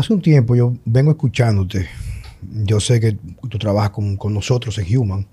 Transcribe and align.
Hace 0.00 0.14
un 0.14 0.22
tiempo 0.22 0.56
yo 0.56 0.74
vengo 0.86 1.10
escuchándote. 1.10 1.86
Yo 2.40 2.80
sé 2.80 3.00
que 3.00 3.18
tú 3.50 3.58
trabajas 3.58 3.90
con, 3.90 4.16
con 4.16 4.32
nosotros 4.32 4.78
en 4.78 4.96
Human. 4.96 5.28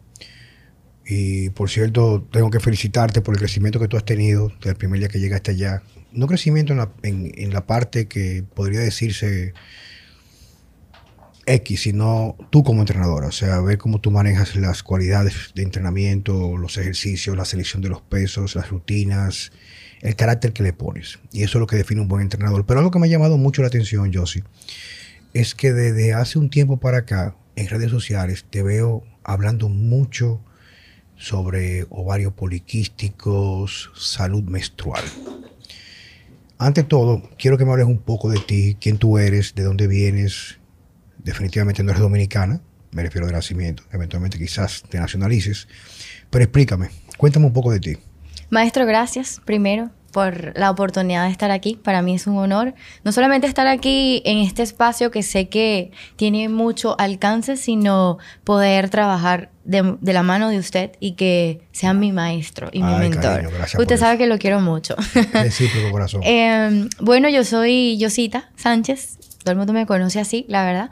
Y 1.05 1.51
por 1.51 1.69
cierto, 1.69 2.27
tengo 2.29 2.51
que 2.51 2.59
felicitarte 2.59 3.21
por 3.21 3.33
el 3.33 3.39
crecimiento 3.39 3.79
que 3.79 3.87
tú 3.87 3.95
has 3.95 4.03
tenido 4.03 4.49
desde 4.57 4.71
el 4.71 4.75
primer 4.75 4.99
día 4.99 5.07
que 5.07 5.21
llegaste 5.21 5.51
allá. 5.51 5.83
No 6.11 6.27
crecimiento 6.27 6.73
en 6.73 6.79
la, 6.79 6.91
en, 7.03 7.31
en 7.35 7.53
la 7.53 7.65
parte 7.65 8.09
que 8.09 8.43
podría 8.43 8.81
decirse 8.81 9.53
X, 11.45 11.83
sino 11.83 12.35
tú 12.49 12.61
como 12.65 12.81
entrenadora. 12.81 13.27
O 13.27 13.31
sea, 13.31 13.61
ver 13.61 13.77
cómo 13.77 14.01
tú 14.01 14.11
manejas 14.11 14.57
las 14.57 14.83
cualidades 14.83 15.53
de 15.55 15.63
entrenamiento, 15.63 16.57
los 16.57 16.77
ejercicios, 16.77 17.37
la 17.37 17.45
selección 17.45 17.81
de 17.81 17.87
los 17.87 18.01
pesos, 18.01 18.53
las 18.53 18.69
rutinas, 18.69 19.53
el 20.01 20.15
carácter 20.15 20.53
que 20.53 20.63
le 20.63 20.73
pones. 20.73 21.19
Y 21.31 21.43
eso 21.43 21.57
es 21.57 21.59
lo 21.59 21.67
que 21.67 21.75
define 21.75 22.01
un 22.01 22.07
buen 22.07 22.21
entrenador. 22.21 22.65
Pero 22.65 22.79
algo 22.79 22.91
que 22.91 22.99
me 22.99 23.07
ha 23.07 23.09
llamado 23.09 23.37
mucho 23.37 23.61
la 23.61 23.67
atención, 23.67 24.11
Josie, 24.13 24.43
es 25.33 25.55
que 25.55 25.73
desde 25.73 26.13
hace 26.13 26.39
un 26.39 26.49
tiempo 26.49 26.77
para 26.77 26.99
acá, 26.99 27.35
en 27.55 27.67
redes 27.67 27.91
sociales, 27.91 28.45
te 28.49 28.63
veo 28.63 29.03
hablando 29.23 29.69
mucho 29.69 30.41
sobre 31.15 31.85
ovarios 31.89 32.33
poliquísticos, 32.33 33.91
salud 33.95 34.43
menstrual. 34.43 35.03
Ante 36.59 36.83
todo, 36.83 37.29
quiero 37.37 37.57
que 37.57 37.65
me 37.65 37.71
hables 37.71 37.87
un 37.87 37.99
poco 37.99 38.29
de 38.29 38.39
ti, 38.39 38.77
quién 38.79 38.97
tú 38.97 39.17
eres, 39.17 39.53
de 39.55 39.63
dónde 39.63 39.87
vienes. 39.87 40.59
Definitivamente 41.17 41.83
no 41.83 41.91
eres 41.91 42.01
dominicana, 42.01 42.61
me 42.91 43.03
refiero 43.03 43.27
de 43.27 43.33
nacimiento, 43.33 43.83
eventualmente 43.91 44.37
quizás 44.37 44.83
te 44.89 44.99
nacionalices. 44.99 45.67
Pero 46.29 46.43
explícame, 46.43 46.89
cuéntame 47.17 47.45
un 47.45 47.53
poco 47.53 47.71
de 47.71 47.79
ti. 47.79 47.97
Maestro, 48.49 48.85
gracias 48.85 49.41
primero 49.45 49.89
por 50.11 50.57
la 50.57 50.71
oportunidad 50.71 51.25
de 51.25 51.31
estar 51.31 51.51
aquí. 51.51 51.75
Para 51.75 52.01
mí 52.01 52.15
es 52.15 52.25
un 52.27 52.37
honor 52.37 52.73
no 53.03 53.11
solamente 53.11 53.45
estar 53.45 53.67
aquí 53.67 54.21
en 54.25 54.39
este 54.39 54.63
espacio 54.63 55.11
que 55.11 55.21
sé 55.21 55.47
que 55.49 55.91
tiene 56.15 56.49
mucho 56.49 56.99
alcance, 56.99 57.57
sino 57.57 58.17
poder 58.43 58.89
trabajar 58.89 59.51
de, 59.63 59.95
de 59.99 60.13
la 60.13 60.23
mano 60.23 60.49
de 60.49 60.57
usted 60.59 60.91
y 60.99 61.11
que 61.11 61.61
sea 61.71 61.93
mi 61.93 62.11
maestro 62.13 62.69
y 62.71 62.81
mi 62.81 62.93
mentor. 62.95 63.21
cariño, 63.21 63.49
usted 63.77 63.97
sabe 63.97 64.13
eso. 64.13 64.17
que 64.19 64.27
lo 64.27 64.39
quiero 64.39 64.59
mucho. 64.61 64.95
Recíproco 65.33 65.91
corazón. 65.91 66.21
Eh, 66.25 66.87
bueno, 66.99 67.29
yo 67.29 67.43
soy 67.43 67.97
Yosita 67.99 68.49
Sánchez. 68.55 69.17
Todo 69.43 69.51
el 69.51 69.57
mundo 69.57 69.73
me 69.73 69.85
conoce 69.85 70.19
así, 70.19 70.45
la 70.47 70.63
verdad. 70.65 70.89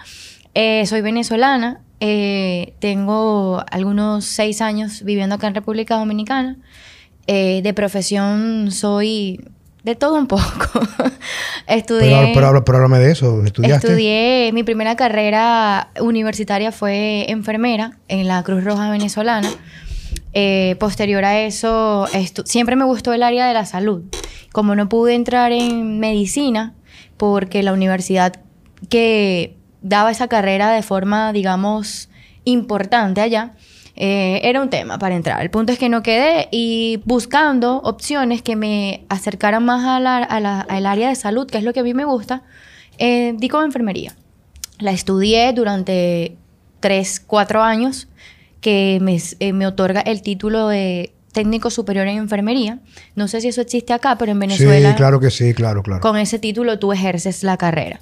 Eh, 0.54 0.86
soy 0.86 1.02
venezolana. 1.02 1.82
eh, 2.00 2.74
tengo 2.80 3.64
algunos 3.72 4.26
seis 4.26 4.62
años 4.62 5.04
viviendo 5.04 5.36
acá 5.36 5.48
en 5.48 5.56
República 5.56 5.96
Dominicana. 5.96 6.58
Eh, 7.28 7.62
de 7.64 7.74
profesión 7.74 8.72
soy 8.72 9.44
de 9.84 9.96
todo 9.96 10.16
un 10.16 10.28
poco. 10.28 10.44
Estudié. 11.68 12.10
pero, 12.10 12.28
pero, 12.34 12.48
habla- 12.48 12.64
pero 12.66 12.78
háblame 12.78 13.00
de 13.00 13.12
eso. 13.12 13.44
¿Estudiaste? 13.44 13.88
Estudié, 13.88 14.52
mi 14.54 14.64
primera 14.64 14.96
carrera 14.96 15.90
universitaria 16.00 16.72
fue 16.72 17.26
enfermera 17.32 17.98
en 18.08 18.28
la 18.28 18.44
Cruz 18.44 18.64
Roja 18.64 18.90
venezolana. 18.90 19.50
Eh, 20.34 20.76
posterior 20.80 21.24
a 21.24 21.40
eso, 21.42 22.08
siempre 22.46 22.76
me 22.76 22.84
gustó 22.84 23.14
el 23.14 23.24
área 23.24 23.48
de 23.48 23.54
la 23.54 23.66
salud. 23.66 24.04
Como 24.52 24.76
no 24.76 24.90
pude 24.90 25.14
entrar 25.16 25.52
en 25.52 26.00
medicina, 26.00 26.74
porque 27.18 27.64
la 27.64 27.72
universidad 27.74 28.34
que 28.90 29.56
daba 29.82 30.12
esa 30.12 30.28
carrera 30.28 30.72
de 30.72 30.82
forma, 30.82 31.32
digamos, 31.32 32.10
importante 32.44 33.22
allá, 33.22 33.54
eh, 33.96 34.42
era 34.44 34.62
un 34.62 34.70
tema 34.70 34.98
para 35.00 35.16
entrar. 35.16 35.42
El 35.42 35.50
punto 35.50 35.72
es 35.72 35.80
que 35.80 35.88
no 35.90 36.04
quedé 36.04 36.48
y 36.52 37.02
buscando 37.06 37.78
opciones 37.78 38.42
que 38.42 38.56
me 38.56 39.06
acercaran 39.10 39.64
más 39.64 39.86
a 39.86 40.00
la- 40.00 40.18
a 40.18 40.40
la- 40.40 40.62
al 40.62 40.86
área 40.86 41.10
de 41.10 41.16
salud, 41.16 41.48
que 41.48 41.58
es 41.58 41.64
lo 41.64 41.72
que 41.74 41.80
a 41.80 41.84
mí 41.84 41.94
me 41.94 42.04
gusta, 42.06 42.44
eh, 42.98 43.34
di 43.38 43.48
con 43.48 43.64
enfermería. 43.64 44.14
La 44.80 44.92
estudié 44.92 45.54
durante 45.54 46.36
tres, 46.82 47.20
cuatro 47.26 47.64
años, 47.64 48.08
que 48.62 48.98
me, 49.02 49.18
eh, 49.40 49.54
me 49.54 49.66
otorga 49.68 50.02
el 50.02 50.22
título 50.22 50.68
de 50.68 51.14
técnico 51.32 51.70
superior 51.70 52.08
en 52.08 52.18
enfermería. 52.18 52.80
No 53.16 53.28
sé 53.28 53.40
si 53.42 53.50
eso 53.50 53.62
existe 53.62 53.94
acá, 53.94 54.18
pero 54.18 54.32
en 54.32 54.40
Venezuela 54.40 54.90
Sí, 54.92 54.96
claro 54.96 55.20
que 55.20 55.30
sí, 55.32 55.54
claro, 55.54 55.84
claro. 55.84 56.02
con 56.02 56.18
ese 56.18 56.40
título 56.40 56.80
tú 56.80 56.92
ejerces 56.92 57.44
la 57.44 57.58
carrera. 57.58 58.00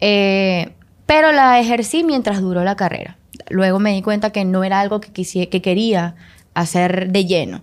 Eh, 0.00 0.72
pero 1.06 1.32
la 1.32 1.60
ejercí 1.60 2.02
mientras 2.02 2.40
duró 2.40 2.64
la 2.64 2.74
carrera. 2.76 3.16
Luego 3.48 3.78
me 3.78 3.92
di 3.92 4.02
cuenta 4.02 4.30
que 4.30 4.44
no 4.44 4.64
era 4.64 4.80
algo 4.80 5.00
que, 5.00 5.12
quisi- 5.12 5.48
que 5.48 5.62
quería 5.62 6.14
hacer 6.54 7.10
de 7.12 7.24
lleno. 7.24 7.62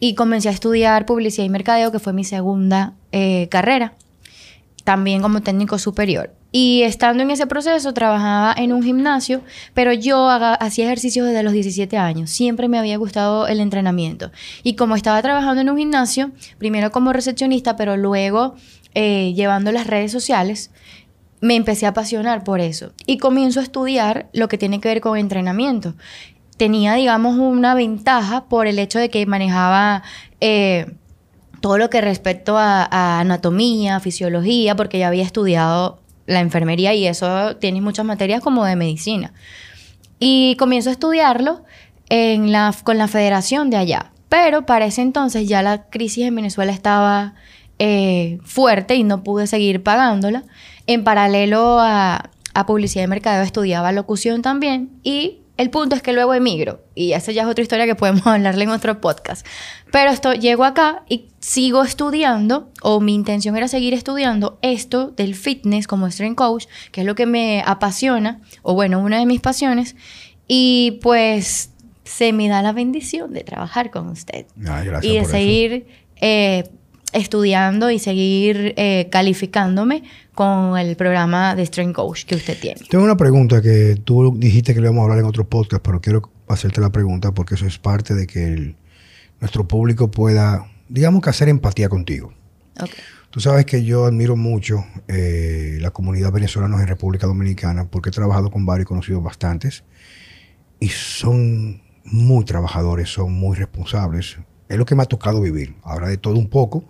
Y 0.00 0.14
comencé 0.14 0.48
a 0.48 0.52
estudiar 0.52 1.06
publicidad 1.06 1.44
y 1.44 1.48
mercadeo, 1.48 1.90
que 1.90 1.98
fue 1.98 2.12
mi 2.12 2.24
segunda 2.24 2.92
eh, 3.12 3.48
carrera, 3.50 3.94
también 4.84 5.20
como 5.22 5.40
técnico 5.42 5.78
superior. 5.78 6.32
Y 6.50 6.82
estando 6.82 7.22
en 7.22 7.30
ese 7.30 7.46
proceso, 7.46 7.92
trabajaba 7.92 8.54
en 8.56 8.72
un 8.72 8.82
gimnasio, 8.82 9.42
pero 9.74 9.92
yo 9.92 10.30
haga- 10.30 10.54
hacía 10.54 10.86
ejercicios 10.86 11.26
desde 11.26 11.42
los 11.42 11.52
17 11.52 11.98
años. 11.98 12.30
Siempre 12.30 12.68
me 12.68 12.78
había 12.78 12.96
gustado 12.96 13.46
el 13.48 13.60
entrenamiento. 13.60 14.30
Y 14.62 14.74
como 14.74 14.96
estaba 14.96 15.20
trabajando 15.20 15.60
en 15.60 15.68
un 15.68 15.76
gimnasio, 15.76 16.30
primero 16.56 16.90
como 16.90 17.12
recepcionista, 17.12 17.76
pero 17.76 17.96
luego 17.98 18.54
eh, 18.94 19.34
llevando 19.36 19.72
las 19.72 19.86
redes 19.86 20.10
sociales, 20.10 20.70
me 21.40 21.56
empecé 21.56 21.86
a 21.86 21.90
apasionar 21.90 22.44
por 22.44 22.60
eso. 22.60 22.92
Y 23.06 23.18
comienzo 23.18 23.60
a 23.60 23.62
estudiar 23.62 24.28
lo 24.32 24.48
que 24.48 24.58
tiene 24.58 24.80
que 24.80 24.88
ver 24.88 25.00
con 25.00 25.16
entrenamiento. 25.16 25.94
Tenía, 26.56 26.94
digamos, 26.94 27.36
una 27.38 27.74
ventaja 27.74 28.44
por 28.44 28.66
el 28.66 28.78
hecho 28.78 28.98
de 28.98 29.10
que 29.10 29.24
manejaba... 29.26 30.02
eh, 30.40 30.86
todo 31.60 31.78
lo 31.78 31.90
que 31.90 32.00
respecto 32.00 32.56
a, 32.56 33.18
anatomía, 33.20 34.00
fisiología, 34.00 34.76
porque 34.76 34.98
ya 34.98 35.08
había 35.08 35.24
estudiado 35.24 36.00
la 36.26 36.40
enfermería 36.40 36.94
y 36.94 37.06
eso 37.06 37.56
tiene 37.56 37.80
muchas 37.80 38.04
materias 38.04 38.40
como 38.42 38.64
de 38.64 38.76
medicina. 38.76 39.32
Y 40.18 40.56
comienzo 40.56 40.90
a 40.90 40.92
estudiarlo 40.92 41.64
con 42.84 42.98
la 42.98 43.08
federación 43.08 43.70
de 43.70 43.76
allá. 43.76 44.12
Pero 44.28 44.66
para 44.66 44.86
ese 44.86 45.02
entonces 45.02 45.48
ya 45.48 45.62
la 45.62 45.88
crisis 45.88 46.26
en 46.26 46.34
Venezuela 46.34 46.72
estaba 46.72 47.34
eh, 47.78 48.38
fuerte 48.44 48.94
y 48.96 49.04
no 49.04 49.22
pude 49.22 49.46
seguir 49.46 49.82
pagándola. 49.82 50.44
En 50.88 51.04
paralelo 51.04 51.78
a, 51.78 52.30
a 52.54 52.66
publicidad 52.66 53.04
y 53.04 53.06
mercadeo 53.06 53.44
estudiaba 53.44 53.92
locución 53.92 54.42
también 54.42 54.90
y 55.04 55.42
el 55.58 55.70
punto 55.70 55.96
es 55.96 56.02
que 56.02 56.12
luego 56.12 56.34
emigro 56.34 56.80
y 56.94 57.12
esa 57.12 57.32
ya 57.32 57.42
es 57.42 57.48
otra 57.48 57.62
historia 57.62 57.84
que 57.84 57.94
podemos 57.94 58.26
hablarle 58.26 58.64
en 58.64 58.70
otro 58.70 59.00
podcast. 59.00 59.46
Pero 59.92 60.10
esto 60.10 60.32
llego 60.32 60.64
acá 60.64 61.04
y 61.08 61.26
sigo 61.40 61.82
estudiando 61.82 62.70
o 62.80 63.00
mi 63.00 63.14
intención 63.14 63.56
era 63.56 63.68
seguir 63.68 63.92
estudiando 63.92 64.58
esto 64.62 65.08
del 65.10 65.34
fitness 65.34 65.86
como 65.86 66.06
strength 66.06 66.36
coach, 66.36 66.66
que 66.90 67.02
es 67.02 67.06
lo 67.06 67.14
que 67.14 67.26
me 67.26 67.62
apasiona 67.66 68.40
o 68.62 68.74
bueno, 68.74 69.00
una 69.00 69.18
de 69.18 69.26
mis 69.26 69.40
pasiones 69.40 69.94
y 70.46 70.98
pues 71.02 71.70
se 72.04 72.32
me 72.32 72.48
da 72.48 72.62
la 72.62 72.72
bendición 72.72 73.34
de 73.34 73.44
trabajar 73.44 73.90
con 73.90 74.08
usted 74.08 74.46
Ay, 74.66 74.88
y 75.02 75.18
de 75.18 75.24
seguir 75.26 75.86
eh, 76.20 76.70
estudiando 77.12 77.90
y 77.90 77.98
seguir 77.98 78.74
eh, 78.76 79.08
calificándome 79.10 80.02
con 80.34 80.76
el 80.78 80.94
programa 80.96 81.54
de 81.54 81.64
Strength 81.66 81.94
Coach 81.96 82.24
que 82.24 82.36
usted 82.36 82.58
tiene. 82.60 82.80
Tengo 82.90 83.04
una 83.04 83.16
pregunta 83.16 83.60
que 83.62 83.96
tú 84.04 84.34
dijiste 84.38 84.74
que 84.74 84.80
le 84.80 84.88
vamos 84.88 85.00
a 85.00 85.04
hablar 85.04 85.18
en 85.20 85.24
otro 85.24 85.48
podcast, 85.48 85.82
pero 85.84 86.00
quiero 86.00 86.30
hacerte 86.48 86.80
la 86.80 86.90
pregunta 86.90 87.32
porque 87.32 87.54
eso 87.54 87.66
es 87.66 87.78
parte 87.78 88.14
de 88.14 88.26
que 88.26 88.44
el- 88.46 88.76
nuestro 89.40 89.66
público 89.68 90.10
pueda, 90.10 90.66
digamos 90.88 91.22
que 91.22 91.30
hacer 91.30 91.48
empatía 91.48 91.88
contigo. 91.88 92.32
Ok. 92.80 92.90
Tú 93.30 93.40
sabes 93.40 93.66
que 93.66 93.84
yo 93.84 94.06
admiro 94.06 94.36
mucho 94.36 94.84
eh, 95.06 95.76
la 95.80 95.90
comunidad 95.90 96.32
venezolana 96.32 96.80
en 96.80 96.86
República 96.88 97.26
Dominicana 97.26 97.84
porque 97.88 98.08
he 98.08 98.12
trabajado 98.12 98.50
con 98.50 98.64
varios 98.66 98.84
y 98.84 98.88
conocido 98.88 99.20
bastantes 99.20 99.84
y 100.80 100.88
son 100.88 101.82
muy 102.04 102.44
trabajadores, 102.44 103.10
son 103.10 103.32
muy 103.32 103.56
responsables. 103.56 104.38
Es 104.68 104.76
lo 104.78 104.84
que 104.84 104.94
me 104.94 105.02
ha 105.02 105.06
tocado 105.06 105.40
vivir. 105.40 105.74
Ahora 105.82 106.08
de 106.08 106.16
todo 106.18 106.34
un 106.34 106.48
poco, 106.48 106.84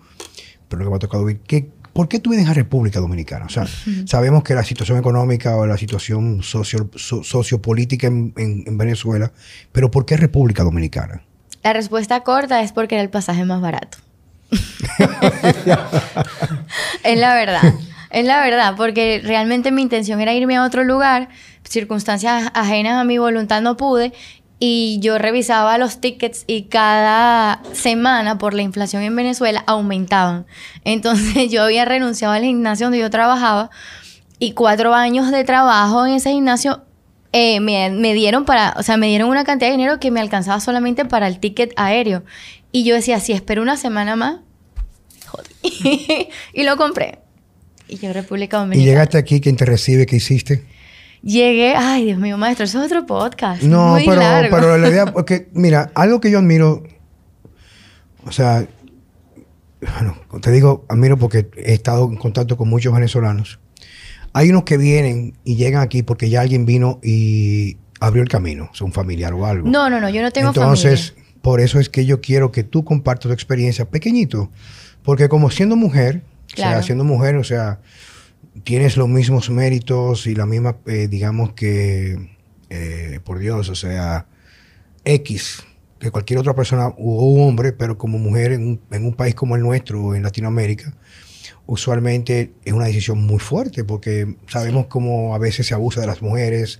pero 0.68 0.80
lo 0.80 0.86
que 0.86 0.90
me 0.90 0.96
ha 0.96 1.00
tocado 1.00 1.24
vivir. 1.24 1.42
¿Qué, 1.46 1.68
¿Por 1.92 2.08
qué 2.08 2.18
tú 2.20 2.30
vienes 2.30 2.48
a 2.48 2.54
República 2.54 3.00
Dominicana? 3.00 3.46
O 3.46 3.48
sea, 3.48 3.66
sabemos 4.06 4.42
que 4.44 4.54
la 4.54 4.62
situación 4.64 4.98
económica 4.98 5.56
o 5.56 5.66
la 5.66 5.76
situación 5.76 6.42
socio, 6.42 6.90
so- 6.96 7.24
sociopolítica 7.24 8.06
en, 8.06 8.32
en- 8.36 8.64
en 8.66 8.78
Venezuela, 8.78 9.32
pero 9.72 9.90
¿por 9.90 10.06
qué 10.06 10.16
República 10.16 10.62
Dominicana? 10.62 11.22
La 11.64 11.72
respuesta 11.72 12.20
corta 12.22 12.62
es 12.62 12.72
porque 12.72 12.94
era 12.94 13.02
el 13.02 13.10
pasaje 13.10 13.44
más 13.44 13.60
barato. 13.60 13.98
es 17.04 17.18
la 17.18 17.34
verdad. 17.34 17.62
Es 18.10 18.24
la 18.24 18.40
verdad, 18.40 18.74
porque 18.76 19.20
realmente 19.22 19.70
mi 19.70 19.82
intención 19.82 20.20
era 20.20 20.32
irme 20.32 20.56
a 20.56 20.64
otro 20.64 20.82
lugar, 20.82 21.28
circunstancias 21.64 22.50
ajenas 22.54 22.94
a 22.94 23.04
mi 23.04 23.18
voluntad 23.18 23.60
no 23.60 23.76
pude, 23.76 24.14
y 24.60 24.98
yo 25.00 25.18
revisaba 25.18 25.78
los 25.78 26.00
tickets 26.00 26.44
y 26.46 26.62
cada 26.64 27.62
semana 27.72 28.38
por 28.38 28.54
la 28.54 28.62
inflación 28.62 29.02
en 29.02 29.14
Venezuela 29.14 29.62
aumentaban. 29.66 30.46
Entonces 30.84 31.48
yo 31.50 31.62
había 31.62 31.84
renunciado 31.84 32.34
al 32.34 32.42
gimnasio 32.42 32.86
donde 32.86 32.98
yo 32.98 33.10
trabajaba 33.10 33.70
y 34.38 34.52
cuatro 34.52 34.94
años 34.94 35.30
de 35.30 35.44
trabajo 35.44 36.06
en 36.06 36.14
ese 36.14 36.30
gimnasio 36.32 36.82
eh, 37.32 37.60
me, 37.60 37.90
me 37.90 38.14
dieron 38.14 38.44
para, 38.44 38.74
o 38.78 38.82
sea, 38.82 38.96
me 38.96 39.08
dieron 39.08 39.28
una 39.28 39.44
cantidad 39.44 39.68
de 39.68 39.76
dinero 39.76 40.00
que 40.00 40.10
me 40.10 40.20
alcanzaba 40.20 40.60
solamente 40.60 41.04
para 41.04 41.28
el 41.28 41.38
ticket 41.40 41.72
aéreo. 41.76 42.24
Y 42.72 42.84
yo 42.84 42.94
decía, 42.94 43.20
si 43.20 43.32
espero 43.32 43.60
una 43.62 43.76
semana 43.76 44.16
más, 44.16 44.36
jodí. 45.26 46.28
y 46.54 46.62
lo 46.64 46.76
compré. 46.76 47.18
Y 47.86 47.98
yo 47.98 48.12
República 48.12 48.56
Y 48.56 48.60
Dominicana. 48.60 48.90
llegaste 48.90 49.18
aquí, 49.18 49.40
¿quién 49.40 49.56
te 49.56 49.64
recibe? 49.66 50.06
¿Qué 50.06 50.16
hiciste? 50.16 50.64
Llegué, 51.22 51.74
ay 51.76 52.04
Dios 52.06 52.18
mío, 52.18 52.38
maestro, 52.38 52.64
eso 52.64 52.80
es 52.80 52.86
otro 52.86 53.06
podcast. 53.06 53.62
No, 53.62 53.90
muy 53.90 54.06
pero, 54.06 54.20
largo. 54.20 54.56
pero 54.56 54.78
la 54.78 54.88
idea, 54.88 55.06
porque 55.12 55.48
mira, 55.52 55.90
algo 55.94 56.20
que 56.20 56.30
yo 56.30 56.38
admiro, 56.38 56.84
o 58.24 58.32
sea, 58.32 58.66
bueno, 59.80 60.16
te 60.40 60.50
digo, 60.50 60.84
admiro 60.88 61.18
porque 61.18 61.50
he 61.56 61.74
estado 61.74 62.08
en 62.08 62.16
contacto 62.16 62.56
con 62.56 62.68
muchos 62.68 62.92
venezolanos. 62.92 63.58
Hay 64.32 64.50
unos 64.50 64.64
que 64.64 64.76
vienen 64.76 65.34
y 65.44 65.56
llegan 65.56 65.82
aquí 65.82 66.02
porque 66.02 66.30
ya 66.30 66.42
alguien 66.42 66.66
vino 66.66 67.00
y 67.02 67.78
abrió 68.00 68.22
el 68.22 68.28
camino, 68.28 68.68
o 68.70 68.74
sea, 68.74 68.86
un 68.86 68.92
familiar 68.92 69.32
o 69.34 69.46
algo. 69.46 69.68
No, 69.68 69.90
no, 69.90 70.00
no, 70.00 70.08
yo 70.08 70.22
no 70.22 70.30
tengo 70.30 70.48
Entonces, 70.48 71.12
familia. 71.12 71.40
por 71.42 71.60
eso 71.60 71.80
es 71.80 71.88
que 71.88 72.06
yo 72.06 72.20
quiero 72.20 72.52
que 72.52 72.62
tú 72.62 72.84
compartas 72.84 73.28
tu 73.28 73.32
experiencia 73.32 73.88
pequeñito. 73.88 74.50
Porque 75.02 75.28
como 75.28 75.50
siendo 75.50 75.74
mujer, 75.74 76.22
o 76.52 76.56
sea, 76.56 76.82
siendo 76.82 77.04
mujer, 77.04 77.36
o 77.36 77.44
sea, 77.44 77.80
tienes 78.64 78.96
los 78.96 79.08
mismos 79.08 79.50
méritos 79.50 80.26
y 80.26 80.34
la 80.34 80.46
misma, 80.46 80.76
eh, 80.86 81.08
digamos 81.08 81.52
que, 81.52 82.36
eh, 82.70 83.20
por 83.24 83.38
Dios, 83.38 83.68
o 83.68 83.74
sea, 83.74 84.26
X 85.04 85.64
que 85.98 86.10
cualquier 86.10 86.38
otra 86.38 86.54
persona 86.54 86.92
un 86.96 87.48
hombre, 87.48 87.72
pero 87.72 87.98
como 87.98 88.18
mujer 88.18 88.52
en 88.52 88.66
un, 88.66 88.80
en 88.90 89.04
un 89.04 89.14
país 89.14 89.34
como 89.34 89.56
el 89.56 89.62
nuestro 89.62 90.14
en 90.14 90.22
Latinoamérica, 90.22 90.94
usualmente 91.66 92.52
es 92.64 92.72
una 92.72 92.86
decisión 92.86 93.26
muy 93.26 93.38
fuerte 93.38 93.84
porque 93.84 94.36
sabemos 94.46 94.86
cómo 94.86 95.34
a 95.34 95.38
veces 95.38 95.66
se 95.66 95.74
abusa 95.74 96.00
de 96.00 96.06
las 96.06 96.22
mujeres, 96.22 96.78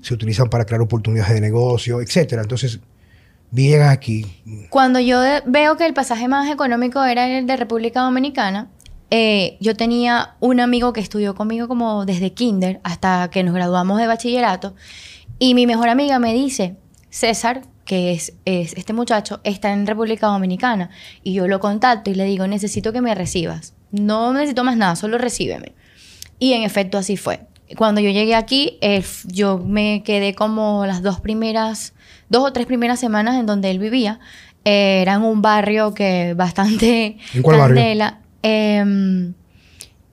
se 0.00 0.14
utilizan 0.14 0.48
para 0.48 0.64
crear 0.64 0.80
oportunidades 0.80 1.34
de 1.34 1.40
negocio, 1.40 2.00
etcétera. 2.00 2.42
Entonces, 2.42 2.78
llegas 3.52 3.90
aquí, 3.90 4.26
Cuando 4.70 5.00
yo 5.00 5.20
veo 5.46 5.76
que 5.76 5.86
el 5.86 5.94
pasaje 5.94 6.28
más 6.28 6.50
económico 6.50 7.02
era 7.04 7.38
el 7.38 7.46
de 7.46 7.56
República 7.56 8.00
Dominicana, 8.00 8.68
eh, 9.10 9.56
yo 9.60 9.74
tenía 9.74 10.34
un 10.40 10.60
amigo 10.60 10.92
que 10.92 11.00
estudió 11.00 11.34
conmigo 11.34 11.68
como 11.68 12.04
desde 12.04 12.32
kinder 12.32 12.80
hasta 12.84 13.30
que 13.30 13.42
nos 13.42 13.54
graduamos 13.54 13.98
de 13.98 14.06
bachillerato. 14.06 14.74
Y 15.38 15.54
mi 15.54 15.66
mejor 15.66 15.88
amiga 15.88 16.18
me 16.18 16.34
dice, 16.34 16.76
César, 17.10 17.62
que 17.84 18.12
es, 18.12 18.34
es 18.44 18.74
este 18.74 18.92
muchacho, 18.92 19.40
está 19.44 19.72
en 19.72 19.86
República 19.86 20.26
Dominicana. 20.26 20.90
Y 21.22 21.32
yo 21.32 21.48
lo 21.48 21.60
contacto 21.60 22.10
y 22.10 22.14
le 22.14 22.24
digo, 22.24 22.46
necesito 22.46 22.92
que 22.92 23.00
me 23.00 23.14
recibas. 23.14 23.74
No 23.90 24.32
necesito 24.34 24.64
más 24.64 24.76
nada, 24.76 24.96
solo 24.96 25.16
recíbeme. 25.16 25.74
Y 26.38 26.52
en 26.52 26.62
efecto 26.62 26.98
así 26.98 27.16
fue. 27.16 27.40
Cuando 27.76 28.00
yo 28.00 28.10
llegué 28.10 28.34
aquí, 28.34 28.78
eh, 28.80 29.02
yo 29.26 29.58
me 29.58 30.02
quedé 30.02 30.34
como 30.34 30.86
las 30.86 31.02
dos 31.02 31.20
primeras, 31.20 31.94
dos 32.28 32.44
o 32.44 32.52
tres 32.52 32.66
primeras 32.66 33.00
semanas 33.00 33.36
en 33.36 33.46
donde 33.46 33.70
él 33.70 33.78
vivía. 33.78 34.20
Eh, 34.64 35.00
era 35.02 35.14
en 35.14 35.22
un 35.22 35.40
barrio 35.40 35.94
que 35.94 36.34
bastante 36.34 37.18
¿En 37.34 37.42
cuál 37.42 37.58
barrio? 37.58 37.82
Em, 38.42 39.34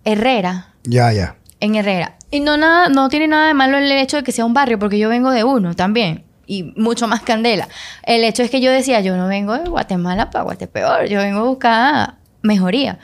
Herrera, 0.03 0.73
ya, 0.83 1.11
ya. 1.11 1.35
en 1.59 1.75
Herrera. 1.75 2.17
Y 2.31 2.39
no, 2.39 2.57
nada, 2.57 2.89
no 2.89 3.09
tiene 3.09 3.27
nada 3.27 3.47
de 3.47 3.53
malo 3.53 3.77
el 3.77 3.91
hecho 3.91 4.17
de 4.17 4.23
que 4.23 4.31
sea 4.31 4.45
un 4.45 4.53
barrio, 4.53 4.77
porque 4.79 4.99
yo 4.99 5.09
vengo 5.09 5.31
de 5.31 5.43
uno 5.43 5.73
también. 5.75 6.23
Y 6.47 6.63
mucho 6.75 7.07
más 7.07 7.21
candela. 7.21 7.67
El 8.03 8.23
hecho 8.23 8.43
es 8.43 8.51
que 8.51 8.61
yo 8.61 8.71
decía, 8.71 9.01
yo 9.01 9.17
no 9.17 9.27
vengo 9.27 9.57
de 9.57 9.67
Guatemala 9.69 10.29
para 10.29 10.43
Guatepeor, 10.43 11.07
yo 11.07 11.19
vengo 11.19 11.39
a 11.39 11.43
buscar 11.43 12.15
mejoría. 12.41 12.99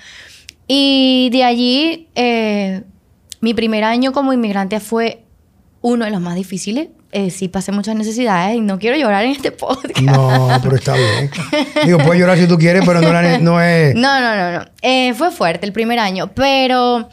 Y 0.67 1.29
de 1.31 1.43
allí, 1.43 2.07
eh, 2.15 2.83
mi 3.41 3.53
primer 3.53 3.83
año 3.83 4.13
como 4.13 4.31
inmigrante 4.33 4.79
fue 4.79 5.23
uno 5.81 6.05
de 6.05 6.11
los 6.11 6.21
más 6.21 6.35
difíciles. 6.35 6.89
Eh, 7.13 7.29
sí 7.29 7.47
pasé 7.49 7.71
muchas 7.71 7.95
necesidades 7.95 8.55
y 8.55 8.61
no 8.61 8.79
quiero 8.79 8.95
llorar 8.97 9.25
en 9.25 9.31
este 9.31 9.51
podcast. 9.51 9.99
No, 9.99 10.47
pero 10.63 10.75
está 10.77 10.93
bien. 10.95 11.29
Digo, 11.85 11.97
puedes 11.99 12.19
llorar 12.19 12.37
si 12.37 12.47
tú 12.47 12.57
quieres, 12.57 12.83
pero 12.85 13.01
no, 13.01 13.11
la- 13.11 13.37
no 13.39 13.61
es... 13.61 13.93
No, 13.95 14.19
no, 14.21 14.35
no, 14.35 14.59
no. 14.59 14.65
Eh, 14.81 15.13
fue 15.13 15.31
fuerte 15.31 15.65
el 15.65 15.73
primer 15.73 15.99
año, 15.99 16.31
pero 16.33 17.09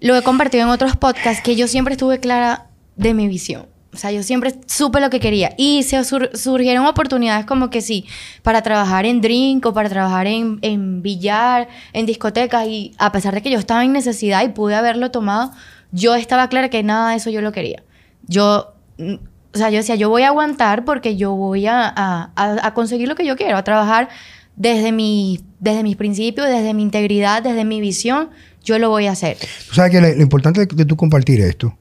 lo 0.00 0.16
he 0.16 0.22
compartido 0.22 0.64
en 0.64 0.70
otros 0.70 0.96
podcasts 0.96 1.42
que 1.42 1.54
yo 1.56 1.68
siempre 1.68 1.92
estuve 1.94 2.18
clara 2.20 2.66
de 2.96 3.14
mi 3.14 3.28
visión. 3.28 3.66
O 3.94 3.96
sea, 3.96 4.12
yo 4.12 4.22
siempre 4.22 4.54
supe 4.66 5.00
lo 5.00 5.08
que 5.08 5.18
quería. 5.18 5.54
Y 5.56 5.82
se 5.82 6.02
sur- 6.04 6.30
surgieron 6.36 6.84
oportunidades 6.86 7.46
como 7.46 7.70
que 7.70 7.80
sí, 7.80 8.04
para 8.42 8.62
trabajar 8.62 9.06
en 9.06 9.20
drink 9.20 9.64
o 9.66 9.72
para 9.72 9.88
trabajar 9.88 10.26
en, 10.26 10.58
en 10.62 11.00
billar, 11.02 11.68
en 11.92 12.06
discotecas. 12.06 12.66
Y 12.66 12.92
a 12.98 13.12
pesar 13.12 13.34
de 13.34 13.42
que 13.42 13.50
yo 13.50 13.58
estaba 13.58 13.84
en 13.84 13.92
necesidad 13.92 14.44
y 14.44 14.48
pude 14.48 14.74
haberlo 14.74 15.10
tomado, 15.10 15.52
yo 15.90 16.14
estaba 16.16 16.48
clara 16.48 16.68
que 16.68 16.82
nada 16.82 17.10
de 17.10 17.16
eso 17.16 17.30
yo 17.30 17.40
lo 17.40 17.50
quería. 17.50 17.82
Yo, 18.26 18.74
o 18.98 19.58
sea, 19.58 19.70
yo 19.70 19.78
decía, 19.78 19.94
yo 19.94 20.08
voy 20.10 20.22
a 20.22 20.28
aguantar 20.28 20.84
porque 20.84 21.16
yo 21.16 21.34
voy 21.34 21.66
a, 21.66 21.86
a- 21.88 22.30
a- 22.36 22.74
conseguir 22.74 23.08
lo 23.08 23.14
que 23.14 23.24
yo 23.26 23.36
quiero, 23.36 23.56
a 23.56 23.64
trabajar 23.64 24.08
desde, 24.56 24.92
mi, 24.92 25.40
desde 25.60 25.82
mis 25.82 25.96
principios, 25.96 26.48
desde 26.48 26.74
mi 26.74 26.82
integridad, 26.82 27.42
desde 27.42 27.64
mi 27.64 27.80
visión, 27.80 28.30
yo 28.62 28.78
lo 28.78 28.90
voy 28.90 29.06
a 29.06 29.12
hacer. 29.12 29.36
Tú 29.68 29.74
sabes 29.74 29.90
que 29.92 30.00
lo, 30.00 30.08
lo 30.08 30.22
importante 30.22 30.66
de, 30.66 30.66
de 30.66 30.84
tú 30.84 30.96
compartir 30.96 31.40
esto 31.40 31.76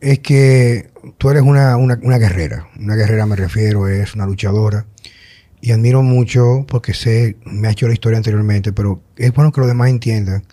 es 0.00 0.18
que 0.18 0.90
tú 1.16 1.30
eres 1.30 1.42
una, 1.42 1.76
una, 1.76 1.98
una 2.02 2.18
guerrera. 2.18 2.68
Una 2.78 2.94
guerrera 2.96 3.24
me 3.26 3.36
refiero, 3.36 3.88
es 3.88 4.14
una 4.14 4.26
luchadora. 4.26 4.86
Y 5.62 5.72
admiro 5.72 6.02
mucho 6.02 6.66
porque 6.68 6.92
sé, 6.92 7.36
me 7.44 7.68
ha 7.68 7.70
hecho 7.70 7.86
la 7.88 7.94
historia 7.94 8.18
anteriormente, 8.18 8.72
pero 8.72 9.00
es 9.16 9.32
bueno 9.32 9.52
que 9.52 9.60
los 9.60 9.68
demás 9.68 9.88
entiendan 9.88 10.44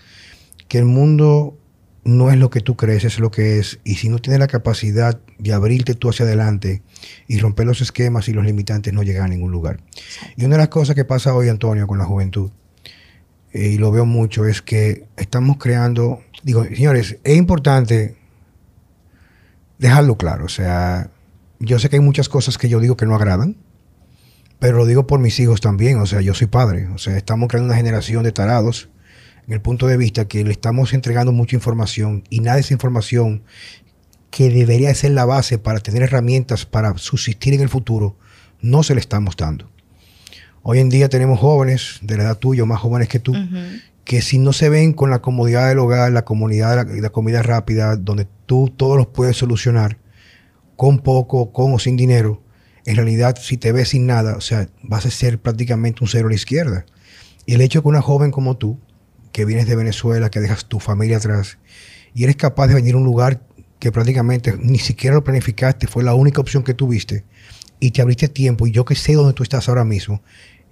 que 0.70 0.78
el 0.78 0.86
mundo 0.86 1.58
no 2.04 2.32
es 2.32 2.38
lo 2.38 2.50
que 2.50 2.60
tú 2.60 2.76
crees, 2.76 3.04
es 3.06 3.20
lo 3.20 3.32
que 3.32 3.60
es. 3.60 3.80
Y 3.84 3.96
si 3.96 4.10
no 4.10 4.20
tienes 4.20 4.40
la 4.40 4.48
capacidad 4.48 5.20
de 5.38 5.54
abrirte 5.54 5.96
tú 5.96 6.10
hacia 6.10 6.26
adelante 6.26 6.82
y 7.28 7.40
romper 7.40 7.66
los 7.66 7.82
esquemas 7.82 8.28
y 8.28 8.34
los 8.34 8.46
limitantes, 8.46 8.94
no 8.94 9.04
llegas 9.04 9.26
a 9.26 9.28
ningún 9.30 9.52
lugar. 9.52 9.80
Y 10.36 10.46
una 10.46 10.56
de 10.56 10.60
las 10.60 10.70
cosas 10.70 10.96
que 10.96 11.06
pasa 11.06 11.34
hoy, 11.34 11.50
Antonio, 11.50 11.88
con 11.88 11.98
la 11.98 12.06
juventud, 12.06 12.52
eh, 13.54 13.70
y 13.70 13.78
lo 13.78 13.92
veo 13.92 14.06
mucho, 14.06 14.46
es 14.46 14.62
que 14.62 15.06
estamos 15.16 15.58
creando, 15.58 16.22
digo, 16.44 16.66
señores, 16.66 17.18
es 17.24 17.38
importante 17.38 18.18
dejarlo 19.78 20.18
claro. 20.18 20.46
O 20.46 20.50
sea, 20.50 21.10
yo 21.60 21.80
sé 21.80 21.90
que 21.90 21.98
hay 21.98 22.02
muchas 22.02 22.28
cosas 22.28 22.58
que 22.58 22.68
yo 22.68 22.80
digo 22.80 22.98
que 22.98 23.06
no 23.06 23.16
agradan, 23.16 23.56
pero 24.60 24.78
lo 24.78 24.86
digo 24.86 25.08
por 25.08 25.20
mis 25.20 25.40
hijos 25.40 25.62
también. 25.62 26.00
O 26.00 26.06
sea, 26.06 26.22
yo 26.22 26.34
soy 26.34 26.48
padre. 26.48 26.88
O 26.88 26.98
sea, 26.98 27.16
estamos 27.16 27.48
creando 27.48 27.68
una 27.68 27.78
generación 27.78 28.24
de 28.24 28.32
tarados 28.32 28.90
en 29.48 29.54
el 29.54 29.62
punto 29.62 29.88
de 29.88 29.98
vista 29.98 30.28
que 30.28 30.44
le 30.44 30.52
estamos 30.52 30.94
entregando 30.94 31.32
mucha 31.32 31.56
información 31.56 32.24
y 32.30 32.40
nada 32.40 32.56
de 32.56 32.62
esa 32.62 32.74
información 32.74 33.44
que 34.30 34.50
debería 34.50 34.94
ser 34.96 35.12
la 35.12 35.26
base 35.26 35.58
para 35.58 35.80
tener 35.80 36.04
herramientas 36.04 36.66
para 36.66 36.98
subsistir 36.98 37.54
en 37.54 37.62
el 37.62 37.70
futuro, 37.70 38.18
no 38.62 38.82
se 38.84 38.96
le 38.96 39.00
estamos 39.00 39.36
dando. 39.38 39.70
Hoy 40.64 40.80
en 40.80 40.90
día 40.90 41.10
tenemos 41.10 41.40
jóvenes 41.40 42.00
de 42.02 42.18
la 42.18 42.24
edad 42.24 42.38
tuya, 42.38 42.66
más 42.66 42.80
jóvenes 42.80 43.10
que 43.10 43.20
tú, 43.20 43.36
que 44.06 44.22
si 44.22 44.40
no 44.40 44.54
se 44.54 44.70
ven 44.70 44.94
con 44.94 45.10
la 45.10 45.22
comodidad 45.22 45.68
del 45.68 45.80
hogar, 45.80 46.12
la 46.12 46.26
comunidad 46.26 46.86
de 46.86 46.96
la, 46.96 47.02
la 47.02 47.10
comida 47.10 47.44
rápida, 47.44 47.96
donde 47.96 48.28
tú 48.46 48.74
todos 48.76 48.98
los 48.98 49.08
puedes 49.08 49.38
solucionar 49.38 49.98
con 50.76 51.00
poco, 51.00 51.52
con 51.52 51.74
o 51.74 51.80
sin 51.80 51.98
dinero, 51.98 52.42
en 52.86 52.96
realidad 52.96 53.38
si 53.40 53.58
te 53.58 53.72
ves 53.72 53.90
sin 53.90 54.08
nada, 54.08 54.36
o 54.36 54.42
sea, 54.42 54.68
vas 54.82 55.06
a 55.06 55.12
ser 55.12 55.40
prácticamente 55.40 56.04
un 56.04 56.08
cero 56.08 56.28
a 56.28 56.30
la 56.30 56.36
izquierda. 56.36 56.86
Y 57.46 57.54
el 57.54 57.62
hecho 57.62 57.80
de 57.80 57.84
que 57.84 57.90
una 57.90 58.02
joven 58.02 58.32
como 58.32 58.58
tú, 58.58 58.80
que 59.34 59.44
vienes 59.44 59.68
de 59.68 59.76
Venezuela, 59.76 60.32
que 60.32 60.40
dejas 60.40 60.66
tu 60.66 60.80
familia 60.80 61.18
atrás, 61.18 61.58
y 62.14 62.24
eres 62.24 62.38
capaz 62.38 62.68
de 62.68 62.76
venir 62.76 62.94
a 62.96 62.98
un 62.98 63.04
lugar 63.04 63.42
que 63.80 63.92
prácticamente 63.92 64.56
ni 64.58 64.80
siquiera 64.80 65.16
lo 65.16 65.26
planificaste, 65.26 65.88
fue 65.88 66.04
la 66.04 66.14
única 66.14 66.40
opción 66.40 66.64
que 66.64 66.74
tuviste, 66.74 67.26
y 67.82 67.92
te 67.92 68.02
abriste 68.02 68.30
tiempo, 68.30 68.66
y 68.66 68.72
yo 68.72 68.86
que 68.86 68.96
sé 68.96 69.16
dónde 69.16 69.34
tú 69.34 69.44
estás 69.44 69.68
ahora 69.68 69.84
mismo, 69.84 70.22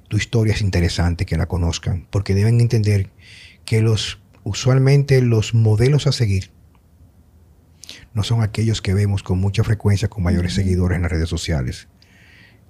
tu 0.08 0.16
historia 0.16 0.54
es 0.54 0.62
interesante 0.62 1.26
que 1.26 1.36
la 1.36 1.48
conozcan, 1.48 2.08
porque 2.10 2.34
deben 2.34 2.62
entender 2.62 3.10
que 3.66 3.82
los 3.82 4.20
usualmente 4.44 5.22
los 5.22 5.54
modelos 5.54 6.08
a 6.08 6.12
seguir 6.12 6.52
no 8.14 8.24
son 8.24 8.42
aquellos 8.42 8.82
que 8.82 8.94
vemos 8.94 9.24
con 9.24 9.40
mucha 9.40 9.64
frecuencia 9.64 10.10
con 10.10 10.24
mayores 10.24 10.54
seguidores 10.54 10.96
en 10.96 11.04
las 11.04 11.12
redes 11.12 11.30
sociales, 11.30 11.88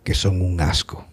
que 0.03 0.13
son 0.13 0.41
un 0.41 0.61
asco. 0.61 1.07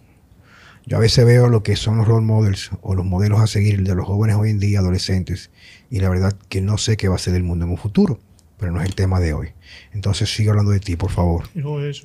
Yo 0.88 0.96
a 0.96 1.00
veces 1.00 1.26
veo 1.26 1.50
lo 1.50 1.62
que 1.62 1.76
son 1.76 1.98
los 1.98 2.08
role 2.08 2.24
models 2.24 2.70
o 2.80 2.94
los 2.94 3.04
modelos 3.04 3.40
a 3.40 3.46
seguir 3.46 3.82
de 3.82 3.94
los 3.94 4.06
jóvenes 4.06 4.36
hoy 4.36 4.48
en 4.48 4.58
día, 4.58 4.78
adolescentes, 4.78 5.50
y 5.90 6.00
la 6.00 6.08
verdad 6.08 6.34
que 6.48 6.62
no 6.62 6.78
sé 6.78 6.96
qué 6.96 7.08
va 7.08 7.16
a 7.16 7.18
ser 7.18 7.34
del 7.34 7.42
mundo 7.42 7.66
en 7.66 7.72
un 7.72 7.76
futuro, 7.76 8.18
pero 8.56 8.72
no 8.72 8.80
es 8.80 8.86
el 8.86 8.94
tema 8.94 9.20
de 9.20 9.34
hoy. 9.34 9.48
Entonces 9.92 10.34
sigue 10.34 10.48
hablando 10.48 10.70
de 10.72 10.80
ti, 10.80 10.96
por 10.96 11.10
favor. 11.10 11.44
Digo, 11.52 11.82
es, 11.82 12.04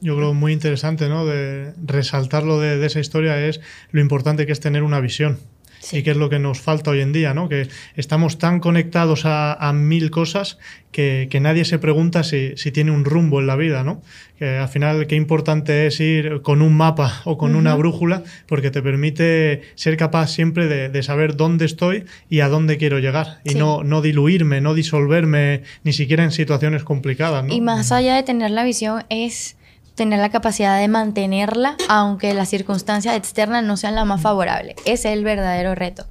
yo 0.00 0.16
creo 0.16 0.34
muy 0.34 0.52
interesante, 0.52 1.08
¿no? 1.08 1.24
De 1.24 1.74
resaltar 1.86 2.42
lo 2.42 2.58
de 2.58 2.84
esa 2.84 2.98
historia 2.98 3.38
es 3.46 3.60
lo 3.92 4.00
importante 4.00 4.46
que 4.46 4.52
es 4.52 4.58
tener 4.58 4.82
una 4.82 4.98
visión. 4.98 5.38
Sí. 5.84 5.98
Y 5.98 6.02
que 6.02 6.12
es 6.12 6.16
lo 6.16 6.28
que 6.30 6.38
nos 6.38 6.60
falta 6.60 6.90
hoy 6.90 7.00
en 7.02 7.12
día, 7.12 7.34
¿no? 7.34 7.48
Que 7.48 7.68
estamos 7.94 8.38
tan 8.38 8.58
conectados 8.58 9.26
a, 9.26 9.52
a 9.52 9.72
mil 9.72 10.10
cosas 10.10 10.58
que, 10.92 11.28
que 11.30 11.40
nadie 11.40 11.64
se 11.64 11.78
pregunta 11.78 12.24
si, 12.24 12.52
si 12.56 12.72
tiene 12.72 12.90
un 12.90 13.04
rumbo 13.04 13.38
en 13.40 13.46
la 13.46 13.54
vida, 13.56 13.84
¿no? 13.84 14.00
Que 14.38 14.56
al 14.56 14.68
final 14.68 15.06
qué 15.06 15.14
importante 15.16 15.86
es 15.86 16.00
ir 16.00 16.40
con 16.42 16.62
un 16.62 16.74
mapa 16.76 17.20
o 17.24 17.36
con 17.36 17.54
una 17.54 17.74
brújula 17.74 18.22
porque 18.46 18.70
te 18.70 18.80
permite 18.80 19.62
ser 19.74 19.96
capaz 19.96 20.28
siempre 20.28 20.68
de, 20.68 20.88
de 20.88 21.02
saber 21.02 21.36
dónde 21.36 21.66
estoy 21.66 22.04
y 22.30 22.40
a 22.40 22.48
dónde 22.48 22.78
quiero 22.78 22.98
llegar. 22.98 23.40
Y 23.44 23.50
Sí. 23.50 23.58
no, 23.58 23.84
no 23.84 24.00
diluirme, 24.02 24.60
no 24.60 24.72
disolverme, 24.74 25.62
ni 25.84 25.92
siquiera 25.92 26.24
en 26.24 26.30
situaciones 26.32 26.82
complicadas, 26.82 27.44
¿no? 27.44 27.52
Y 27.52 27.60
más 27.60 27.92
allá 27.92 28.16
de 28.16 28.22
tener 28.22 28.50
la 28.52 28.64
visión 28.64 29.04
es 29.10 29.56
tener 29.94 30.18
la 30.18 30.30
capacidad 30.30 30.78
de 30.78 30.88
mantenerla 30.88 31.76
aunque 31.88 32.34
las 32.34 32.48
circunstancias 32.48 33.16
externas 33.16 33.64
no 33.64 33.76
sean 33.76 33.94
las 33.94 34.06
más 34.06 34.20
favorables. 34.20 34.76
Ese 34.84 35.08
es 35.12 35.18
el 35.18 35.24
verdadero 35.24 35.74
reto. 35.74 36.06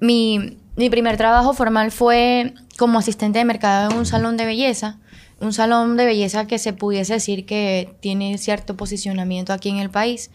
Mi, 0.00 0.58
mi 0.76 0.90
primer 0.90 1.16
trabajo 1.16 1.52
formal 1.52 1.90
fue 1.90 2.54
como 2.78 2.98
asistente 2.98 3.38
de 3.40 3.44
mercado 3.44 3.90
en 3.90 3.96
un 3.96 4.06
salón 4.06 4.36
de 4.36 4.46
belleza. 4.46 4.98
Un 5.40 5.52
salón 5.52 5.96
de 5.96 6.06
belleza 6.06 6.46
que 6.46 6.58
se 6.58 6.72
pudiese 6.72 7.14
decir 7.14 7.46
que 7.46 7.94
tiene 8.00 8.38
cierto 8.38 8.76
posicionamiento 8.76 9.52
aquí 9.52 9.68
en 9.68 9.78
el 9.78 9.90
país. 9.90 10.30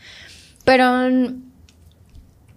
Pero 0.63 1.09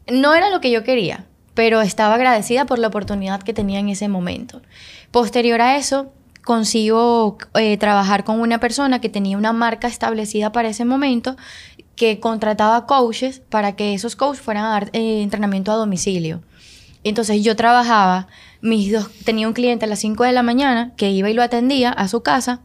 no 0.09 0.35
era 0.35 0.51
lo 0.51 0.61
que 0.61 0.71
yo 0.71 0.85
quería, 0.85 1.27
pero 1.55 1.81
estaba 1.81 2.15
agradecida 2.15 2.67
por 2.67 2.79
la 2.79 2.89
oportunidad 2.89 3.43
que 3.43 3.53
tenía 3.53 3.81
en 3.81 3.89
ese 3.89 4.09
momento. 4.09 4.63
Posterior 5.11 5.61
a 5.61 5.77
eso, 5.77 6.13
consigo 6.47 7.39
eh, 7.55 7.77
trabajar 7.77 8.23
con 8.23 8.41
una 8.41 8.61
persona 8.61 9.01
que 9.01 9.09
tenía 9.09 9.37
una 9.37 9.53
marca 9.53 9.89
establecida 9.89 10.53
para 10.53 10.69
ese 10.69 10.85
momento 10.85 11.37
que 11.97 12.21
contrataba 12.21 12.87
coaches 12.87 13.43
para 13.51 13.75
que 13.75 13.95
esos 13.95 14.15
coaches 14.15 14.43
fueran 14.43 14.65
a 14.65 14.71
dar 14.71 14.91
eh, 14.93 15.23
entrenamiento 15.23 15.73
a 15.73 15.75
domicilio. 15.75 16.43
Entonces 17.03 17.43
yo 17.43 17.57
trabajaba, 17.57 18.29
mis 18.61 18.93
dos, 18.93 19.11
tenía 19.25 19.49
un 19.49 19.55
cliente 19.55 19.87
a 19.87 19.89
las 19.89 19.99
5 19.99 20.23
de 20.23 20.31
la 20.31 20.45
mañana 20.45 20.93
que 20.97 21.11
iba 21.11 21.29
y 21.29 21.35
lo 21.35 21.43
atendía 21.43 21.91
a 21.91 22.07
su 22.07 22.23
casa 22.23 22.61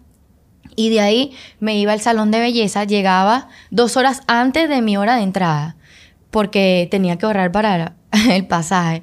y 0.75 0.89
de 0.89 1.01
ahí 1.01 1.31
me 1.59 1.75
iba 1.79 1.91
al 1.91 2.01
salón 2.01 2.29
de 2.29 2.39
belleza, 2.39 2.83
llegaba 2.83 3.49
dos 3.71 3.97
horas 3.97 4.21
antes 4.27 4.69
de 4.69 4.83
mi 4.83 4.95
hora 4.95 5.15
de 5.15 5.23
entrada 5.23 5.75
porque 6.29 6.87
tenía 6.91 7.17
que 7.17 7.25
ahorrar 7.25 7.51
para 7.51 7.95
el 8.29 8.45
pasaje. 8.45 9.01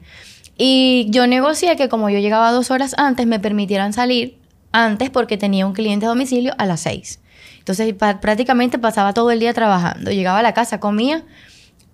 Y 0.56 1.08
yo 1.10 1.26
negocié 1.26 1.74
que 1.74 1.88
como 1.88 2.10
yo 2.10 2.20
llegaba 2.20 2.52
dos 2.52 2.70
horas 2.70 2.94
antes, 2.96 3.26
me 3.26 3.40
permitieran 3.40 3.92
salir 3.92 4.38
antes 4.72 5.10
porque 5.10 5.36
tenía 5.36 5.66
un 5.66 5.72
cliente 5.72 6.06
a 6.06 6.10
domicilio 6.10 6.54
a 6.58 6.66
las 6.66 6.80
seis. 6.80 7.20
Entonces 7.58 7.94
prácticamente 7.94 8.78
pasaba 8.78 9.12
todo 9.12 9.30
el 9.30 9.40
día 9.40 9.52
trabajando. 9.52 10.10
Llegaba 10.10 10.38
a 10.38 10.42
la 10.42 10.54
casa, 10.54 10.80
comía 10.80 11.24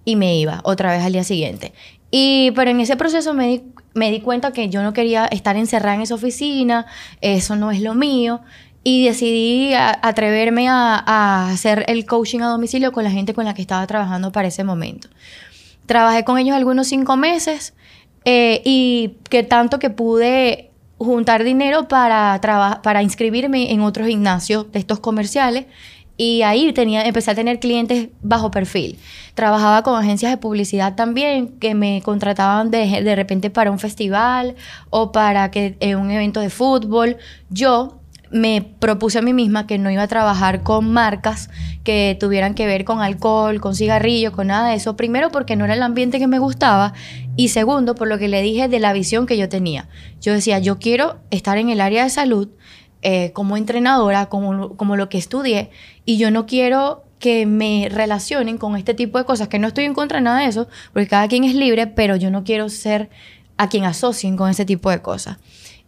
y 0.04 0.16
me 0.16 0.37
iba 0.37 0.61
otra 0.64 0.93
vez 0.93 1.02
al 1.02 1.12
día 1.12 1.25
siguiente. 1.25 1.73
Y 2.11 2.52
pero 2.52 2.71
en 2.71 2.81
ese 2.81 2.97
proceso 2.97 3.35
me 3.35 3.49
di, 3.49 3.62
me 3.95 4.11
di 4.11 4.21
cuenta 4.21 4.52
que 4.52 4.69
yo 4.69 4.83
no 4.83 4.93
quería 4.93 5.26
estar 5.26 5.57
encerrada 5.57 5.97
en 5.97 6.02
esa 6.02 6.14
oficina, 6.14 6.87
eso 7.21 7.57
no 7.57 7.71
es 7.71 7.81
lo 7.81 7.95
mío. 7.95 8.40
Y 8.87 9.07
decidí 9.07 9.73
atreverme 9.75 10.69
a, 10.69 11.02
a, 11.07 11.50
hacer 11.50 11.87
el 11.88 12.04
coaching 12.04 12.40
a 12.40 12.49
domicilio 12.49 12.93
con 12.93 13.02
la 13.02 13.11
gente 13.11 13.33
con 13.33 13.47
la 13.47 13.54
que 13.54 13.62
estaba 13.62 13.87
trabajando 13.87 14.31
para 14.31 14.49
ese 14.49 14.62
momento. 14.62 15.09
Trabajé 15.87 16.23
con 16.25 16.38
ellos 16.38 16.54
algunos 16.54 16.87
cinco 16.87 17.16
meses 17.16 17.73
eh, 18.25 18.62
y 18.64 19.16
que 19.28 19.43
tanto 19.43 19.78
que 19.78 19.90
pude 19.90 20.71
juntar 20.98 21.44
dinero 21.44 21.88
para, 21.88 22.40
para 22.82 23.02
inscribirme 23.02 23.72
en 23.72 23.80
otro 23.80 24.06
gimnasio 24.06 24.64
de 24.64 24.78
estos 24.78 25.00
comerciales 25.00 25.66
y 26.16 26.42
ahí 26.42 26.72
tenía, 26.72 27.04
empecé 27.04 27.32
a 27.32 27.34
tener 27.34 27.58
clientes 27.58 28.08
bajo 28.22 28.50
perfil. 28.50 28.98
Trabajaba 29.34 29.82
con 29.82 29.96
agencias 30.00 30.30
de 30.30 30.36
publicidad 30.36 30.94
también 30.94 31.58
que 31.58 31.74
me 31.74 32.02
contrataban 32.02 32.70
de, 32.70 33.02
de 33.02 33.16
repente 33.16 33.50
para 33.50 33.70
un 33.70 33.80
festival 33.80 34.54
o 34.90 35.10
para 35.10 35.50
que, 35.50 35.76
eh, 35.80 35.96
un 35.96 36.10
evento 36.10 36.40
de 36.40 36.50
fútbol. 36.50 37.16
Yo 37.50 37.98
me 38.30 38.62
propuse 38.62 39.18
a 39.18 39.22
mí 39.22 39.32
misma 39.32 39.66
que 39.66 39.78
no 39.78 39.90
iba 39.90 40.02
a 40.02 40.08
trabajar 40.08 40.62
con 40.62 40.92
marcas 40.92 41.50
que 41.85 42.17
tuvieran 42.19 42.55
que 42.55 42.67
ver 42.67 42.85
con 42.85 43.00
alcohol, 43.00 43.61
con 43.61 43.76
cigarrillos, 43.76 44.33
con 44.33 44.49
nada 44.49 44.71
de 44.71 44.76
eso. 44.76 44.97
Primero 44.97 45.31
porque 45.31 45.55
no 45.55 45.67
era 45.67 45.75
el 45.75 45.83
ambiente 45.83 46.19
que 46.19 46.26
me 46.26 46.38
gustaba 46.38 46.95
y 47.37 47.49
segundo 47.49 47.95
por 47.95 48.09
lo 48.09 48.19
que 48.19 48.26
le 48.26 48.43
dije 48.43 48.69
de 48.69 48.81
la 48.81 48.93
visión 48.93 49.26
que 49.26 49.37
yo 49.37 49.49
tenía. 49.49 49.88
Yo 50.21 50.33
decía, 50.33 50.59
yo 50.59 50.79
quiero 50.79 51.21
estar 51.31 51.59
en 51.59 51.69
el 51.69 51.81
área 51.81 52.03
de 52.03 52.11
salud 52.11 52.49
eh, 53.03 53.33
como 53.33 53.59
entrenadora, 53.59 54.26
como, 54.26 54.76
como 54.76 54.97
lo 54.97 55.11
que 55.11 55.19
estudié 55.19 55.71
y 56.07 56.17
yo 56.17 56.31
no 56.31 56.47
quiero 56.47 57.05
que 57.19 57.47
me 57.47 57.88
relacionen 57.91 58.59
con 58.59 58.76
este 58.76 58.95
tipo 58.95 59.19
de 59.19 59.25
cosas, 59.25 59.49
que 59.49 59.59
no 59.59 59.69
estoy 59.69 59.85
en 59.85 59.95
contra 59.95 60.19
de 60.19 60.25
nada 60.25 60.41
de 60.41 60.47
eso, 60.47 60.69
porque 60.93 61.09
cada 61.09 61.29
quien 61.29 61.45
es 61.45 61.55
libre, 61.55 61.87
pero 61.87 62.17
yo 62.17 62.31
no 62.31 62.45
quiero 62.45 62.69
ser 62.69 63.09
a 63.57 63.69
quien 63.69 63.85
asocien 63.85 64.37
con 64.37 64.50
ese 64.50 64.64
tipo 64.64 64.91
de 64.91 65.00
cosas. 65.00 65.38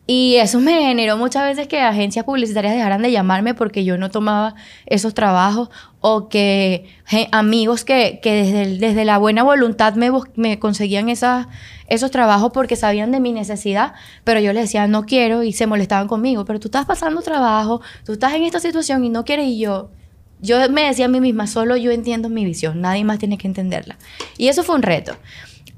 Y 0.09 0.37
eso 0.37 0.61
me 0.61 0.83
generó 0.83 1.17
muchas 1.17 1.45
veces 1.45 1.67
que 1.67 1.81
agencias 1.81 2.25
publicitarias 2.25 2.75
dejaran 2.75 3.03
de 3.03 3.11
llamarme 3.11 3.55
porque 3.55 3.85
yo 3.85 3.99
no 3.99 4.09
tomaba 4.09 4.55
esos 4.87 5.15
trabajos 5.15 5.69
o 6.01 6.29
que 6.29 6.89
amigos 7.33 7.85
que, 7.85 8.21
que 8.23 8.33
desde, 8.33 8.79
desde, 8.79 9.05
la 9.05 9.19
buena 9.19 9.43
voluntad 9.43 9.95
me, 9.95 10.13
me 10.37 10.61
conseguían 10.61 11.09
esas, 11.09 11.49
esos 11.89 12.13
trabajos 12.13 12.53
porque 12.55 12.77
sabían 12.77 13.11
de 13.11 13.19
mi 13.19 13.33
necesidad, 13.33 13.95
pero 14.23 14.39
yo 14.39 14.53
les 14.53 14.65
decía 14.65 14.87
no 14.87 15.07
quiero 15.07 15.43
y 15.43 15.53
se 15.53 15.67
molestaban 15.67 16.07
conmigo, 16.07 16.45
pero 16.45 16.61
tú 16.61 16.69
estás 16.69 16.87
pasando 16.87 17.21
trabajo, 17.23 17.81
tú 18.05 18.13
estás 18.13 18.33
en 18.35 18.45
esta 18.45 18.61
situación 18.61 19.05
y 19.05 19.09
no 19.09 19.25
quieres 19.25 19.47
y 19.47 19.59
yo... 19.59 19.91
Yo 20.39 20.59
me 20.69 20.83
decía 20.83 21.07
a 21.07 21.09
mí 21.09 21.19
misma, 21.19 21.47
solo 21.47 21.79
yo 21.79 21.91
entiendo 21.91 22.29
mi 22.29 22.45
visión, 22.45 22.83
nadie 22.83 23.05
más 23.05 23.19
tiene 23.19 23.39
que 23.39 23.47
entenderla. 23.47 23.97
Y 24.37 24.49
eso 24.49 24.65
fue 24.65 24.75
un 24.75 24.83
reto. 24.83 25.17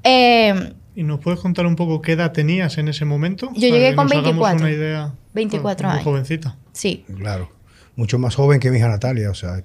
Eh, 0.03 0.73
¿Y 0.99 1.03
nos 1.03 1.21
puedes 1.21 1.39
contar 1.39 1.65
un 1.65 1.77
poco 1.77 2.01
qué 2.01 2.11
edad 2.11 2.33
tenías 2.33 2.77
en 2.77 2.89
ese 2.89 3.05
momento? 3.05 3.49
Yo 3.53 3.69
llegué 3.69 3.95
con 3.95 4.07
24. 4.07 4.59
Una 4.59 4.69
idea, 4.69 5.13
24 5.33 5.87
muy 5.87 5.93
años. 5.93 6.03
jovencita. 6.03 6.57
Sí. 6.73 7.05
Claro. 7.17 7.49
Mucho 7.95 8.19
más 8.19 8.35
joven 8.35 8.59
que 8.59 8.69
mi 8.69 8.79
hija 8.79 8.89
Natalia, 8.89 9.31
o 9.31 9.33
sea. 9.33 9.63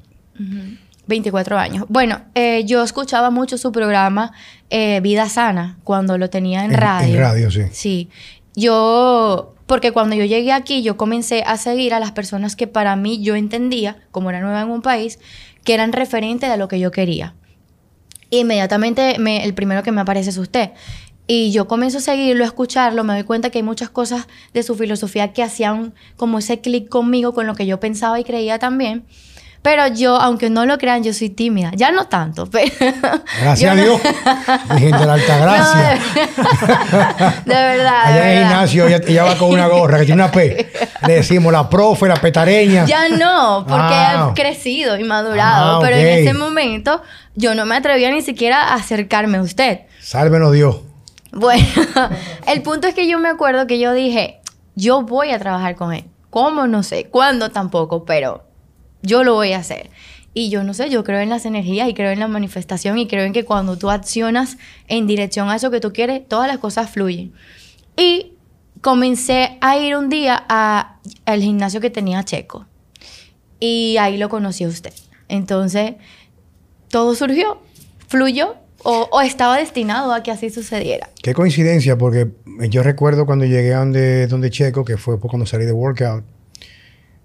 24 1.08 1.58
años. 1.58 1.86
Bueno, 1.88 2.20
eh, 2.36 2.62
yo 2.66 2.84
escuchaba 2.84 3.30
mucho 3.30 3.58
su 3.58 3.72
programa 3.72 4.30
eh, 4.70 5.00
Vida 5.02 5.28
Sana 5.28 5.76
cuando 5.82 6.18
lo 6.18 6.30
tenía 6.30 6.64
en, 6.64 6.70
En- 6.72 6.78
radio. 6.78 7.14
en 7.14 7.20
radio, 7.20 7.50
sí. 7.50 7.62
Sí. 7.72 8.08
Yo, 8.54 9.56
porque 9.66 9.90
cuando 9.90 10.14
yo 10.14 10.24
llegué 10.24 10.52
aquí, 10.52 10.84
yo 10.84 10.96
comencé 10.96 11.42
a 11.44 11.56
seguir 11.56 11.94
a 11.94 11.98
las 11.98 12.12
personas 12.12 12.54
que 12.54 12.68
para 12.68 12.94
mí 12.94 13.20
yo 13.24 13.34
entendía, 13.34 13.96
como 14.12 14.30
era 14.30 14.40
nueva 14.40 14.62
en 14.62 14.70
un 14.70 14.82
país, 14.82 15.18
que 15.64 15.74
eran 15.74 15.92
referentes 15.92 16.48
de 16.48 16.56
lo 16.58 16.68
que 16.68 16.78
yo 16.78 16.92
quería. 16.92 17.34
Inmediatamente 18.30 19.16
me- 19.18 19.44
el 19.44 19.54
primero 19.54 19.82
que 19.82 19.92
me 19.92 20.00
aparece 20.00 20.30
es 20.30 20.38
usted. 20.38 20.70
Y 21.26 21.52
yo 21.52 21.66
comienzo 21.66 21.98
a 21.98 22.00
seguirlo, 22.02 22.44
a 22.44 22.46
escucharlo, 22.46 23.02
me 23.04 23.14
doy 23.14 23.22
cuenta 23.24 23.48
que 23.50 23.58
hay 23.58 23.62
muchas 23.62 23.88
cosas 23.88 24.26
de 24.52 24.62
su 24.62 24.74
filosofía 24.76 25.32
que 25.32 25.42
hacían 25.42 25.94
como 26.16 26.38
ese 26.38 26.60
clic 26.60 26.88
conmigo, 26.90 27.32
con 27.32 27.46
lo 27.46 27.54
que 27.54 27.64
yo 27.66 27.80
pensaba 27.80 28.20
y 28.20 28.24
creía 28.24 28.58
también. 28.58 29.04
Pero 29.62 29.86
yo, 29.86 30.16
aunque 30.16 30.50
no 30.50 30.66
lo 30.66 30.76
crean, 30.76 31.02
yo 31.02 31.14
soy 31.14 31.30
tímida. 31.30 31.70
Ya 31.74 31.90
no 31.90 32.06
tanto, 32.08 32.44
pero... 32.50 32.70
Gracias 33.40 33.72
a 33.72 33.74
no- 33.74 33.82
Dios. 33.82 34.00
Virgen 34.74 34.90
de 35.00 35.06
la 35.06 35.12
Alta 35.14 35.38
Gracia. 35.38 35.98
No, 37.46 37.48
de, 37.48 37.54
de 37.54 37.54
verdad. 37.54 38.04
de 38.04 38.12
Allá 38.12 38.22
en 38.24 38.28
el 38.28 38.34
verdad. 38.34 38.48
gimnasio 38.50 38.86
ella, 38.88 39.00
ella 39.06 39.24
va 39.24 39.38
con 39.38 39.50
una 39.50 39.66
gorra 39.68 39.98
que 40.00 40.04
tiene 40.04 40.22
una 40.22 40.30
P. 40.30 40.70
Le 41.06 41.12
decimos 41.14 41.50
la 41.50 41.70
profe, 41.70 42.06
la 42.06 42.16
petareña. 42.16 42.84
Ya 42.84 43.08
no, 43.08 43.64
porque 43.66 43.82
Ah. 43.94 44.28
he 44.30 44.34
crecido 44.34 44.98
y 44.98 45.04
madurado. 45.04 45.76
Ah, 45.76 45.80
pero 45.82 45.96
en 45.96 46.06
ese 46.08 46.34
momento 46.34 47.00
yo 47.34 47.54
no 47.54 47.64
me 47.64 47.76
atrevía 47.76 48.10
ni 48.10 48.20
siquiera 48.20 48.62
a 48.64 48.74
acercarme 48.74 49.38
a 49.38 49.42
usted. 49.42 49.80
Sálvenos 50.02 50.52
Dios. 50.52 50.76
Bueno, 51.34 51.66
el 52.46 52.62
punto 52.62 52.86
es 52.86 52.94
que 52.94 53.08
yo 53.08 53.18
me 53.18 53.28
acuerdo 53.28 53.66
que 53.66 53.78
yo 53.78 53.92
dije, 53.92 54.40
yo 54.76 55.02
voy 55.02 55.30
a 55.30 55.38
trabajar 55.38 55.74
con 55.74 55.92
él. 55.92 56.04
¿Cómo? 56.30 56.66
No 56.66 56.82
sé. 56.82 57.06
¿Cuándo? 57.06 57.50
Tampoco, 57.50 58.04
pero 58.04 58.44
yo 59.02 59.24
lo 59.24 59.34
voy 59.34 59.52
a 59.52 59.58
hacer. 59.58 59.90
Y 60.32 60.48
yo 60.48 60.64
no 60.64 60.74
sé, 60.74 60.90
yo 60.90 61.04
creo 61.04 61.20
en 61.20 61.30
las 61.30 61.46
energías 61.46 61.88
y 61.88 61.94
creo 61.94 62.10
en 62.10 62.18
la 62.18 62.26
manifestación 62.26 62.98
y 62.98 63.06
creo 63.06 63.24
en 63.24 63.32
que 63.32 63.44
cuando 63.44 63.78
tú 63.78 63.90
accionas 63.90 64.58
en 64.88 65.06
dirección 65.06 65.48
a 65.48 65.56
eso 65.56 65.70
que 65.70 65.80
tú 65.80 65.92
quieres, 65.92 66.26
todas 66.26 66.48
las 66.48 66.58
cosas 66.58 66.90
fluyen. 66.90 67.32
Y 67.96 68.32
comencé 68.80 69.58
a 69.60 69.78
ir 69.78 69.96
un 69.96 70.08
día 70.08 70.34
al 70.36 71.40
gimnasio 71.40 71.80
que 71.80 71.90
tenía 71.90 72.24
Checo. 72.24 72.66
Y 73.60 73.96
ahí 73.98 74.18
lo 74.18 74.28
conocí 74.28 74.64
a 74.64 74.68
usted. 74.68 74.92
Entonces, 75.28 75.94
todo 76.90 77.14
surgió, 77.14 77.62
fluyó 78.08 78.56
o, 78.84 79.08
o 79.10 79.20
estaba 79.20 79.58
destinado 79.58 80.12
a 80.12 80.22
que 80.22 80.30
así 80.30 80.50
sucediera. 80.50 81.10
Qué 81.22 81.34
coincidencia, 81.34 81.98
porque 81.98 82.28
yo 82.70 82.82
recuerdo 82.82 83.26
cuando 83.26 83.44
llegué 83.44 83.74
a 83.74 83.78
donde, 83.78 84.26
donde 84.28 84.50
Checo, 84.50 84.84
que 84.84 84.96
fue 84.96 85.18
cuando 85.18 85.46
salí 85.46 85.64
de 85.64 85.72
workout, 85.72 86.24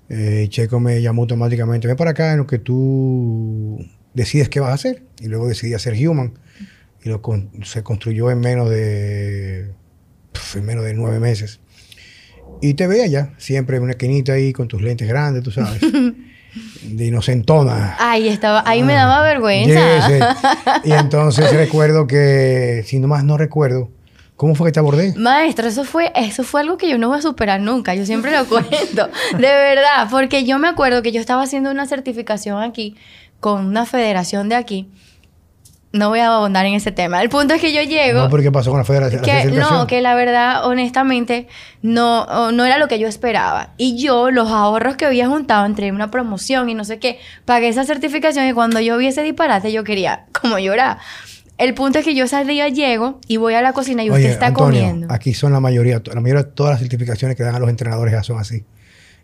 eh, 0.09 0.47
Checo 0.49 0.79
me 0.79 1.01
llamó 1.01 1.21
automáticamente, 1.23 1.87
ven 1.87 1.95
para 1.95 2.11
acá 2.11 2.31
en 2.31 2.39
lo 2.39 2.47
que 2.47 2.57
tú 2.59 3.77
decides 4.13 4.49
qué 4.49 4.59
vas 4.59 4.71
a 4.71 4.73
hacer. 4.73 5.03
Y 5.19 5.27
luego 5.27 5.47
decidí 5.47 5.73
hacer 5.75 5.93
Human. 6.07 6.33
Y 7.03 7.09
lo 7.09 7.21
con- 7.21 7.51
se 7.63 7.83
construyó 7.83 8.31
en 8.31 8.39
menos 8.39 8.69
de, 8.69 9.71
en 10.55 10.65
menos 10.65 10.83
de 10.83 10.93
nueve 10.93 11.19
meses. 11.19 11.59
Y 12.61 12.73
te 12.73 12.87
ve 12.87 13.03
allá, 13.03 13.33
siempre 13.37 13.77
en 13.77 13.83
una 13.83 13.91
esquinita 13.91 14.33
ahí 14.33 14.51
con 14.51 14.67
tus 14.67 14.81
lentes 14.81 15.07
grandes, 15.07 15.43
tú 15.43 15.51
sabes. 15.51 15.79
de 16.81 17.05
inocentona. 17.07 17.95
Ahí 17.99 18.27
estaba, 18.27 18.63
ahí 18.65 18.83
me 18.83 18.93
daba 18.93 19.21
vergüenza. 19.21 20.07
Yes. 20.07 20.23
Y 20.83 20.91
entonces 20.91 21.51
recuerdo 21.53 22.07
que, 22.07 22.83
si 22.85 22.99
no 22.99 23.07
más 23.07 23.23
no 23.23 23.37
recuerdo, 23.37 23.89
¿cómo 24.35 24.55
fue 24.55 24.67
que 24.67 24.73
te 24.73 24.79
abordé? 24.79 25.13
Maestro, 25.15 25.67
eso 25.67 25.83
fue, 25.83 26.11
eso 26.15 26.43
fue 26.43 26.61
algo 26.61 26.77
que 26.77 26.89
yo 26.89 26.97
no 26.97 27.09
voy 27.09 27.19
a 27.19 27.21
superar 27.21 27.61
nunca. 27.61 27.95
Yo 27.95 28.05
siempre 28.05 28.31
lo 28.31 28.45
cuento. 28.49 29.09
De 29.33 29.39
verdad. 29.39 30.07
Porque 30.09 30.45
yo 30.45 30.59
me 30.59 30.67
acuerdo 30.67 31.01
que 31.01 31.11
yo 31.11 31.19
estaba 31.19 31.43
haciendo 31.43 31.71
una 31.71 31.85
certificación 31.85 32.61
aquí 32.61 32.95
con 33.39 33.65
una 33.65 33.85
federación 33.85 34.49
de 34.49 34.55
aquí. 34.55 34.89
No 35.91 36.09
voy 36.09 36.19
a 36.19 36.35
abundar 36.35 36.67
en 36.67 36.75
ese 36.75 36.91
tema. 36.91 37.19
El 37.21 37.29
punto 37.29 37.55
es 37.55 37.61
que 37.61 37.73
yo 37.73 37.81
llego. 37.81 38.19
No, 38.19 38.29
pero 38.29 38.43
¿qué 38.43 38.51
pasó 38.51 38.69
con 38.69 38.77
la 38.77 38.85
federación? 38.85 39.23
que, 39.23 39.31
certificación? 39.31 39.77
no, 39.79 39.87
que 39.87 40.01
la 40.01 40.13
verdad, 40.13 40.67
honestamente, 40.67 41.47
no, 41.81 42.51
no 42.51 42.63
era 42.65 42.77
lo 42.77 42.87
que 42.87 42.99
yo 42.99 43.07
esperaba. 43.07 43.73
Y 43.77 43.97
yo, 43.97 44.29
los 44.29 44.49
ahorros 44.51 44.97
que 44.97 45.05
había 45.05 45.27
juntado 45.27 45.65
entre 45.65 45.91
una 45.91 46.11
promoción 46.11 46.69
y 46.69 46.75
no 46.75 46.83
sé 46.83 46.99
qué, 46.99 47.17
pagué 47.45 47.69
esa 47.69 47.85
certificación 47.85 48.47
y 48.47 48.53
cuando 48.53 48.79
yo 48.79 48.97
vi 48.97 49.07
ese 49.07 49.23
disparate, 49.23 49.71
yo 49.71 49.83
quería 49.83 50.25
como 50.39 50.59
llorar. 50.59 50.99
El 51.57 51.73
punto 51.73 51.99
es 51.99 52.05
que 52.05 52.15
yo 52.15 52.25
ese 52.25 52.45
día 52.45 52.69
llego 52.69 53.19
y 53.27 53.37
voy 53.37 53.55
a 53.55 53.61
la 53.61 53.73
cocina 53.73 54.03
y 54.03 54.09
Oye, 54.09 54.19
usted 54.19 54.31
está 54.33 54.47
Antonio, 54.47 54.79
comiendo. 54.79 55.13
Aquí 55.13 55.33
son 55.33 55.51
la 55.51 55.59
mayoría, 55.59 56.01
la 56.05 56.21
mayoría 56.21 56.43
de 56.43 56.51
todas 56.51 56.73
las 56.73 56.79
certificaciones 56.79 57.35
que 57.35 57.43
dan 57.43 57.55
a 57.55 57.59
los 57.59 57.69
entrenadores 57.69 58.13
ya 58.13 58.23
son 58.23 58.37
así. 58.37 58.63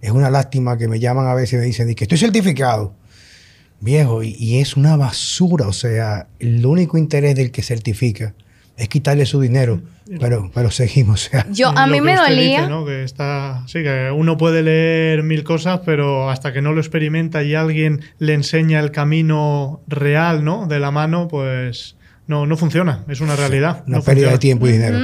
Es 0.02 0.12
una 0.12 0.30
lástima 0.30 0.78
que 0.78 0.88
me 0.88 1.00
llaman 1.00 1.28
a 1.28 1.34
veces 1.34 1.54
y 1.54 1.58
me 1.58 1.64
dicen 1.64 1.88
"Di 1.88 1.96
que 1.96 2.04
estoy 2.04 2.18
certificado. 2.18 2.94
Viejo, 3.86 4.24
y, 4.24 4.36
y 4.38 4.60
es 4.60 4.76
una 4.76 4.98
basura. 4.98 5.68
O 5.68 5.74
sea, 5.74 6.28
el 6.40 6.66
único 6.66 6.98
interés 6.98 7.36
del 7.36 7.52
que 7.52 7.62
certifica 7.62 8.34
es 8.78 8.90
quitarle 8.90 9.26
su 9.26 9.40
dinero. 9.40 9.82
Pero, 10.20 10.52
pero 10.54 10.70
seguimos. 10.70 11.28
O 11.28 11.30
sea, 11.32 11.48
Yo, 11.52 11.70
a 11.70 11.88
mí 11.88 11.94
que 11.94 12.02
me 12.02 12.16
dolía. 12.16 12.60
dice, 12.60 12.70
¿no? 12.70 12.86
Que 12.86 13.04
está, 13.04 13.64
sí, 13.68 13.82
que 13.82 14.12
uno 14.16 14.38
puede 14.38 14.62
leer 14.62 15.24
mil 15.24 15.44
cosas, 15.44 15.80
pero 15.84 16.30
hasta 16.30 16.54
que 16.54 16.62
no 16.62 16.74
lo 16.74 16.80
experimenta 16.82 17.42
y 17.44 17.56
alguien 17.56 18.02
le 18.20 18.34
enseña 18.34 18.80
el 18.82 18.92
camino 18.92 19.82
real, 19.88 20.44
¿no? 20.44 20.68
De 20.68 20.80
la 20.80 20.92
mano, 20.92 21.28
pues 21.28 21.96
no, 22.28 22.46
no 22.46 22.56
funciona. 22.56 23.04
Es 23.08 23.20
una 23.22 23.36
realidad. 23.36 23.84
una 23.88 23.98
no 23.98 24.04
pérdida 24.04 24.32
de 24.32 24.38
tiempo 24.38 24.68
y 24.68 24.74
dinero. 24.74 25.00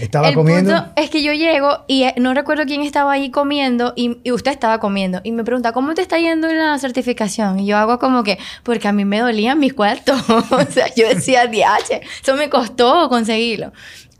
Estaba 0.00 0.28
el 0.28 0.34
comiendo. 0.34 0.74
punto 0.74 0.92
es 0.96 1.10
que 1.10 1.22
yo 1.22 1.32
llego 1.32 1.84
y 1.86 2.04
eh, 2.04 2.14
no 2.18 2.34
recuerdo 2.34 2.64
quién 2.64 2.82
estaba 2.82 3.12
ahí 3.12 3.30
comiendo 3.30 3.92
y, 3.96 4.18
y 4.24 4.32
usted 4.32 4.50
estaba 4.50 4.80
comiendo 4.80 5.20
y 5.24 5.32
me 5.32 5.44
pregunta, 5.44 5.72
¿cómo 5.72 5.94
te 5.94 6.02
está 6.02 6.18
yendo 6.18 6.48
en 6.48 6.58
la 6.58 6.78
certificación? 6.78 7.60
Y 7.60 7.66
yo 7.66 7.76
hago 7.76 7.98
como 7.98 8.22
que, 8.22 8.38
porque 8.62 8.88
a 8.88 8.92
mí 8.92 9.04
me 9.04 9.20
dolían 9.20 9.58
mis 9.58 9.74
cuartos. 9.74 10.20
o 10.28 10.64
sea, 10.70 10.86
yo 10.94 11.08
decía, 11.08 11.46
DH, 11.46 12.00
eso 12.22 12.36
me 12.36 12.48
costó 12.48 13.08
conseguirlo. 13.08 13.72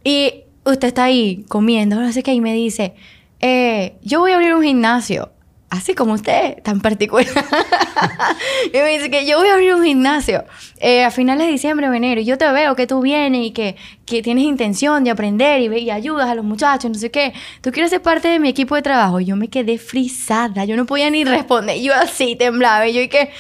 Y 0.05 0.45
usted 0.65 0.89
está 0.89 1.05
ahí 1.05 1.45
comiendo, 1.49 1.97
no 1.97 2.13
sé 2.13 2.23
qué, 2.23 2.33
y 2.33 2.41
me 2.41 2.55
dice, 2.55 2.95
eh, 3.41 3.95
yo 4.03 4.21
voy 4.21 4.33
a 4.33 4.37
abrir 4.37 4.55
un 4.55 4.63
gimnasio. 4.63 5.31
Así 5.71 5.95
como 5.95 6.15
usted, 6.15 6.61
tan 6.65 6.81
particular. 6.81 7.29
y 8.73 8.77
me 8.77 8.89
dice 8.89 9.09
que 9.09 9.25
yo 9.25 9.39
voy 9.39 9.47
a 9.47 9.55
abrir 9.55 9.73
un 9.73 9.85
gimnasio 9.85 10.45
eh, 10.81 11.05
a 11.05 11.13
finales 11.13 11.47
de 11.47 11.53
diciembre 11.53 11.89
o 11.89 11.93
enero. 11.93 12.21
Y 12.21 12.25
yo 12.25 12.37
te 12.37 12.51
veo 12.51 12.75
que 12.75 12.89
tú 12.89 13.01
vienes 13.01 13.47
y 13.47 13.53
que, 13.53 13.77
que 14.05 14.21
tienes 14.21 14.43
intención 14.43 15.05
de 15.05 15.11
aprender 15.11 15.61
y, 15.61 15.73
y 15.79 15.93
ayudas 15.93 16.29
a 16.29 16.35
los 16.35 16.45
muchachos, 16.45 16.91
no 16.91 16.99
sé 16.99 17.13
qué. 17.13 17.35
Tú 17.61 17.71
quieres 17.71 17.91
ser 17.91 18.03
parte 18.03 18.27
de 18.27 18.41
mi 18.41 18.49
equipo 18.49 18.75
de 18.75 18.83
trabajo. 18.83 19.21
Y 19.21 19.27
yo 19.27 19.37
me 19.37 19.47
quedé 19.47 19.79
frisada. 19.79 20.65
Yo 20.65 20.77
no 20.77 20.87
podía 20.87 21.09
ni 21.09 21.23
responder. 21.23 21.81
Yo 21.81 21.95
así 21.95 22.35
temblaba. 22.35 22.89
Y 22.89 22.95
yo 22.95 23.01
y 23.03 23.09
que... 23.09 23.31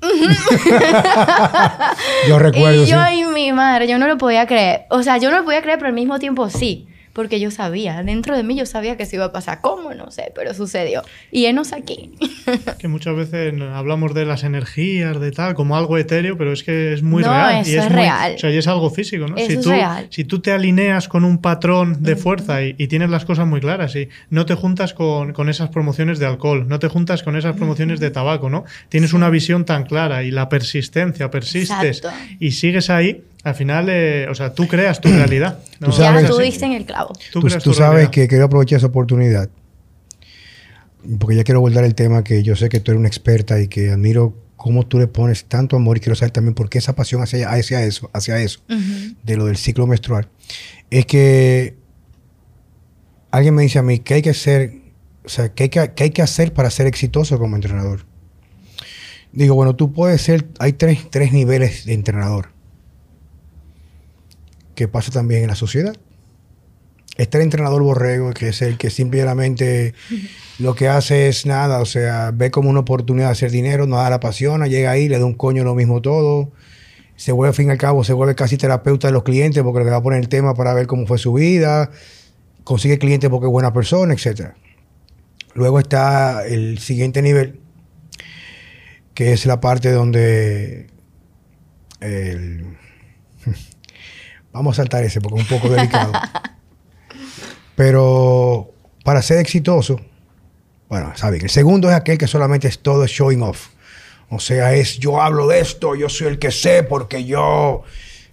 Yo 2.26 2.38
recuerdo. 2.40 2.82
y 2.82 2.86
yo 2.86 3.04
sí. 3.04 3.20
y 3.20 3.24
mi 3.26 3.52
madre, 3.52 3.86
yo 3.86 3.98
no 3.98 4.08
lo 4.08 4.18
podía 4.18 4.44
creer. 4.46 4.86
O 4.90 5.04
sea, 5.04 5.18
yo 5.18 5.30
no 5.30 5.38
lo 5.38 5.44
podía 5.44 5.62
creer, 5.62 5.78
pero 5.78 5.86
al 5.88 5.94
mismo 5.94 6.18
tiempo 6.18 6.50
sí. 6.50 6.88
Porque 7.12 7.40
yo 7.40 7.50
sabía, 7.50 8.02
dentro 8.04 8.36
de 8.36 8.42
mí 8.44 8.56
yo 8.56 8.66
sabía 8.66 8.96
que 8.96 9.02
eso 9.02 9.16
iba 9.16 9.24
a 9.26 9.32
pasar. 9.32 9.60
¿Cómo? 9.60 9.92
No 9.94 10.10
sé, 10.12 10.32
pero 10.34 10.54
sucedió. 10.54 11.02
Y 11.32 11.46
enos 11.46 11.72
aquí. 11.72 12.12
Que 12.78 12.88
muchas 12.88 13.14
veces 13.14 13.52
hablamos 13.74 14.14
de 14.14 14.24
las 14.24 14.42
energías, 14.44 15.20
de 15.20 15.30
tal, 15.30 15.54
como 15.54 15.76
algo 15.76 15.98
etéreo, 15.98 16.36
pero 16.38 16.52
es 16.52 16.62
que 16.64 16.92
es 16.94 17.02
muy 17.02 17.22
No, 17.22 17.28
real. 17.30 17.60
eso 17.62 17.70
y 17.70 17.74
es, 17.74 17.84
es 17.84 17.90
muy- 17.90 17.96
real. 18.00 18.32
O 18.36 18.38
sea, 18.38 18.50
y 18.50 18.56
es 18.56 18.66
algo 18.66 18.90
físico, 18.90 19.26
¿no? 19.28 19.36
Eso 19.36 19.46
si, 19.48 19.52
es 19.54 19.60
tú, 19.60 19.70
real. 19.70 20.06
si 20.10 20.24
tú 20.24 20.40
te 20.40 20.52
alineas 20.52 21.06
con 21.08 21.24
un 21.24 21.38
patrón 21.38 22.02
de 22.02 22.16
fuerza 22.16 22.62
y, 22.62 22.74
y 22.78 22.88
tienes 22.88 23.10
las 23.10 23.24
cosas 23.24 23.46
muy 23.46 23.60
claras 23.60 23.94
y 23.96 24.08
no 24.30 24.46
te 24.46 24.54
juntas 24.54 24.94
con, 24.94 25.32
con 25.32 25.48
esas 25.48 25.68
promociones 25.70 26.18
de 26.18 26.26
alcohol, 26.26 26.66
no 26.68 26.78
te 26.78 26.88
juntas 26.88 27.22
con 27.22 27.36
esas 27.36 27.56
promociones 27.56 28.00
de 28.00 28.10
tabaco, 28.10 28.50
¿no? 28.50 28.64
Tienes 28.88 29.12
una 29.12 29.30
visión 29.30 29.64
tan 29.64 29.84
clara 29.84 30.22
y 30.22 30.30
la 30.30 30.48
persistencia, 30.48 31.30
persistes 31.30 31.98
Exacto. 31.98 32.16
y 32.38 32.52
sigues 32.52 32.90
ahí, 32.90 33.22
al 33.42 33.54
final, 33.54 33.88
eh, 33.88 34.26
o 34.28 34.34
sea, 34.34 34.52
tú 34.52 34.68
creas 34.68 35.00
tu 35.00 35.08
realidad. 35.08 35.58
¿no? 35.78 35.88
Tú 35.90 35.98
ya 35.98 36.26
tú 36.26 36.38
diste 36.38 36.66
en 36.66 36.72
el 36.72 36.84
clavo. 36.84 37.14
Tú, 37.32 37.48
sabes 37.48 37.78
realidad. 37.78 38.10
que 38.10 38.28
quiero 38.28 38.44
aprovechar 38.44 38.78
esa 38.78 38.88
oportunidad. 38.88 39.48
Porque 41.18 41.36
ya 41.36 41.44
quiero 41.44 41.58
abordar 41.58 41.84
el 41.84 41.94
tema 41.94 42.22
que 42.22 42.42
yo 42.42 42.54
sé 42.54 42.68
que 42.68 42.80
tú 42.80 42.90
eres 42.90 42.98
una 42.98 43.08
experta 43.08 43.58
y 43.58 43.68
que 43.68 43.90
admiro 43.90 44.36
cómo 44.56 44.86
tú 44.86 44.98
le 44.98 45.06
pones 45.06 45.46
tanto 45.46 45.76
amor 45.76 45.96
y 45.96 46.00
quiero 46.00 46.14
saber 46.16 46.32
también 46.32 46.54
por 46.54 46.68
qué 46.68 46.76
esa 46.76 46.94
pasión 46.94 47.22
hacia, 47.22 47.50
hacia 47.50 47.82
eso, 47.82 48.10
hacia 48.12 48.38
eso, 48.42 48.60
de 49.22 49.36
lo 49.36 49.46
del 49.46 49.56
ciclo 49.56 49.86
menstrual. 49.86 50.28
Es 50.90 51.06
que 51.06 51.76
alguien 53.30 53.54
me 53.54 53.62
dice 53.62 53.78
a 53.78 53.82
mí 53.82 54.00
que 54.00 54.14
hay 54.14 54.22
que 54.22 54.30
hacer, 54.30 54.74
o 55.24 55.30
sea, 55.30 55.48
que 55.54 55.62
hay 55.62 55.68
que, 55.70 55.92
que 55.94 56.04
hay 56.04 56.10
que 56.10 56.20
hacer 56.20 56.52
para 56.52 56.68
ser 56.68 56.86
exitoso 56.86 57.38
como 57.38 57.56
entrenador. 57.56 58.04
Digo, 59.32 59.54
bueno, 59.54 59.76
tú 59.76 59.94
puedes 59.94 60.20
ser, 60.20 60.46
hay 60.58 60.74
tres, 60.74 61.08
tres 61.08 61.32
niveles 61.32 61.86
de 61.86 61.94
entrenador 61.94 62.59
que 64.80 64.88
pasa 64.88 65.12
también 65.12 65.42
en 65.42 65.48
la 65.48 65.56
sociedad. 65.56 65.94
Está 67.18 67.36
el 67.36 67.44
entrenador 67.44 67.82
borrego, 67.82 68.32
que 68.32 68.48
es 68.48 68.62
el 68.62 68.78
que 68.78 68.88
simplemente 68.88 69.92
lo 70.58 70.74
que 70.74 70.88
hace 70.88 71.28
es 71.28 71.44
nada, 71.44 71.80
o 71.80 71.84
sea, 71.84 72.30
ve 72.32 72.50
como 72.50 72.70
una 72.70 72.80
oportunidad 72.80 73.26
de 73.26 73.32
hacer 73.32 73.50
dinero, 73.50 73.86
no 73.86 73.96
da 73.96 74.08
la 74.08 74.16
apasiona, 74.16 74.68
llega 74.68 74.90
ahí, 74.90 75.06
le 75.06 75.18
da 75.18 75.26
un 75.26 75.34
coño 75.34 75.64
lo 75.64 75.74
mismo 75.74 76.00
todo, 76.00 76.52
se 77.16 77.32
vuelve 77.32 77.48
al 77.50 77.54
fin 77.54 77.68
y 77.68 77.72
al 77.72 77.76
cabo, 77.76 78.04
se 78.04 78.14
vuelve 78.14 78.34
casi 78.34 78.56
terapeuta 78.56 79.08
de 79.08 79.12
los 79.12 79.22
clientes 79.22 79.62
porque 79.62 79.84
le 79.84 79.90
va 79.90 79.98
a 79.98 80.02
poner 80.02 80.18
el 80.20 80.30
tema 80.30 80.54
para 80.54 80.72
ver 80.72 80.86
cómo 80.86 81.06
fue 81.06 81.18
su 81.18 81.34
vida, 81.34 81.90
consigue 82.64 82.98
clientes 82.98 83.28
porque 83.28 83.48
es 83.48 83.52
buena 83.52 83.74
persona, 83.74 84.14
etc. 84.14 84.52
Luego 85.52 85.78
está 85.78 86.46
el 86.46 86.78
siguiente 86.78 87.20
nivel, 87.20 87.60
que 89.12 89.34
es 89.34 89.44
la 89.44 89.60
parte 89.60 89.90
donde 89.92 90.86
el- 92.00 92.78
vamos 94.52 94.78
a 94.78 94.82
saltar 94.82 95.04
ese 95.04 95.20
porque 95.20 95.40
es 95.40 95.50
un 95.50 95.58
poco 95.58 95.72
delicado. 95.72 96.12
Pero 97.76 98.70
para 99.04 99.22
ser 99.22 99.38
exitoso, 99.38 100.00
bueno, 100.88 101.12
saben, 101.16 101.42
el 101.42 101.50
segundo 101.50 101.88
es 101.88 101.94
aquel 101.94 102.18
que 102.18 102.26
solamente 102.26 102.68
es 102.68 102.80
todo 102.80 103.06
showing 103.06 103.42
off. 103.42 103.68
O 104.28 104.38
sea, 104.38 104.74
es 104.74 104.98
yo 104.98 105.20
hablo 105.20 105.48
de 105.48 105.60
esto, 105.60 105.94
yo 105.94 106.08
soy 106.08 106.28
el 106.28 106.38
que 106.38 106.50
sé 106.50 106.82
porque 106.82 107.24
yo 107.24 107.82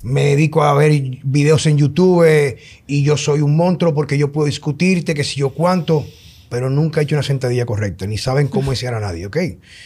me 0.04 0.26
dedico 0.26 0.64
a 0.64 0.74
ver 0.74 0.92
videos 1.24 1.66
en 1.66 1.78
YouTube 1.78 2.58
y 2.86 3.04
yo 3.04 3.18
soy 3.18 3.42
un 3.42 3.56
monstruo 3.56 3.94
porque 3.94 4.18
yo 4.18 4.32
puedo 4.32 4.46
discutirte 4.46 5.14
que 5.14 5.24
si 5.24 5.40
yo 5.40 5.50
cuánto, 5.50 6.06
pero 6.50 6.70
nunca 6.70 7.00
he 7.00 7.04
hecho 7.04 7.16
una 7.16 7.24
sentadilla 7.24 7.66
correcta, 7.66 8.06
ni 8.08 8.18
saben 8.18 8.48
cómo 8.48 8.72
enseñar 8.74 8.96
a 8.96 9.00
nadie, 9.00 9.26
¿ok? 9.26 9.38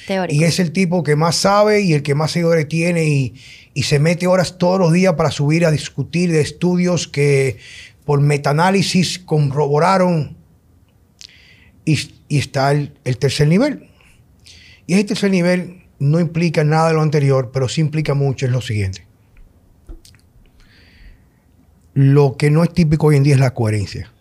Teórico. 0.08 0.42
Y 0.42 0.46
es 0.46 0.60
el 0.60 0.72
tipo 0.72 1.04
que 1.04 1.16
más 1.16 1.36
sabe 1.36 1.82
y 1.82 1.94
el 1.94 2.04
que 2.04 2.16
más 2.16 2.32
seguidores 2.32 2.68
tiene 2.68 3.06
y, 3.06 3.36
y 3.74 3.84
se 3.84 4.00
mete 4.00 4.28
horas 4.28 4.58
todos 4.58 4.80
los 4.80 4.94
días 4.94 5.14
para 5.16 5.32
subir 5.32 5.66
a 5.66 5.72
discutir 5.72 6.32
de 6.32 6.42
estudios 6.42 7.08
que 7.08 7.58
por 8.06 8.22
metaanálisis 8.22 9.20
corroboraron. 9.20 10.38
Y, 11.86 11.98
y 12.28 12.38
está 12.38 12.72
el, 12.72 12.94
el 13.04 13.18
tercer 13.18 13.48
nivel. 13.48 13.88
Y 14.88 14.94
ese 14.94 15.04
tercer 15.06 15.32
nivel 15.32 15.84
no 16.00 16.20
implica 16.20 16.64
nada 16.64 16.90
de 16.90 16.96
lo 16.96 17.02
anterior, 17.02 17.52
pero 17.54 17.70
sí 17.70 17.82
implica 17.82 18.14
mucho, 18.14 18.46
es 18.46 18.52
lo 18.52 18.62
siguiente. 18.62 19.06
Lo 21.94 22.38
que 22.38 22.50
no 22.50 22.64
es 22.64 22.74
típico 22.74 23.08
hoy 23.08 23.18
en 23.18 23.24
día 23.24 23.36
es 23.36 23.40
la 23.40 23.54
coherencia. 23.54 24.12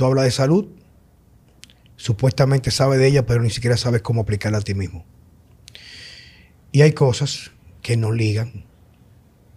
Tú 0.00 0.06
hablas 0.06 0.24
de 0.24 0.30
salud, 0.30 0.66
supuestamente 1.96 2.70
sabes 2.70 2.98
de 2.98 3.06
ella, 3.06 3.26
pero 3.26 3.42
ni 3.42 3.50
siquiera 3.50 3.76
sabes 3.76 4.00
cómo 4.00 4.22
aplicarla 4.22 4.56
a 4.56 4.62
ti 4.62 4.72
mismo. 4.72 5.04
Y 6.72 6.80
hay 6.80 6.92
cosas 6.92 7.50
que 7.82 7.98
no 7.98 8.10
ligan 8.10 8.64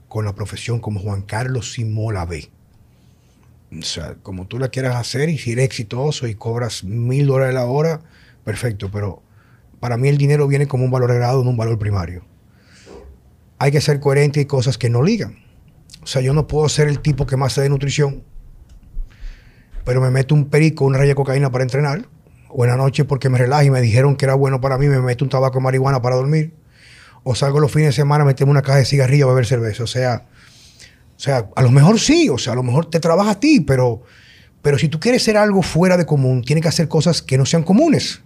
con 0.09 0.25
la 0.25 0.35
profesión 0.35 0.81
como 0.81 0.99
Juan 0.99 1.21
Carlos 1.21 1.71
Simón 1.71 2.15
la 2.15 2.25
ve. 2.25 2.49
O 3.71 3.83
sea, 3.83 4.15
como 4.15 4.45
tú 4.45 4.59
la 4.59 4.67
quieras 4.67 4.97
hacer 4.97 5.29
y 5.29 5.37
si 5.37 5.53
eres 5.53 5.63
exitoso 5.63 6.27
y 6.27 6.35
cobras 6.35 6.83
mil 6.83 7.25
dólares 7.25 7.55
la 7.55 7.63
hora, 7.63 8.01
perfecto, 8.43 8.91
pero 8.91 9.23
para 9.79 9.95
mí 9.95 10.09
el 10.09 10.17
dinero 10.17 10.45
viene 10.49 10.67
como 10.67 10.83
un 10.83 10.91
valor 10.91 11.09
agregado, 11.09 11.41
no 11.45 11.51
un 11.51 11.55
valor 11.55 11.79
primario. 11.79 12.25
Hay 13.59 13.71
que 13.71 13.79
ser 13.79 14.01
coherente 14.01 14.41
y 14.41 14.45
cosas 14.45 14.77
que 14.77 14.89
no 14.89 15.03
ligan. 15.03 15.37
O 16.01 16.05
sea, 16.05 16.21
yo 16.21 16.33
no 16.33 16.47
puedo 16.47 16.67
ser 16.67 16.89
el 16.89 16.99
tipo 16.99 17.25
que 17.25 17.37
más 17.37 17.53
sabe 17.53 17.63
de 17.63 17.69
nutrición, 17.69 18.25
pero 19.83 20.01
me 20.01 20.09
meto 20.09 20.35
un 20.35 20.45
perico, 20.45 20.85
una 20.85 20.97
raya 20.97 21.09
de 21.09 21.15
cocaína 21.15 21.51
para 21.51 21.63
entrenar, 21.63 22.07
o 22.49 22.63
en 22.63 22.71
la 22.71 22.77
noche 22.77 23.05
porque 23.05 23.29
me 23.29 23.37
relaja 23.37 23.63
y 23.63 23.71
me 23.71 23.81
dijeron 23.81 24.15
que 24.15 24.25
era 24.25 24.35
bueno 24.35 24.61
para 24.61 24.77
mí, 24.77 24.87
me 24.87 24.99
meto 25.01 25.25
un 25.25 25.29
tabaco 25.29 25.59
de 25.59 25.63
marihuana 25.63 26.01
para 26.01 26.15
dormir, 26.15 26.53
o 27.23 27.35
salgo 27.35 27.59
los 27.59 27.71
fines 27.71 27.89
de 27.89 27.93
semana 27.93 28.23
a 28.23 28.27
meterme 28.27 28.51
una 28.51 28.61
caja 28.61 28.79
de 28.79 28.85
cigarrillos 28.85 29.27
a 29.27 29.29
beber 29.29 29.45
cerveza. 29.45 29.83
O 29.83 29.87
sea, 29.87 30.25
o 31.15 31.19
sea, 31.19 31.49
a 31.55 31.61
lo 31.61 31.71
mejor 31.71 31.99
sí, 31.99 32.29
o 32.29 32.37
sea, 32.37 32.53
a 32.53 32.55
lo 32.55 32.63
mejor 32.63 32.89
te 32.89 32.99
trabaja 32.99 33.31
a 33.31 33.39
ti, 33.39 33.61
pero, 33.61 34.03
pero 34.61 34.77
si 34.77 34.89
tú 34.89 34.99
quieres 34.99 35.23
ser 35.23 35.37
algo 35.37 35.61
fuera 35.61 35.95
de 35.95 36.05
común, 36.05 36.43
tienes 36.43 36.61
que 36.61 36.67
hacer 36.67 36.87
cosas 36.87 37.21
que 37.21 37.37
no 37.37 37.45
sean 37.45 37.63
comunes. 37.63 38.21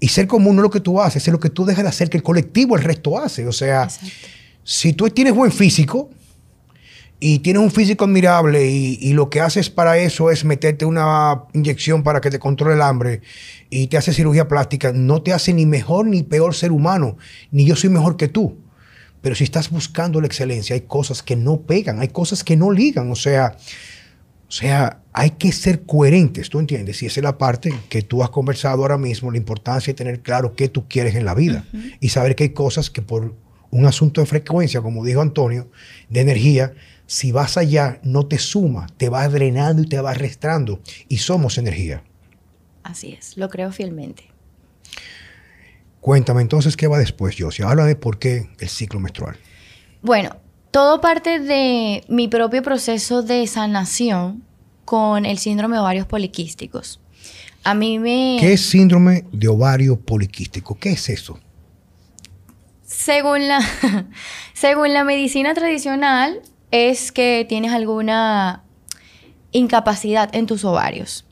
Y 0.00 0.08
ser 0.08 0.26
común 0.26 0.56
no 0.56 0.62
es 0.62 0.64
lo 0.64 0.70
que 0.70 0.80
tú 0.80 1.00
haces, 1.00 1.26
es 1.26 1.32
lo 1.32 1.40
que 1.40 1.50
tú 1.50 1.64
dejas 1.64 1.84
de 1.84 1.88
hacer 1.88 2.10
que 2.10 2.16
el 2.16 2.22
colectivo, 2.22 2.76
el 2.76 2.82
resto 2.82 3.18
hace. 3.18 3.46
O 3.46 3.52
sea, 3.52 3.84
Exacto. 3.84 4.08
si 4.62 4.92
tú 4.92 5.08
tienes 5.10 5.34
buen 5.34 5.52
físico 5.52 6.10
y 7.18 7.38
tienes 7.38 7.62
un 7.62 7.70
físico 7.70 8.04
admirable 8.04 8.70
y, 8.70 8.98
y 9.00 9.12
lo 9.12 9.30
que 9.30 9.40
haces 9.40 9.70
para 9.70 9.98
eso 9.98 10.30
es 10.30 10.44
meterte 10.44 10.84
una 10.84 11.44
inyección 11.54 12.02
para 12.02 12.20
que 12.20 12.30
te 12.30 12.38
controle 12.38 12.74
el 12.74 12.82
hambre 12.82 13.22
y 13.70 13.86
te 13.86 13.96
hace 13.96 14.12
cirugía 14.12 14.48
plástica, 14.48 14.92
no 14.92 15.22
te 15.22 15.32
hace 15.32 15.52
ni 15.52 15.66
mejor 15.66 16.06
ni 16.06 16.22
peor 16.22 16.54
ser 16.54 16.72
humano, 16.72 17.16
ni 17.50 17.64
yo 17.64 17.76
soy 17.76 17.90
mejor 17.90 18.16
que 18.16 18.28
tú. 18.28 18.58
Pero 19.22 19.34
si 19.34 19.44
estás 19.44 19.70
buscando 19.70 20.20
la 20.20 20.26
excelencia, 20.26 20.74
hay 20.74 20.82
cosas 20.82 21.22
que 21.22 21.36
no 21.36 21.62
pegan, 21.62 22.00
hay 22.00 22.08
cosas 22.08 22.44
que 22.44 22.56
no 22.56 22.70
ligan. 22.70 23.10
O 23.10 23.16
sea, 23.16 23.56
o 24.48 24.52
sea, 24.52 25.00
hay 25.12 25.30
que 25.30 25.50
ser 25.50 25.82
coherentes, 25.82 26.48
¿tú 26.48 26.60
entiendes? 26.60 27.02
Y 27.02 27.06
esa 27.06 27.20
es 27.20 27.24
la 27.24 27.36
parte 27.36 27.74
que 27.88 28.02
tú 28.02 28.22
has 28.22 28.30
conversado 28.30 28.82
ahora 28.82 28.98
mismo, 28.98 29.32
la 29.32 29.38
importancia 29.38 29.92
de 29.92 29.96
tener 29.96 30.20
claro 30.20 30.54
qué 30.54 30.68
tú 30.68 30.86
quieres 30.88 31.16
en 31.16 31.24
la 31.24 31.34
vida 31.34 31.64
y 32.00 32.10
saber 32.10 32.36
que 32.36 32.44
hay 32.44 32.50
cosas 32.50 32.90
que 32.90 33.02
por 33.02 33.34
un 33.70 33.86
asunto 33.86 34.20
de 34.20 34.26
frecuencia, 34.26 34.80
como 34.80 35.04
dijo 35.04 35.20
Antonio, 35.20 35.68
de 36.08 36.20
energía. 36.20 36.74
Si 37.06 37.30
vas 37.32 37.56
allá, 37.56 38.00
no 38.02 38.26
te 38.26 38.38
suma, 38.38 38.86
te 38.96 39.08
va 39.08 39.28
drenando 39.28 39.82
y 39.82 39.88
te 39.88 40.00
va 40.00 40.14
restando. 40.14 40.80
Y 41.08 41.18
somos 41.18 41.56
energía. 41.58 42.02
Así 42.82 43.12
es, 43.12 43.36
lo 43.36 43.48
creo 43.48 43.72
fielmente. 43.72 44.24
Cuéntame 46.00 46.42
entonces 46.42 46.76
qué 46.76 46.86
va 46.86 46.98
después, 46.98 47.34
Josie. 47.38 47.64
Habla 47.64 47.84
de 47.84 47.96
por 47.96 48.18
qué 48.18 48.48
el 48.60 48.68
ciclo 48.68 49.00
menstrual. 49.00 49.36
Bueno, 50.02 50.36
todo 50.70 51.00
parte 51.00 51.40
de 51.40 52.04
mi 52.08 52.28
propio 52.28 52.62
proceso 52.62 53.22
de 53.22 53.46
sanación 53.46 54.44
con 54.84 55.26
el 55.26 55.38
síndrome 55.38 55.76
de 55.76 55.80
ovarios 55.80 56.06
poliquísticos. 56.06 57.00
A 57.64 57.74
mí 57.74 57.98
me... 57.98 58.36
¿Qué 58.38 58.52
es 58.52 58.60
síndrome 58.60 59.24
de 59.32 59.48
ovario 59.48 59.98
poliquístico? 59.98 60.78
¿Qué 60.78 60.90
es 60.90 61.08
eso? 61.08 61.40
Según 62.84 63.48
la, 63.48 63.60
según 64.54 64.92
la 64.92 65.02
medicina 65.02 65.54
tradicional, 65.54 66.40
es 66.70 67.12
que 67.12 67.46
tienes 67.48 67.72
alguna 67.72 68.62
incapacidad 69.52 70.34
en 70.34 70.46
tus 70.46 70.64
ovarios. 70.64 71.24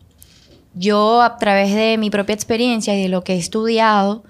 Yo, 0.75 1.23
a 1.23 1.37
través 1.39 1.75
de 1.75 1.99
mi 1.99 2.11
propia 2.11 2.35
experiencia 2.35 2.97
y 2.97 3.03
de 3.03 3.09
lo 3.09 3.23
que 3.23 3.35
he 3.35 3.39
estudiado 3.39 4.25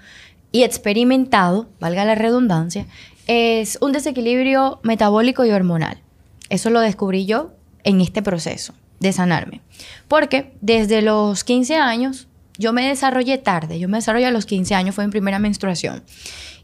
y 0.53 0.63
experimentado, 0.63 1.69
valga 1.81 2.05
la 2.05 2.15
redundancia, 2.15 2.87
es 3.27 3.79
un 3.81 3.93
desequilibrio 3.93 4.81
metabólico 4.83 5.45
y 5.45 5.51
hormonal. 5.51 6.03
Eso 6.51 6.71
lo 6.71 6.81
descubrí 6.81 7.25
yo 7.25 7.53
en 7.83 8.01
este 8.01 8.23
proceso 8.23 8.75
de 9.01 9.13
sanarme. 9.13 9.61
Porque 10.09 10.53
desde 10.61 11.03
los 11.03 11.45
15 11.45 11.77
años, 11.77 12.29
yo 12.59 12.73
me 12.73 12.87
desarrollé 12.87 13.39
tarde, 13.39 13.79
yo 13.79 13.89
me 13.89 13.99
desarrollé 13.99 14.27
a 14.27 14.31
los 14.31 14.47
15 14.47 14.75
años, 14.75 14.95
fue 14.95 15.07
mi 15.07 15.11
primera 15.11 15.39
menstruación. 15.39 16.05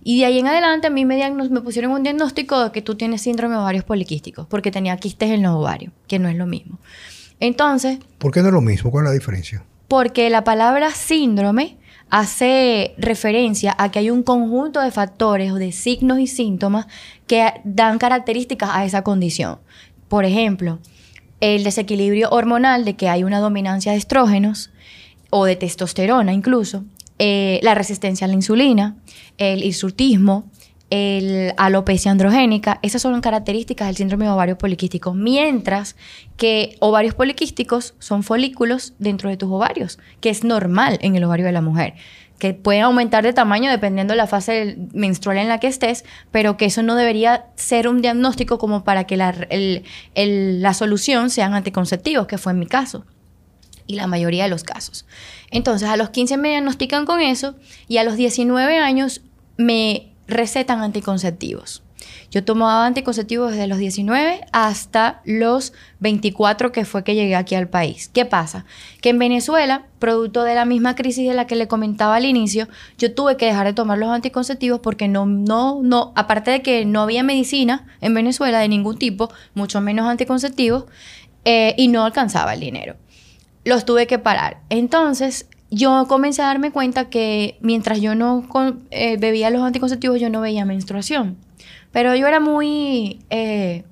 Y 0.03 0.21
de 0.21 0.27
ahí 0.27 0.39
en 0.39 0.47
adelante 0.47 0.87
a 0.87 0.91
mí 0.91 1.05
me, 1.05 1.31
me 1.31 1.61
pusieron 1.61 1.93
un 1.93 2.03
diagnóstico 2.03 2.65
de 2.65 2.73
que 2.73 2.83
tú 2.83 2.95
tienes 2.95 3.23
síndrome 3.23 3.55
de 3.55 3.61
ovarios 3.61 3.85
poliquísticos, 3.85 4.47
porque 4.47 4.71
tenía 4.71 4.97
quistes 4.97 5.31
en 5.31 5.43
los 5.43 5.53
ovarios, 5.53 5.93
que 6.07 6.19
no 6.19 6.29
es 6.29 6.37
lo 6.37 6.47
mismo. 6.47 6.79
Entonces... 7.39 7.99
¿Por 8.19 8.33
qué 8.33 8.41
no 8.41 8.49
es 8.49 8.55
lo 8.55 8.61
mismo? 8.61 8.91
¿Cuál 8.91 9.05
es 9.05 9.11
la 9.11 9.15
diferencia? 9.15 9.65
Porque 9.89 10.31
la 10.31 10.45
palabra 10.45 10.91
síndrome 10.91 11.79
hace 12.11 12.95
referencia 12.99 13.75
a 13.79 13.91
que 13.91 14.01
hay 14.01 14.11
un 14.11 14.23
conjunto 14.23 14.81
de 14.81 14.91
factores 14.91 15.53
o 15.53 15.57
de 15.57 15.73
signos 15.73 16.19
y 16.19 16.27
síntomas 16.27 16.87
que 17.27 17.53
dan 17.65 17.99
características 17.99 18.71
a 18.73 18.85
esa 18.85 19.03
condición. 19.03 19.59
Por 20.09 20.25
ejemplo, 20.25 20.81
el 21.41 21.65
desequilibrio 21.65 22.29
hormonal 22.31 22.85
de 22.85 22.97
que 22.97 23.09
hay 23.09 23.23
una 23.23 23.39
dominancia 23.39 23.93
de 23.93 23.99
estrógenos 23.99 24.71
o 25.31 25.45
de 25.45 25.57
testosterona 25.57 26.33
incluso, 26.33 26.85
eh, 27.23 27.61
la 27.63 27.75
resistencia 27.75 28.25
a 28.25 28.29
la 28.29 28.33
insulina, 28.33 28.97
el 29.37 29.63
hirsutismo, 29.63 30.51
el 30.89 31.53
alopecia 31.59 32.11
androgénica, 32.11 32.79
esas 32.81 33.03
son 33.03 33.21
características 33.21 33.89
del 33.89 33.97
síndrome 33.97 34.25
de 34.25 34.31
ovario 34.31 34.57
poliquístico, 34.57 35.13
mientras 35.13 35.97
que 36.39 36.77
ovarios 36.81 37.15
poliquísticos 37.15 37.95
son 37.99 38.23
folículos 38.23 38.95
dentro 38.99 39.29
de 39.29 39.37
tus 39.37 39.51
ovarios, 39.51 39.99
que 40.23 40.31
es 40.31 40.45
normal 40.45 40.99
en 41.03 41.15
el 41.15 41.25
ovario 41.25 41.45
de 41.45 41.53
la 41.53 41.61
mujer 41.61 41.93
que 42.39 42.55
pueden 42.55 42.85
aumentar 42.85 43.23
de 43.23 43.35
tamaño 43.35 43.71
dependiendo 43.71 44.15
de 44.15 44.17
la 44.17 44.27
fase 44.27 44.79
menstrual 44.95 45.37
en 45.37 45.49
la 45.49 45.61
que 45.61 45.67
estés, 45.67 46.07
pero 46.31 46.57
que 46.57 46.65
eso 46.65 46.83
no 46.83 46.95
debería 46.95 47.49
ser 47.55 47.87
un 47.87 48.01
diagnóstico 48.01 48.57
como 48.57 48.83
para 48.83 49.05
que 49.05 49.19
la, 49.19 49.35
la 50.15 50.73
solución 50.73 51.29
sean 51.29 51.53
anticonceptivos, 51.53 52.27
que 52.27 52.39
fue 52.39 52.53
en 52.53 52.61
mi 52.61 52.67
caso 52.67 53.05
y 53.91 53.95
la 53.95 54.07
mayoría 54.07 54.45
de 54.45 54.51
los 54.51 54.63
casos. 54.63 55.05
Entonces, 55.51 55.89
a 55.89 55.97
los 55.97 56.11
15 56.11 56.37
me 56.37 56.51
diagnostican 56.51 57.07
con 57.07 57.21
eso 57.21 57.57
y 57.89 57.97
a 57.97 58.05
los 58.05 58.17
19 58.17 58.79
años 58.79 59.21
me 59.57 60.13
recetan 60.29 60.81
anticonceptivos. 60.81 61.83
Yo 62.31 62.45
tomaba 62.45 62.87
anticonceptivos 62.87 63.51
desde 63.51 63.67
los 63.67 63.79
19 63.79 64.43
hasta 64.53 65.21
los 65.25 65.73
24 65.99 66.71
que 66.71 66.85
fue 66.85 67.03
que 67.03 67.17
llegué 67.17 67.35
aquí 67.35 67.57
al 67.57 67.69
país. 67.69 68.09
¿Qué 68.09 68.25
pasa? 68.25 68.65
Que 69.03 69.09
en 69.09 69.19
Venezuela, 69.19 69.87
producto 69.99 70.45
de 70.45 70.55
la 70.55 70.65
misma 70.65 70.95
crisis 70.95 71.29
de 71.29 71.35
la 71.35 71.49
que 71.49 71.57
le 71.57 71.67
comentaba 71.67 72.15
al 72.15 72.25
inicio, 72.25 72.69
yo 72.97 73.13
tuve 73.13 73.37
que 73.37 73.47
dejar 73.47 73.67
de 73.67 73.73
tomar 73.73 73.99
los 73.99 74.11
anticonceptivos 74.11 74.79
porque 74.79 75.09
no, 75.09 75.27
no, 75.27 75.81
no, 75.83 76.13
aparte 76.15 76.53
de 76.53 76.63
que 76.63 76.85
no 76.85 77.03
había 77.03 77.25
medicina 77.25 77.89
en 78.01 78.15
Venezuela 78.15 78.61
de 78.61 78.69
ningún 78.69 78.97
tipo, 78.97 79.31
mucho 79.55 79.81
menos 79.81 80.09
anticonceptivos, 80.09 80.85
eh, 81.45 81.75
y 81.77 81.89
no 81.89 82.05
alcanzaba 82.05 82.55
el 82.55 82.61
dinero. 82.61 82.97
Los 83.71 83.85
tuve 83.85 84.09
que 84.09 84.19
parar. 84.19 84.59
Entonces, 84.69 85.49
yo 85.71 86.07
comencé 86.09 86.43
a 86.43 86.47
darme 86.47 86.73
cuenta 86.73 87.09
que 87.09 87.57
mientras 87.61 88.01
yo 88.01 88.17
no 88.17 88.45
eh, 88.91 89.17
bebía 89.17 89.49
los 89.51 89.63
anticonceptivos, 89.63 90.21
yo 90.21 90.29
no 90.29 90.41
veía 90.41 90.65
menstruación. 90.65 91.37
Pero 91.93 92.17
yo 92.17 92.27
era 92.27 92.41
muy 92.41 93.21
eh, 93.31 93.85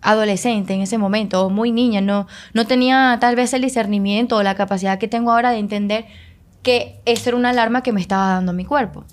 adolescente 0.00 0.74
en 0.74 0.82
ese 0.82 0.96
momento, 0.96 1.44
o 1.44 1.50
muy 1.50 1.72
niña, 1.72 2.00
no, 2.00 2.28
no 2.54 2.68
tenía 2.68 3.18
tal 3.20 3.34
vez 3.34 3.52
el 3.52 3.62
discernimiento 3.62 4.36
o 4.36 4.44
la 4.44 4.54
capacidad 4.54 5.00
que 5.00 5.08
tengo 5.08 5.32
ahora 5.32 5.50
de 5.50 5.58
entender 5.58 6.04
que 6.62 7.00
eso 7.04 7.30
era 7.30 7.36
una 7.36 7.50
alarma 7.50 7.82
que 7.82 7.92
me 7.92 8.00
estaba 8.00 8.28
dando 8.28 8.52
mi 8.52 8.64
cuerpo. 8.64 9.06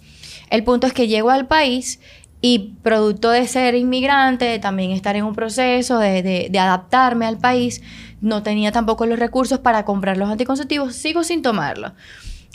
El 0.51 0.63
punto 0.63 0.85
es 0.85 0.93
que 0.93 1.07
llego 1.07 1.31
al 1.31 1.47
país 1.47 1.99
y 2.45 2.75
producto 2.83 3.31
de 3.31 3.47
ser 3.47 3.73
inmigrante, 3.73 4.43
de 4.43 4.59
también 4.59 4.91
estar 4.91 5.15
en 5.15 5.23
un 5.23 5.33
proceso 5.33 5.97
de, 5.97 6.21
de, 6.21 6.59
adaptarme 6.59 7.25
al 7.25 7.37
país, 7.37 7.81
no 8.23 8.41
tenía 8.41 8.71
tampoco 8.71 9.05
los 9.05 9.19
recursos 9.19 9.59
para 9.59 9.83
comprar 9.83 10.17
los 10.17 10.29
anticonceptivos, 10.29 10.95
sigo 10.95 11.23
sin 11.23 11.41
tomarlos. 11.41 11.91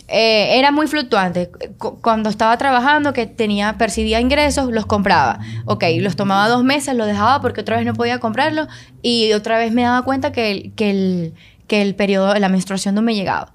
Eh, 0.08 0.58
era 0.58 0.72
muy 0.72 0.86
fluctuante. 0.86 1.50
Cuando 2.00 2.30
estaba 2.30 2.56
trabajando, 2.56 3.12
que 3.12 3.26
tenía, 3.26 3.76
percibía 3.76 4.18
ingresos, 4.18 4.72
los 4.72 4.86
compraba. 4.86 5.40
Ok, 5.66 5.84
los 6.00 6.16
tomaba 6.16 6.48
dos 6.48 6.64
meses, 6.64 6.96
los 6.96 7.06
dejaba 7.06 7.42
porque 7.42 7.60
otra 7.60 7.76
vez 7.76 7.84
no 7.84 7.92
podía 7.92 8.18
comprarlos 8.18 8.68
y 9.02 9.30
otra 9.34 9.58
vez 9.58 9.70
me 9.70 9.82
daba 9.82 10.02
cuenta 10.02 10.32
que 10.32 10.50
el, 10.50 10.72
que 10.74 10.90
el, 10.90 11.34
que 11.66 11.82
el 11.82 11.94
periodo, 11.94 12.34
la 12.36 12.48
menstruación 12.48 12.94
no 12.94 13.02
me 13.02 13.14
llegaba. 13.14 13.52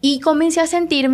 Y 0.00 0.20
comencé 0.20 0.62
a 0.62 0.66
sentir, 0.66 1.10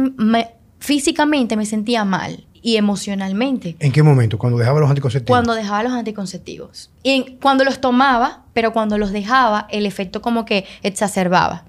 físicamente 0.79 1.57
me 1.57 1.67
sentía 1.67 2.05
mal 2.05 2.47
y 2.67 2.79
emocionalmente. 2.79 3.77
¿En 3.79 3.93
qué 3.93 4.03
momento? 4.03 4.39
¿Cuando 4.39 4.59
dejaba 4.59 4.81
los 4.81 4.89
anticonceptivos? 4.89 5.33
Cuando 5.33 5.55
dejaba 5.55 5.85
los 5.85 5.93
anticonceptivos. 5.93 6.91
Y 7.05 7.37
cuando 7.41 7.63
los 7.63 7.81
tomaba, 7.81 8.43
pero 8.55 8.73
cuando 8.73 8.99
los 8.99 9.13
dejaba, 9.13 9.69
el 9.71 9.87
efecto 9.87 10.21
como 10.21 10.45
que 10.45 10.65
exacerbaba. 10.83 11.65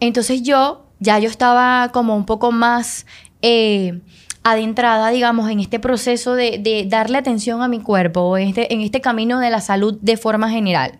Entonces 0.00 0.42
yo 0.42 0.84
ya 0.98 1.18
yo 1.18 1.30
estaba 1.30 1.88
como 1.94 2.14
un 2.14 2.26
poco 2.26 2.52
más 2.52 3.06
eh, 3.40 4.02
adentrada, 4.42 5.08
digamos, 5.08 5.50
en 5.50 5.60
este 5.60 5.80
proceso 5.80 6.34
de, 6.34 6.86
darle 6.86 7.16
atención 7.16 7.62
a 7.62 7.68
mi 7.68 7.80
cuerpo, 7.80 8.20
o 8.20 8.36
en 8.36 8.48
este, 8.48 8.70
en 8.74 8.82
este 8.82 9.00
camino 9.00 9.40
de 9.40 9.48
la 9.48 9.62
salud 9.62 9.96
de 10.02 10.18
forma 10.18 10.50
general. 10.50 10.98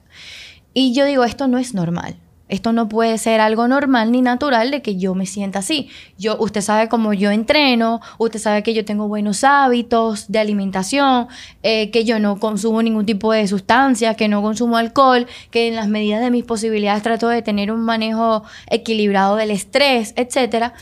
Y 0.72 0.94
yo 0.94 1.04
digo, 1.04 1.24
esto 1.24 1.48
no 1.48 1.58
es 1.58 1.74
normal. 1.74 2.16
Esto 2.48 2.72
no 2.72 2.88
puede 2.88 3.18
ser 3.18 3.40
algo 3.40 3.68
normal 3.68 4.10
ni 4.10 4.22
natural 4.22 4.70
de 4.70 4.82
que 4.82 4.96
yo 4.96 5.14
me 5.14 5.26
sienta 5.26 5.60
así. 5.60 5.88
Yo, 6.18 6.36
usted 6.38 6.60
sabe 6.60 6.88
cómo 6.88 7.12
yo 7.12 7.30
entreno, 7.30 8.00
usted 8.18 8.38
sabe 8.38 8.62
que 8.62 8.74
yo 8.74 8.84
tengo 8.84 9.08
buenos 9.08 9.44
hábitos 9.44 10.30
de 10.30 10.38
alimentación, 10.38 11.28
eh, 11.62 11.90
que 11.90 12.04
yo 12.04 12.18
no 12.18 12.38
consumo 12.38 12.82
ningún 12.82 13.06
tipo 13.06 13.32
de 13.32 13.46
sustancia, 13.46 14.14
que 14.14 14.28
no 14.28 14.42
consumo 14.42 14.76
alcohol, 14.76 15.26
que 15.50 15.68
en 15.68 15.76
las 15.76 15.88
medidas 15.88 16.20
de 16.20 16.30
mis 16.30 16.44
posibilidades 16.44 17.02
trato 17.02 17.28
de 17.28 17.42
tener 17.42 17.70
un 17.70 17.80
manejo 17.80 18.44
equilibrado 18.70 19.36
del 19.36 19.50
estrés, 19.50 20.14
etc. 20.16 20.72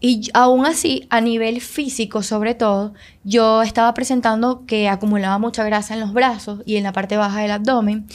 Y 0.00 0.28
aún 0.34 0.66
así, 0.66 1.06
a 1.08 1.20
nivel 1.20 1.60
físico 1.60 2.22
sobre 2.22 2.54
todo, 2.54 2.92
yo 3.24 3.62
estaba 3.62 3.92
presentando 3.94 4.64
que 4.66 4.88
acumulaba 4.88 5.38
mucha 5.38 5.64
grasa 5.64 5.94
en 5.94 6.00
los 6.00 6.12
brazos 6.12 6.60
y 6.66 6.76
en 6.76 6.84
la 6.84 6.92
parte 6.92 7.16
baja 7.16 7.40
del 7.40 7.50
abdomen 7.50 8.06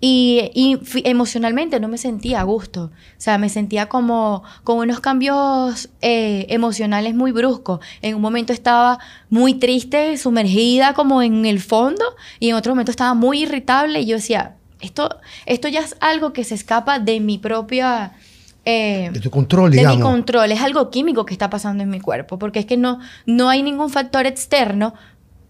y, 0.00 0.78
emocionalmente 1.04 1.80
no 1.80 1.88
me 1.88 1.98
sentía 1.98 2.40
a 2.40 2.44
gusto. 2.44 2.84
O 2.84 3.20
sea, 3.20 3.36
me 3.36 3.48
sentía 3.48 3.88
como 3.88 4.44
con 4.62 4.78
unos 4.78 5.00
cambios 5.00 5.88
eh, 6.00 6.46
emocionales 6.50 7.14
muy 7.14 7.32
bruscos. 7.32 7.80
En 8.00 8.14
un 8.14 8.22
momento 8.22 8.52
estaba 8.52 9.00
muy 9.28 9.54
triste, 9.54 10.16
sumergida 10.16 10.94
como 10.94 11.20
en 11.20 11.46
el 11.46 11.60
fondo, 11.60 12.04
y 12.38 12.50
en 12.50 12.54
otro 12.54 12.72
momento 12.72 12.92
estaba 12.92 13.14
muy 13.14 13.42
irritable. 13.42 14.00
Y 14.00 14.06
yo 14.06 14.16
decía, 14.16 14.54
esto, 14.80 15.18
esto 15.46 15.66
ya 15.66 15.80
es 15.80 15.96
algo 16.00 16.32
que 16.32 16.44
se 16.44 16.54
escapa 16.54 17.00
de 17.00 17.18
mi 17.18 17.38
propia. 17.38 18.12
Eh, 18.64 19.10
de 19.12 19.20
tu 19.20 19.30
control, 19.30 19.72
digamos. 19.72 19.92
De 19.92 19.96
mi 19.96 20.02
control. 20.02 20.52
Es 20.52 20.60
algo 20.60 20.90
químico 20.90 21.26
que 21.26 21.34
está 21.34 21.50
pasando 21.50 21.82
en 21.82 21.90
mi 21.90 21.98
cuerpo. 21.98 22.38
Porque 22.38 22.60
es 22.60 22.66
que 22.66 22.76
no, 22.76 23.00
no 23.26 23.48
hay 23.48 23.64
ningún 23.64 23.90
factor 23.90 24.26
externo. 24.26 24.94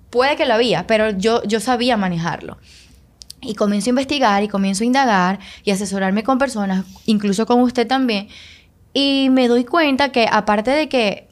Puede 0.08 0.36
que 0.36 0.46
lo 0.46 0.54
había, 0.54 0.86
pero 0.86 1.10
yo, 1.10 1.42
yo 1.42 1.60
sabía 1.60 1.98
manejarlo. 1.98 2.56
Y 3.40 3.54
comienzo 3.54 3.88
a 3.88 3.90
investigar 3.90 4.42
y 4.42 4.48
comienzo 4.48 4.82
a 4.82 4.86
indagar 4.86 5.38
y 5.64 5.70
asesorarme 5.70 6.24
con 6.24 6.38
personas, 6.38 6.84
incluso 7.06 7.46
con 7.46 7.60
usted 7.60 7.86
también. 7.86 8.28
Y 8.92 9.28
me 9.30 9.48
doy 9.48 9.64
cuenta 9.64 10.10
que 10.10 10.26
aparte 10.30 10.70
de 10.70 10.88
que 10.88 11.28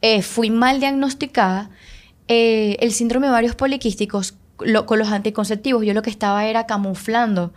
eh, 0.00 0.22
fui 0.22 0.50
mal 0.50 0.80
diagnosticada, 0.80 1.70
eh, 2.28 2.76
el 2.80 2.92
síndrome 2.92 3.26
de 3.26 3.32
varios 3.32 3.54
poliquísticos 3.54 4.34
con 4.86 4.98
los 4.98 5.08
anticonceptivos, 5.08 5.84
yo 5.84 5.94
lo 5.94 6.02
que 6.02 6.10
estaba 6.10 6.46
era 6.46 6.66
camuflando 6.66 7.52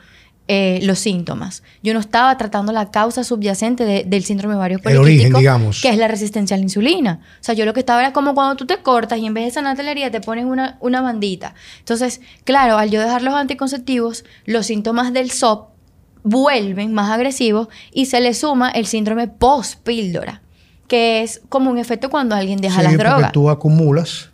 eh, 0.50 0.80
los 0.84 1.00
síntomas. 1.00 1.62
Yo 1.84 1.94
no 1.94 2.00
estaba 2.00 2.38
tratando 2.38 2.72
la 2.72 2.90
causa 2.90 3.24
subyacente 3.24 3.84
de- 3.86 4.04
del 4.06 4.24
síndrome 4.24 4.56
ovario 4.56 4.78
El 4.78 4.84
poliquístico, 4.84 5.10
origen, 5.12 5.34
digamos. 5.40 5.82
que 5.82 5.90
es 5.90 5.98
la 5.98 6.08
resistencia 6.08 6.56
a 6.56 6.58
la 6.58 6.64
insulina. 6.64 7.20
O 7.40 7.44
sea, 7.44 7.54
yo 7.54 7.66
lo 7.66 7.74
que 7.74 7.82
estaba 7.82 8.00
era 8.02 8.14
como 8.14 8.34
cuando 8.34 8.56
tú 8.56 8.66
te 8.66 8.78
cortas 8.78 9.20
y 9.20 9.26
en 9.26 9.34
vez 9.34 9.46
de 9.46 9.52
sanarte 9.52 9.84
la 9.84 9.92
herida 9.92 10.10
te 10.12 10.22
pones 10.22 10.46
una, 10.46 10.78
una 10.80 11.02
bandita. 11.02 11.54
Entonces, 11.80 12.22
claro, 12.46 12.78
al 12.78 12.90
yo 12.90 13.02
dejar 13.02 13.22
los 13.24 13.34
anticonceptivos, 13.34 14.24
los 14.46 14.66
síntomas 14.68 15.12
del 15.14 15.32
SOP 15.32 15.70
vuelven 16.24 16.94
más 16.94 17.12
agresivos 17.12 17.68
y 17.94 18.06
se 18.08 18.20
le 18.22 18.34
suma 18.34 18.70
el 18.72 18.86
síndrome 18.86 19.28
post-píldora, 19.28 20.42
que 20.88 21.24
es 21.24 21.42
como 21.50 21.70
un 21.70 21.78
efecto 21.78 22.10
cuando 22.10 22.36
alguien 22.36 22.60
deja 22.60 22.78
Sí, 22.80 22.84
las 22.84 22.98
drogas. 22.98 23.32
tú 23.32 23.50
acumulas. 23.50 24.30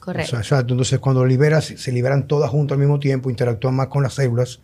Correcto. 0.00 0.38
O 0.38 0.42
sea. 0.42 0.60
Entonces, 0.60 0.98
cuando 0.98 1.24
liberas, 1.26 1.66
se 1.76 1.92
liberan 1.92 2.26
todas 2.26 2.50
juntas 2.50 2.74
al 2.76 2.78
mismo 2.80 2.98
tiempo, 2.98 3.28
interactúan 3.30 3.74
más 3.74 3.88
con 3.88 4.02
las 4.02 4.14
células 4.14 4.60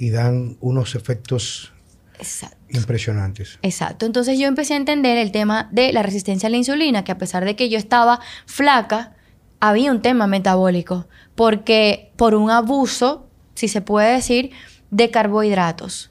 y 0.00 0.08
dan 0.08 0.56
unos 0.60 0.94
efectos 0.94 1.74
Exacto. 2.18 2.56
impresionantes. 2.70 3.58
Exacto. 3.60 4.06
Entonces 4.06 4.38
yo 4.38 4.46
empecé 4.46 4.72
a 4.72 4.78
entender 4.78 5.18
el 5.18 5.30
tema 5.30 5.68
de 5.72 5.92
la 5.92 6.02
resistencia 6.02 6.46
a 6.46 6.50
la 6.50 6.56
insulina, 6.56 7.04
que 7.04 7.12
a 7.12 7.18
pesar 7.18 7.44
de 7.44 7.54
que 7.54 7.68
yo 7.68 7.76
estaba 7.76 8.18
flaca, 8.46 9.14
había 9.60 9.92
un 9.92 10.00
tema 10.00 10.26
metabólico, 10.26 11.06
porque 11.34 12.12
por 12.16 12.34
un 12.34 12.50
abuso, 12.50 13.28
si 13.54 13.68
se 13.68 13.82
puede 13.82 14.14
decir, 14.14 14.52
de 14.90 15.10
carbohidratos, 15.10 16.10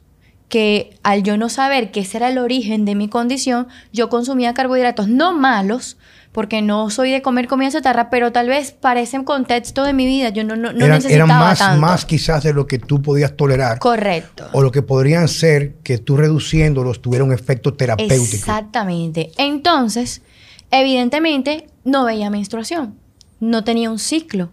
que 0.49 0.95
al 1.01 1.23
yo 1.23 1.35
no 1.37 1.49
saber 1.49 1.89
que 1.89 2.01
ese 2.01 2.17
era 2.17 2.29
el 2.29 2.37
origen 2.37 2.85
de 2.85 2.93
mi 2.93 3.09
condición, 3.09 3.67
yo 3.91 4.07
consumía 4.09 4.53
carbohidratos 4.53 5.07
no 5.07 5.33
malos, 5.33 5.97
porque 6.31 6.61
no 6.61 6.89
soy 6.89 7.11
de 7.11 7.21
comer 7.21 7.47
comida 7.47 7.71
chatarra, 7.71 8.09
pero 8.09 8.31
tal 8.31 8.47
vez 8.47 8.71
para 8.71 9.01
ese 9.01 9.23
contexto 9.23 9.83
de 9.83 9.93
mi 9.93 10.05
vida 10.05 10.29
yo 10.29 10.43
no, 10.43 10.55
no, 10.55 10.71
no 10.71 10.85
eran, 10.85 10.97
necesitaba 10.97 11.25
eran 11.25 11.39
más, 11.39 11.59
tanto. 11.59 11.81
más 11.81 12.05
quizás 12.05 12.43
de 12.43 12.53
lo 12.53 12.67
que 12.67 12.77
tú 12.77 13.01
podías 13.01 13.35
tolerar. 13.35 13.79
Correcto. 13.79 14.47
O 14.53 14.61
lo 14.61 14.71
que 14.71 14.81
podrían 14.81 15.27
ser 15.27 15.75
que 15.83 15.97
tú 15.97 16.17
reduciéndolos 16.17 17.01
tuviera 17.01 17.23
un 17.23 17.33
efecto 17.33 17.73
terapéutico. 17.73 18.35
Exactamente. 18.35 19.31
Entonces, 19.37 20.21
evidentemente, 20.71 21.67
no 21.83 22.05
veía 22.05 22.29
menstruación. 22.29 22.95
No 23.39 23.63
tenía 23.63 23.89
un 23.89 23.99
ciclo. 23.99 24.49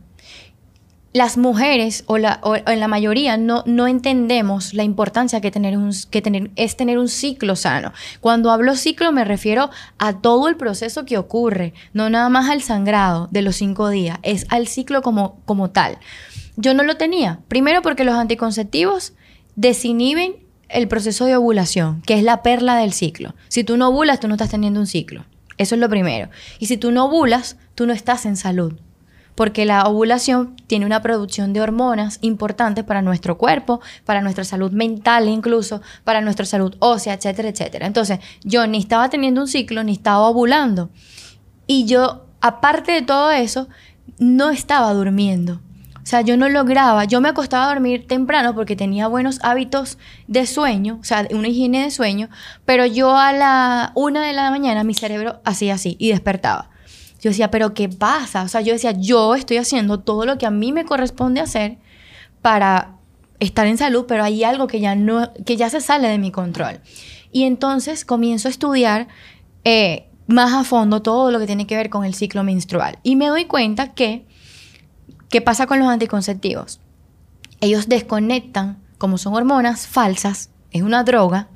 Las 1.17 1.39
mujeres, 1.39 2.05
o, 2.09 2.19
la, 2.19 2.43
en 2.67 2.79
la 2.79 2.89
mayoría, 2.89 3.39
no, 3.39 3.63
no 3.65 3.87
entendemos 3.87 4.75
la 4.75 4.83
importancia 4.83 5.41
que, 5.41 5.51
tener 5.51 5.79
un, 5.79 5.91
que 6.11 6.21
tener, 6.21 6.51
es 6.57 6.77
tener 6.77 6.99
un 6.99 7.09
ciclo 7.09 7.57
sano. 7.57 7.95
Cuando 8.21 8.51
hablo 8.51 8.77
ciclo 8.77 9.13
me 9.13 9.25
refiero 9.25 9.71
a 9.97 10.21
todo 10.21 10.47
el 10.47 10.57
proceso 10.57 11.07
que 11.07 11.17
ocurre, 11.17 11.73
no 11.95 12.11
nada 12.11 12.29
más 12.29 12.51
al 12.51 12.61
sangrado 12.61 13.29
de 13.31 13.41
los 13.41 13.57
cinco 13.57 13.89
días, 13.89 14.19
es 14.25 14.45
al 14.51 14.67
ciclo 14.67 15.01
como, 15.01 15.41
como 15.47 15.71
tal. 15.71 15.97
Yo 16.57 16.75
no 16.75 16.83
lo 16.83 16.99
tenía. 16.99 17.41
Primero 17.49 17.81
porque 17.81 18.05
los 18.05 18.17
anticonceptivos 18.17 19.15
desinhiben 19.55 20.37
el 20.69 20.87
proceso 20.87 21.25
de 21.25 21.37
ovulación, 21.37 22.03
que 22.03 22.19
es 22.19 22.25
la 22.25 22.43
perla 22.43 22.77
del 22.77 22.93
ciclo. 22.93 23.35
Si 23.49 23.65
tú 23.65 23.79
no 23.79 23.89
ovulas, 23.89 24.21
tú 24.21 24.29
no 24.29 24.35
estás 24.35 24.51
teniendo 24.51 24.81
un 24.81 24.87
ciclo. 24.87 25.25
Eso 25.57 25.77
es 25.77 25.81
lo 25.81 25.89
primero. 25.89 26.29
Y 26.59 26.67
si 26.67 26.77
tú 26.77 26.93
no 26.93 27.07
ovulas, 27.07 27.57
tú 27.75 27.87
no 27.87 27.95
estás 27.95 28.27
en 28.27 28.37
salud. 28.37 28.75
Porque 29.37 29.65
la 29.65 29.85
ovulación 29.85 30.57
tiene 30.67 30.87
una 30.87 31.03
producción 31.03 31.53
de 31.53 31.61
hormonas 31.61 32.19
importantes 32.23 32.83
para 32.83 33.03
nuestro 33.03 33.39
cuerpo, 33.39 33.81
para 34.05 34.21
nuestra 34.21 34.43
salud 34.43 34.73
mental 34.73 35.29
incluso, 35.29 35.81
para 36.03 36.21
nuestra 36.21 36.47
salud 36.47 36.75
ósea, 36.81 37.15
etcétera, 37.15 37.51
etcétera. 37.51 37.87
Entonces, 37.87 38.19
yo 38.43 38.67
ni 38.67 38.79
estaba 38.79 39.09
teniendo 39.09 39.43
un 39.43 39.49
ciclo, 39.49 39.85
ni 39.85 39.93
estaba 39.93 40.27
ovulando. 40.27 40.91
Y 41.69 41.85
yo, 41.85 42.27
aparte 42.41 42.91
de 42.91 43.03
todo 43.03 43.31
eso, 43.31 43.69
no 44.19 44.51
estaba 44.51 44.93
durmiendo. 44.93 45.61
O 46.07 46.09
sea, 46.09 46.21
yo 46.21 46.37
no 46.37 46.49
lograba, 46.49 47.05
yo 47.05 47.21
me 47.21 47.29
acostaba 47.29 47.65
a 47.65 47.69
dormir 47.71 48.07
temprano 48.07 48.55
porque 48.55 48.77
tenía 48.77 49.09
buenos 49.09 49.41
hábitos 49.43 49.99
de 50.29 50.47
sueño, 50.47 50.99
o 51.01 51.05
sea, 51.05 51.27
una 51.33 51.49
higiene 51.49 51.83
de 51.83 51.91
sueño, 51.91 52.29
pero 52.65 52.87
yo 52.87 53.17
a 53.17 53.33
la 53.33 53.91
una 53.97 54.25
de 54.25 54.33
la 54.33 54.53
mañana 54.53 54.85
mi 54.85 54.95
cerebro 54.95 55.41
hacía 55.45 55.75
así 55.75 55.97
y 55.99 56.11
despertaba. 56.11 56.71
Yo 57.27 57.31
decía, 57.31 57.51
pero 57.51 57.75
¿qué 57.75 57.89
pasa? 57.89 58.45
O 58.45 58.49
sea, 58.49 58.61
yo 58.61 58.73
decía, 58.73 58.93
yo 58.93 59.35
estoy 59.35 59.57
haciendo 59.57 59.99
todo 59.99 60.25
lo 60.27 60.39
que 60.39 60.47
a 60.47 60.53
mí 60.53 60.71
me 60.71 60.85
corresponde 60.85 61.41
hacer 61.41 61.77
para 62.41 62.99
estar 63.41 63.67
en 63.67 63.79
salud, 63.79 64.05
pero 64.07 64.23
hay 64.23 64.45
algo 64.45 64.69
que 64.69 64.79
ya 64.79 64.95
no, 64.95 65.33
que 65.45 65.57
ya 65.57 65.69
se 65.69 65.81
sale 65.81 66.07
de 66.07 66.19
mi 66.19 66.31
control. 66.31 66.79
Y 67.33 67.43
entonces 67.43 68.05
comienzo 68.05 68.47
a 68.47 68.53
estudiar 68.53 69.09
eh, 69.65 70.07
más 70.29 70.53
a 70.53 70.63
fondo 70.63 71.03
todo 71.03 71.33
lo 71.33 71.41
que 71.41 71.47
tiene 71.47 71.67
que 71.67 71.75
ver 71.75 71.91
con 71.91 72.05
el 72.05 72.15
ciclo 72.15 72.45
menstrual. 72.45 73.01
Y 73.03 73.17
me 73.17 73.27
doy 73.27 73.47
cuenta 73.47 73.93
que, 73.93 74.25
¿qué 75.29 75.41
pasa 75.41 75.67
con 75.67 75.81
los 75.81 75.89
anticonceptivos? 75.89 76.79
Ellos 77.61 77.89
desconectan, 77.89 78.79
como 78.99 79.19
son 79.19 79.35
hormonas 79.35 79.89
falsas, 79.89 80.51
es 80.71 80.83
una 80.83 81.03
droga, 81.03 81.49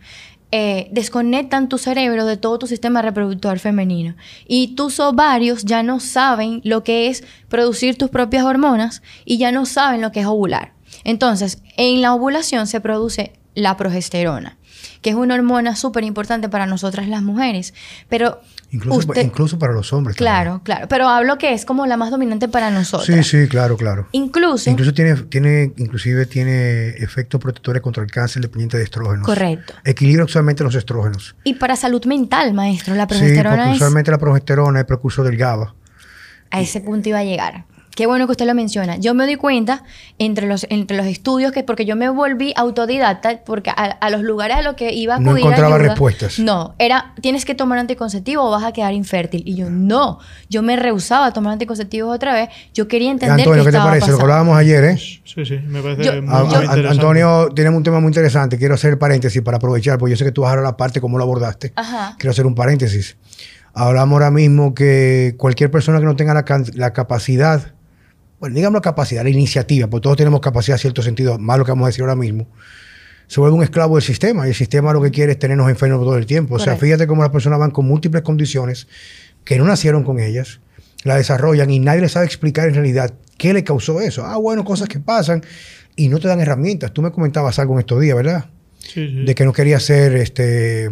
eh, 0.53 0.89
desconectan 0.91 1.69
tu 1.69 1.79
cerebro 1.79 2.27
de 2.27 2.37
todo 2.37 2.59
tu 2.59 2.67
sistema 2.67 3.03
reproductor 3.03 3.59
femenino. 3.59 4.17
Y 4.47 4.75
tus 4.75 4.99
ovarios 4.99 5.65
ya 5.65 5.83
no 5.83 6.01
saben 6.01 6.61
lo 6.65 6.83
que 6.83 7.09
es 7.09 7.25
producir 7.49 7.97
tus 7.97 8.11
propias 8.11 8.45
hormonas 8.45 9.03
y 9.25 9.39
ya 9.39 9.53
no 9.53 9.67
saben 9.67 10.01
lo 10.01 10.13
que 10.13 10.21
es 10.21 10.27
ovular. 10.27 10.73
Entonces, 11.05 11.63
en 11.77 12.03
la 12.03 12.15
ovulación 12.15 12.67
se 12.67 12.81
produce 12.81 13.33
la 13.55 13.77
progesterona, 13.77 14.59
que 15.03 15.11
es 15.11 15.17
una 15.17 15.35
hormona 15.35 15.77
súper 15.77 16.05
importante 16.05 16.49
para 16.49 16.67
nosotras 16.67 17.09
las 17.09 17.23
mujeres. 17.23 17.75
Pero 18.09 18.41
Incluso, 18.73 18.99
usted- 19.09 19.25
incluso 19.25 19.59
para 19.59 19.73
los 19.73 19.93
hombres. 19.93 20.17
también. 20.17 20.33
Claro, 20.35 20.61
claro. 20.63 20.87
Pero 20.89 21.09
hablo 21.09 21.39
que 21.39 21.53
es 21.55 21.65
como 21.65 21.87
la 21.87 21.97
más 21.97 22.11
dominante 22.11 22.49
para 22.49 22.71
nosotros. 22.71 23.07
Sí, 23.07 23.23
sí, 23.25 23.49
claro, 23.49 23.77
claro. 23.77 24.07
Incluso. 24.13 24.71
Incluso 24.71 24.95
tiene, 24.95 25.15
tiene, 25.17 25.73
inclusive 25.77 26.27
tiene 26.27 26.91
efectos 26.91 27.41
protectores 27.41 27.83
contra 27.83 28.03
el 28.03 28.11
cáncer 28.11 28.43
dependiente 28.43 28.77
de 28.79 28.85
estrógenos. 28.85 29.27
Correcto. 29.27 29.75
Equilibra 29.85 30.25
usualmente 30.25 30.63
los 30.63 30.75
estrógenos. 30.75 31.35
Y 31.45 31.55
para 31.55 31.75
salud 31.77 32.05
mental, 32.05 32.55
maestro, 32.55 32.95
la 32.95 33.05
Sí, 33.05 33.09
progesterona 33.09 33.57
porque 33.57 33.71
es. 33.71 33.77
usualmente 33.77 34.11
la 34.11 34.19
progesterona 34.19 34.81
es 34.81 34.85
precursor 34.87 35.25
del 35.25 35.37
GABA. 35.37 35.75
A 36.53 36.61
ese 36.61 36.81
punto 36.81 37.09
iba 37.09 37.19
a 37.19 37.25
llegar. 37.25 37.65
Qué 38.01 38.07
bueno 38.07 38.25
que 38.27 38.31
usted 38.31 38.47
lo 38.47 38.55
menciona. 38.55 38.97
Yo 38.97 39.13
me 39.13 39.27
doy 39.27 39.37
cuenta 39.37 39.85
entre 40.19 40.47
los, 40.47 40.65
entre 40.71 40.97
los 40.97 41.05
estudios 41.05 41.53
que, 41.53 41.63
porque 41.65 41.85
yo 41.85 41.97
me 41.97 42.09
volví 42.09 42.55
autodidacta, 42.57 43.41
porque 43.45 43.69
a, 43.69 43.75
a 43.75 44.09
los 44.09 44.23
lugares 44.23 44.57
a 44.57 44.63
los 44.63 44.75
que 44.75 44.95
iba 44.95 45.17
a 45.17 45.21
No 45.21 45.33
acudir 45.33 45.45
encontraba 45.45 45.75
ayuda, 45.77 45.89
respuestas. 45.91 46.39
No, 46.39 46.75
era, 46.79 47.13
tienes 47.21 47.45
que 47.45 47.55
tomar 47.55 47.79
anticonceptivo 47.79 48.43
o 48.43 48.51
vas 48.51 48.65
a 48.65 48.73
quedar 48.73 48.95
infértil. 48.95 49.43
Y 49.45 49.55
yo, 49.55 49.69
no. 49.69 50.19
Yo 50.49 50.63
me 50.63 50.77
rehusaba 50.77 51.27
a 51.27 51.33
tomar 51.35 51.53
anticonceptivos 51.53 52.15
otra 52.17 52.33
vez. 52.33 52.49
Yo 52.73 52.89
quería 52.89 53.11
entender 53.11 53.39
Antonio, 53.41 53.63
qué 53.65 53.67
¿qué 53.69 53.73
te 53.73 53.77
estaba 53.77 53.91
parece? 53.91 54.07
Lo 54.13 54.17
que 54.17 54.23
pasando. 54.23 54.33
hablábamos 54.33 54.59
ayer, 54.59 54.85
¿eh? 54.85 54.97
Sí, 54.97 55.45
sí, 55.45 55.59
me 55.67 55.83
parece 55.83 56.03
Yo- 56.05 56.23
muy, 56.23 56.35
A- 56.35 56.45
muy 56.45 56.55
a- 56.55 56.61
interesante. 56.65 56.89
Antonio, 56.89 57.49
tenemos 57.55 57.77
un 57.77 57.83
tema 57.85 58.01
muy 58.01 58.09
interesante. 58.09 58.57
Quiero 58.57 58.77
hacer 58.77 58.93
el 58.93 58.99
paréntesis 58.99 59.43
para 59.43 59.59
aprovechar, 59.59 59.99
porque 59.99 60.13
yo 60.13 60.17
sé 60.17 60.25
que 60.25 60.33
tú 60.33 60.41
vas 60.41 60.49
a 60.49 60.53
hablar 60.53 60.65
la 60.65 60.77
parte 60.79 61.03
cómo 61.03 61.19
lo 61.19 61.25
abordaste. 61.25 61.75
Ajá. 61.77 62.17
Quiero 62.19 62.31
hacer 62.31 62.47
un 62.47 62.55
paréntesis. 62.55 63.19
Hablamos 63.75 64.15
ahora 64.15 64.31
mismo 64.31 64.75
que 64.75 65.35
cualquier 65.37 65.71
persona 65.71 65.99
que 66.01 66.07
no 66.07 66.17
tenga 66.17 66.33
la 66.75 66.93
capacidad, 66.95 67.75
bueno, 68.41 68.57
digamos 68.57 68.79
la 68.79 68.81
capacidad, 68.81 69.23
la 69.23 69.31
iniciativa, 69.31 69.87
porque 69.87 70.03
todos 70.03 70.17
tenemos 70.17 70.41
capacidad 70.41 70.77
en 70.77 70.81
cierto 70.81 71.03
sentido, 71.03 71.39
más 71.39 71.59
lo 71.59 71.65
que 71.65 71.73
vamos 71.73 71.85
a 71.85 71.89
decir 71.89 72.01
ahora 72.01 72.17
mismo, 72.17 72.49
se 73.27 73.39
vuelve 73.39 73.57
un 73.57 73.63
esclavo 73.63 73.97
del 73.97 74.03
sistema 74.03 74.47
y 74.47 74.51
el 74.51 74.57
sistema 74.57 74.93
lo 74.93 75.03
que 75.03 75.11
quiere 75.11 75.33
es 75.33 75.39
tenernos 75.39 75.71
enfermos 75.71 76.01
todo 76.01 76.17
el 76.17 76.27
tiempo. 76.27 76.55
O 76.55 76.59
sea, 76.59 76.73
Correcto. 76.73 76.87
fíjate 76.87 77.07
cómo 77.07 77.23
las 77.23 77.31
personas 77.31 77.59
van 77.61 77.71
con 77.71 77.87
múltiples 77.87 78.23
condiciones 78.23 78.89
que 79.45 79.57
no 79.57 79.65
nacieron 79.65 80.03
con 80.03 80.19
ellas, 80.19 80.61
la 81.05 81.17
desarrollan 81.17 81.71
y 81.71 81.79
nadie 81.79 82.01
les 82.01 82.13
sabe 82.13 82.27
explicar 82.27 82.69
en 82.69 82.75
realidad 82.75 83.15
qué 83.39 83.53
le 83.53 83.63
causó 83.63 84.01
eso. 84.01 84.25
Ah, 84.25 84.37
bueno, 84.37 84.65
cosas 84.65 84.89
que 84.89 84.99
pasan 84.99 85.43
y 85.95 86.09
no 86.09 86.19
te 86.19 86.29
dan 86.29 86.41
herramientas. 86.41 86.93
Tú 86.93 87.03
me 87.03 87.13
comentabas 87.13 87.59
algo 87.59 87.75
en 87.75 87.81
estos 87.81 88.01
días, 88.01 88.17
¿verdad? 88.17 88.47
Sí, 88.79 89.07
sí. 89.07 89.25
De 89.25 89.35
que 89.35 89.45
no 89.45 89.53
quería 89.53 89.79
ser 89.79 90.17
este 90.17 90.91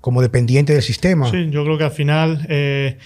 como 0.00 0.20
dependiente 0.20 0.72
del 0.72 0.82
sistema. 0.82 1.30
Sí, 1.30 1.48
yo 1.50 1.62
creo 1.64 1.78
que 1.78 1.84
al 1.84 1.92
final, 1.92 2.44
eh, 2.48 2.98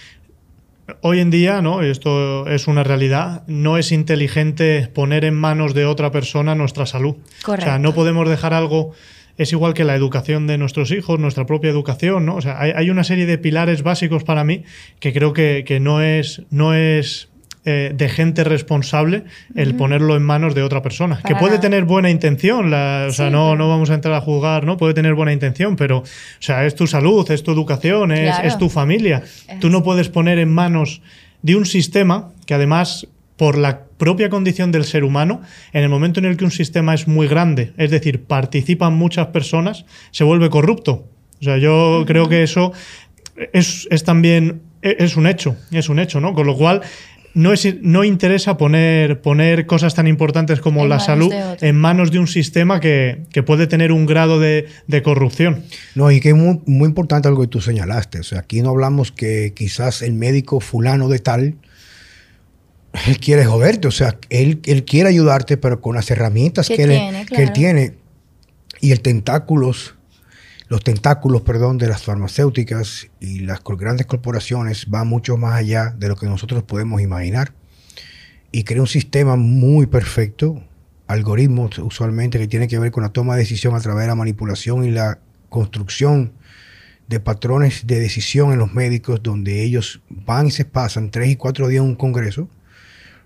hoy 1.01 1.19
en 1.19 1.29
día, 1.29 1.61
¿no? 1.61 1.81
Esto 1.81 2.47
es 2.47 2.67
una 2.67 2.83
realidad, 2.83 3.43
no 3.47 3.77
es 3.77 3.91
inteligente 3.91 4.89
poner 4.93 5.25
en 5.25 5.35
manos 5.35 5.73
de 5.73 5.85
otra 5.85 6.11
persona 6.11 6.55
nuestra 6.55 6.85
salud. 6.85 7.15
O 7.15 7.45
Correcto. 7.45 7.65
sea, 7.65 7.79
no 7.79 7.93
podemos 7.93 8.29
dejar 8.29 8.53
algo. 8.53 8.93
Es 9.37 9.51
igual 9.51 9.73
que 9.73 9.83
la 9.83 9.95
educación 9.95 10.47
de 10.47 10.57
nuestros 10.57 10.91
hijos, 10.91 11.19
nuestra 11.19 11.45
propia 11.45 11.69
educación, 11.69 12.25
¿no? 12.25 12.35
O 12.35 12.41
sea, 12.41 12.59
hay, 12.59 12.71
hay 12.75 12.89
una 12.89 13.03
serie 13.03 13.25
de 13.27 13.37
pilares 13.37 13.83
básicos 13.83 14.23
para 14.23 14.43
mí 14.43 14.63
que 14.99 15.13
creo 15.13 15.33
que, 15.33 15.63
que 15.65 15.79
no 15.79 16.01
es, 16.01 16.41
no 16.49 16.73
es 16.73 17.29
eh, 17.69 17.91
de 17.93 18.07
gente 18.07 18.45
responsable 18.45 19.23
el 19.55 19.75
ponerlo 19.75 20.15
en 20.15 20.23
manos 20.23 20.55
de 20.55 20.63
otra 20.63 20.81
persona. 20.81 21.19
Para 21.21 21.35
que 21.35 21.39
puede 21.39 21.59
tener 21.59 21.83
buena 21.83 22.09
intención, 22.09 22.71
la- 22.71 23.07
o 23.09 23.11
sea, 23.11 23.29
no, 23.29 23.57
no 23.57 23.67
vamos 23.67 23.89
a 23.89 23.95
entrar 23.95 24.13
a 24.15 24.21
juzgar, 24.21 24.65
¿no? 24.65 24.77
Puede 24.77 24.93
tener 24.93 25.15
buena 25.15 25.33
intención, 25.33 25.75
pero, 25.75 25.97
o 25.99 26.03
sea, 26.39 26.65
es 26.65 26.75
tu 26.75 26.87
salud, 26.87 27.29
es 27.29 27.43
tu 27.43 27.51
educación, 27.51 28.13
es, 28.13 28.21
Claro. 28.35 28.47
es 28.47 28.57
tu 28.57 28.69
familia. 28.69 29.21
Es 29.49 29.59
Tú 29.59 29.69
no 29.69 29.83
puedes 29.83 30.07
poner 30.07 30.39
en 30.39 30.49
manos 30.49 31.01
de 31.41 31.57
un 31.57 31.65
sistema 31.65 32.31
que 32.45 32.53
además, 32.53 33.05
por 33.35 33.57
la 33.57 33.81
propia 33.97 34.29
condición 34.29 34.71
del 34.71 34.85
ser 34.85 35.03
humano, 35.03 35.41
en 35.73 35.83
el 35.83 35.89
momento 35.89 36.19
en 36.21 36.25
el 36.27 36.37
que 36.37 36.45
un 36.45 36.51
sistema 36.51 36.93
es 36.93 37.07
muy 37.07 37.27
grande, 37.27 37.73
es 37.77 37.91
decir, 37.91 38.23
participan 38.23 38.93
muchas 38.93 39.27
personas, 39.27 39.85
se 40.11 40.23
vuelve 40.23 40.49
corrupto. 40.49 41.05
O 41.41 41.43
sea, 41.43 41.57
yo 41.57 42.03
creo 42.07 42.29
que 42.29 42.43
eso 42.43 42.71
es, 43.53 43.87
es 43.91 44.03
también, 44.03 44.61
e- 44.81 44.95
es 44.99 45.17
un 45.17 45.27
hecho, 45.27 45.55
es 45.71 45.89
un 45.89 45.99
hecho, 45.99 46.19
¿no? 46.19 46.33
Con 46.33 46.47
lo 46.47 46.55
cual, 46.55 46.81
no, 47.37 47.53
es, 47.53 47.67
no 47.81 48.03
interesa 48.03 48.57
poner, 48.57 49.21
poner 49.21 49.65
cosas 49.67 49.93
tan 49.93 50.07
importantes 50.07 50.59
como 50.59 50.81
En 50.83 50.89
la 50.89 50.99
salud 50.99 51.31
en 51.61 51.75
manos 51.75 52.11
de 52.11 52.17
un 52.19 52.27
sistema 52.27 52.79
que, 52.79 53.23
que 53.31 53.43
puede 53.43 53.67
tener 53.67 53.91
un 53.91 54.05
grado 54.07 54.39
de, 54.39 54.65
de 54.87 55.03
corrupción. 55.03 55.63
No, 55.95 56.09
y 56.11 56.19
que 56.19 56.29
es 56.29 56.35
muy, 56.35 56.61
muy 56.65 56.87
importante 56.87 57.27
algo 57.27 57.41
que 57.41 57.47
tú 57.47 57.61
señalaste. 57.61 58.19
O 58.19 58.23
sea, 58.23 58.39
aquí 58.39 58.61
no 58.61 58.69
hablamos 58.71 59.11
que 59.11 59.53
quizás 59.55 60.01
el 60.01 60.13
médico 60.13 60.59
fulano 60.59 61.09
de 61.09 61.19
tal, 61.19 61.55
él 63.07 63.19
quiere 63.19 63.45
joderte. 63.45 63.87
O 63.87 63.91
sea, 63.91 64.17
él, 64.29 64.59
él 64.65 64.83
quiere 64.83 65.09
ayudarte, 65.09 65.57
pero 65.57 65.79
con 65.81 65.95
las 65.95 66.09
herramientas 66.09 66.67
Que 66.67 66.75
que, 66.77 66.83
él- 66.83 66.89
tiene, 66.89 67.11
que 67.25 67.35
él 67.35 67.51
claro. 67.51 67.53
tiene. 67.53 67.93
Y 68.81 68.91
el 68.91 69.01
tentáculos, 69.01 69.95
los 70.69 70.83
tentáculos, 70.83 71.43
perdón, 71.43 71.77
de 71.77 71.87
las 71.87 72.03
farmacéuticas 72.03 73.07
y 73.19 73.39
las 73.39 73.61
grandes 73.63 74.05
corporaciones 74.05 74.89
van 74.89 75.07
mucho 75.07 75.37
más 75.37 75.53
allá 75.53 75.95
de 75.97 76.09
lo 76.09 76.15
que 76.15 76.25
nosotros 76.25 76.63
podemos 76.63 77.01
imaginar. 77.01 77.53
Y 78.51 78.63
crea 78.63 78.81
un 78.81 78.87
sistema 78.87 79.35
muy 79.35 79.85
perfecto, 79.85 80.61
algoritmos 81.07 81.77
usualmente 81.79 82.39
que 82.39 82.47
tiene 82.47 82.67
que 82.67 82.79
ver 82.79 82.91
con 82.91 83.03
la 83.03 83.09
toma 83.09 83.35
de 83.35 83.41
decisión 83.41 83.75
a 83.75 83.79
través 83.79 84.03
de 84.03 84.07
la 84.07 84.15
manipulación 84.15 84.83
y 84.83 84.91
la 84.91 85.19
construcción 85.49 86.33
de 87.07 87.21
patrones 87.21 87.87
de 87.87 87.99
decisión 87.99 88.51
en 88.51 88.59
los 88.59 88.73
médicos 88.73 89.23
donde 89.23 89.63
ellos 89.63 90.01
van 90.09 90.47
y 90.47 90.51
se 90.51 90.65
pasan 90.65 91.09
tres 91.11 91.29
y 91.29 91.35
cuatro 91.37 91.69
días 91.69 91.81
en 91.81 91.89
un 91.89 91.95
congreso 91.95 92.49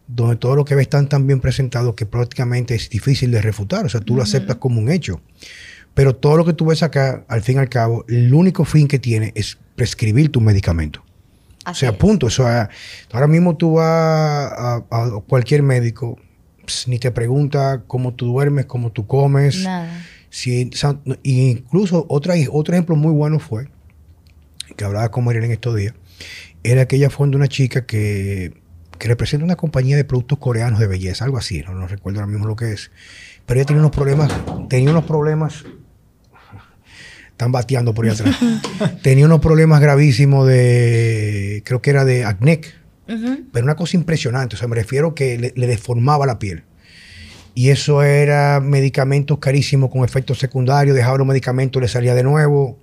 donde 0.08 0.36
todo 0.36 0.56
lo 0.56 0.66
que 0.66 0.76
ves 0.76 0.84
están 0.84 1.08
tan 1.08 1.26
bien 1.26 1.40
presentado 1.40 1.96
que 1.96 2.06
prácticamente 2.06 2.76
es 2.76 2.90
difícil 2.90 3.32
de 3.32 3.42
refutar, 3.42 3.86
o 3.86 3.90
sea, 3.90 4.02
tú 4.02 4.16
lo 4.16 4.24
aceptas 4.24 4.58
como 4.58 4.80
un 4.82 4.92
hecho. 4.92 5.22
Pero 5.94 6.16
todo 6.16 6.38
lo 6.38 6.46
que 6.46 6.54
tú 6.54 6.66
ves 6.66 6.84
acá, 6.84 7.26
al 7.28 7.42
fin 7.42 7.58
y 7.58 7.60
al 7.60 7.70
cabo, 7.70 8.06
el 8.08 8.34
único 8.34 8.66
fin 8.66 8.88
que 8.88 9.00
tiene 9.00 9.32
es 9.36 9.58
prescribir 9.76 10.32
tu 10.32 10.40
medicamento. 10.40 11.04
O 11.66 11.74
sea, 11.74 11.98
punto. 11.98 12.28
O 12.28 12.30
sea, 12.30 12.70
ahora 13.12 13.28
mismo 13.28 13.56
tú 13.56 13.74
vas 13.74 13.86
a, 13.86 14.84
a 14.90 15.22
cualquier 15.28 15.64
médico, 15.64 16.18
ps, 16.66 16.88
ni 16.88 16.98
te 16.98 17.12
pregunta 17.12 17.84
cómo 17.88 18.14
tú 18.14 18.28
duermes, 18.28 18.66
cómo 18.66 18.92
tú 18.92 19.06
comes. 19.06 19.64
Nada. 19.64 20.06
Si, 20.30 20.72
incluso 21.24 22.06
otra, 22.08 22.36
otro 22.52 22.74
ejemplo 22.74 22.96
muy 22.96 23.12
bueno 23.12 23.38
fue, 23.40 23.68
que 24.78 24.86
hablaba 24.86 25.12
con 25.12 25.26
Mariela 25.26 25.46
en 25.46 25.52
estos 25.52 25.76
días, 25.76 25.94
era 26.64 26.88
que 26.88 26.96
ella 26.96 27.10
fue 27.10 27.28
de 27.28 27.36
una 27.36 27.50
chica 27.50 27.86
que, 27.86 28.54
que 28.98 29.08
representa 29.10 29.44
una 29.44 29.58
compañía 29.58 29.98
de 29.98 30.06
productos 30.06 30.38
coreanos 30.38 30.80
de 30.80 30.88
belleza, 30.88 31.26
algo 31.26 31.38
así, 31.38 31.62
no, 31.64 31.74
no 31.74 31.86
recuerdo 31.86 32.22
ahora 32.22 32.32
mismo 32.32 32.48
lo 32.48 32.56
que 32.56 32.72
es. 32.72 32.92
Pero 33.46 33.60
ella 33.60 33.66
tenía 33.66 33.82
unos 33.82 33.92
problemas, 33.92 34.32
tenía 34.70 34.92
unos 34.92 35.04
problemas, 35.04 35.66
están 37.42 37.52
bateando 37.52 37.92
por 37.96 38.06
ahí 38.06 38.12
atrás, 38.12 38.36
tenía 39.02 39.26
unos 39.26 39.40
problemas 39.40 39.82
gravísimos 39.82 40.48
de, 40.48 41.64
creo 41.66 41.82
que 41.82 41.90
era 41.90 42.06
de 42.06 42.24
acné, 42.24 42.62
Ujú. 43.10 43.40
pero 43.52 43.66
una 43.66 43.76
cosa 43.76 43.98
impresionante, 43.98 44.56
o 44.56 44.60
sea, 44.60 44.68
me 44.68 44.76
refiero 44.76 45.16
que 45.16 45.40
le, 45.40 45.54
le 45.56 45.66
deformaba 45.68 46.28
la 46.28 46.38
piel. 46.38 46.64
Y 47.56 47.70
eso 47.70 48.04
era 48.04 48.60
medicamentos 48.62 49.40
carísimos 49.40 49.90
con 49.90 50.06
efectos 50.06 50.38
secundarios, 50.40 50.96
dejaba 50.96 51.18
los 51.18 51.26
medicamentos, 51.28 51.82
le 51.82 51.88
salía 51.90 52.14
de 52.16 52.24
nuevo. 52.24 52.78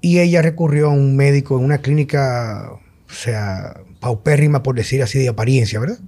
Y 0.00 0.20
ella 0.20 0.40
recurrió 0.42 0.86
a 0.86 0.90
un 0.92 1.16
médico 1.16 1.58
en 1.58 1.64
una 1.64 1.78
clínica, 1.78 2.70
o 2.72 3.12
sea, 3.12 3.80
paupérrima, 4.00 4.62
por 4.62 4.76
decir 4.76 5.02
así, 5.02 5.18
de 5.18 5.28
apariencia, 5.28 5.78
¿verdad? 5.80 5.98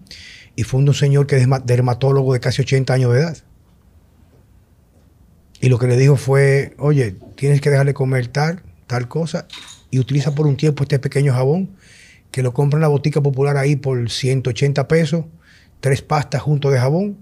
Y 0.57 0.63
fue 0.63 0.81
un 0.81 0.95
señor 0.95 1.27
que 1.27 1.37
es 1.37 1.47
derma- 1.47 1.63
dermatólogo 1.63 2.33
de 2.33 2.41
casi 2.41 2.63
80 2.63 2.95
años 2.95 3.13
de 3.13 3.21
edad. 3.21 3.37
Y 5.61 5.69
lo 5.69 5.79
que 5.79 5.87
le 5.87 5.97
dijo 5.97 6.17
fue, 6.17 6.75
oye, 6.79 7.17
tienes 7.37 7.61
que 7.61 7.71
dejarle 7.71 7.95
comer 7.95 8.29
tal, 8.29 8.63
tal 8.87 9.09
cosa, 9.09 9.47
y 9.91 9.99
utiliza 9.99 10.35
por 10.35 10.47
un 10.47 10.57
tiempo 10.57 10.85
este 10.85 10.99
pequeño 10.99 11.33
jabón, 11.33 11.71
que 12.31 12.43
lo 12.43 12.53
compra 12.53 12.77
en 12.77 12.83
la 12.83 12.89
botica 12.89 13.21
popular 13.23 13.57
ahí 13.57 13.75
por 13.77 14.11
180 14.11 14.87
pesos, 14.87 15.25
tres 15.81 16.03
pastas 16.03 16.43
junto 16.43 16.71
de 16.71 16.79
jabón, 16.79 17.19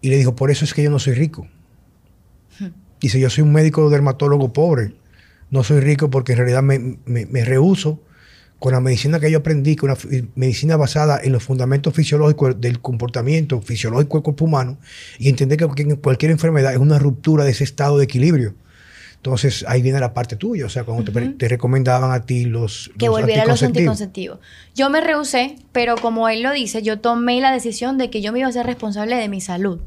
y 0.00 0.10
le 0.10 0.18
dijo, 0.18 0.36
por 0.36 0.50
eso 0.50 0.64
es 0.64 0.74
que 0.74 0.82
yo 0.82 0.90
no 0.90 0.98
soy 0.98 1.14
rico. 1.14 1.48
Dice, 3.00 3.18
yo 3.18 3.28
soy 3.28 3.42
un 3.42 3.52
médico 3.52 3.90
dermatólogo 3.90 4.52
pobre, 4.52 4.94
no 5.50 5.64
soy 5.64 5.80
rico 5.80 6.10
porque 6.10 6.32
en 6.32 6.38
realidad 6.38 6.62
me, 6.62 6.98
me, 7.04 7.26
me 7.26 7.44
rehúso 7.44 8.00
con 8.58 8.72
la 8.72 8.80
medicina 8.80 9.20
que 9.20 9.30
yo 9.30 9.38
aprendí, 9.38 9.76
que 9.76 9.84
una 9.84 9.96
medicina 10.34 10.76
basada 10.76 11.20
en 11.22 11.32
los 11.32 11.42
fundamentos 11.42 11.92
fisiológicos 11.94 12.60
del 12.60 12.80
comportamiento 12.80 13.60
fisiológico 13.60 14.16
del 14.16 14.22
cuerpo 14.22 14.44
humano, 14.44 14.78
y 15.18 15.28
entender 15.28 15.58
que 15.58 15.96
cualquier, 15.96 16.30
enfermedad 16.30 16.72
es 16.72 16.78
una 16.78 16.98
ruptura 16.98 17.44
de 17.44 17.50
ese 17.50 17.64
estado 17.64 17.98
de 17.98 18.04
equilibrio. 18.04 18.54
Entonces 19.16 19.64
ahí 19.68 19.80
viene 19.80 20.00
la 20.00 20.12
parte 20.12 20.36
tuya, 20.36 20.66
o 20.66 20.68
sea, 20.68 20.84
cuando 20.84 21.10
te 21.10 21.48
recomendaban 21.48 22.12
a 22.12 22.26
ti 22.26 22.44
los... 22.44 22.90
que 22.98 23.06
los 23.06 23.20
volviera 23.20 23.44
a 23.44 23.46
los 23.46 23.62
anticonceptivos. 23.62 24.36
anticonceptivos. 24.36 24.74
Yo 24.74 24.90
me 24.90 25.00
rehusé, 25.00 25.56
pero 25.72 25.96
como 25.96 26.28
él 26.28 26.42
lo 26.42 26.52
dice, 26.52 26.82
yo 26.82 27.00
tomé 27.00 27.40
la 27.40 27.50
decisión 27.50 27.96
de 27.96 28.10
que 28.10 28.20
yo 28.20 28.32
me 28.32 28.40
iba 28.40 28.48
a 28.48 28.52
ser 28.52 28.66
responsable 28.66 29.16
de 29.16 29.28
mi 29.28 29.40
salud 29.40 29.80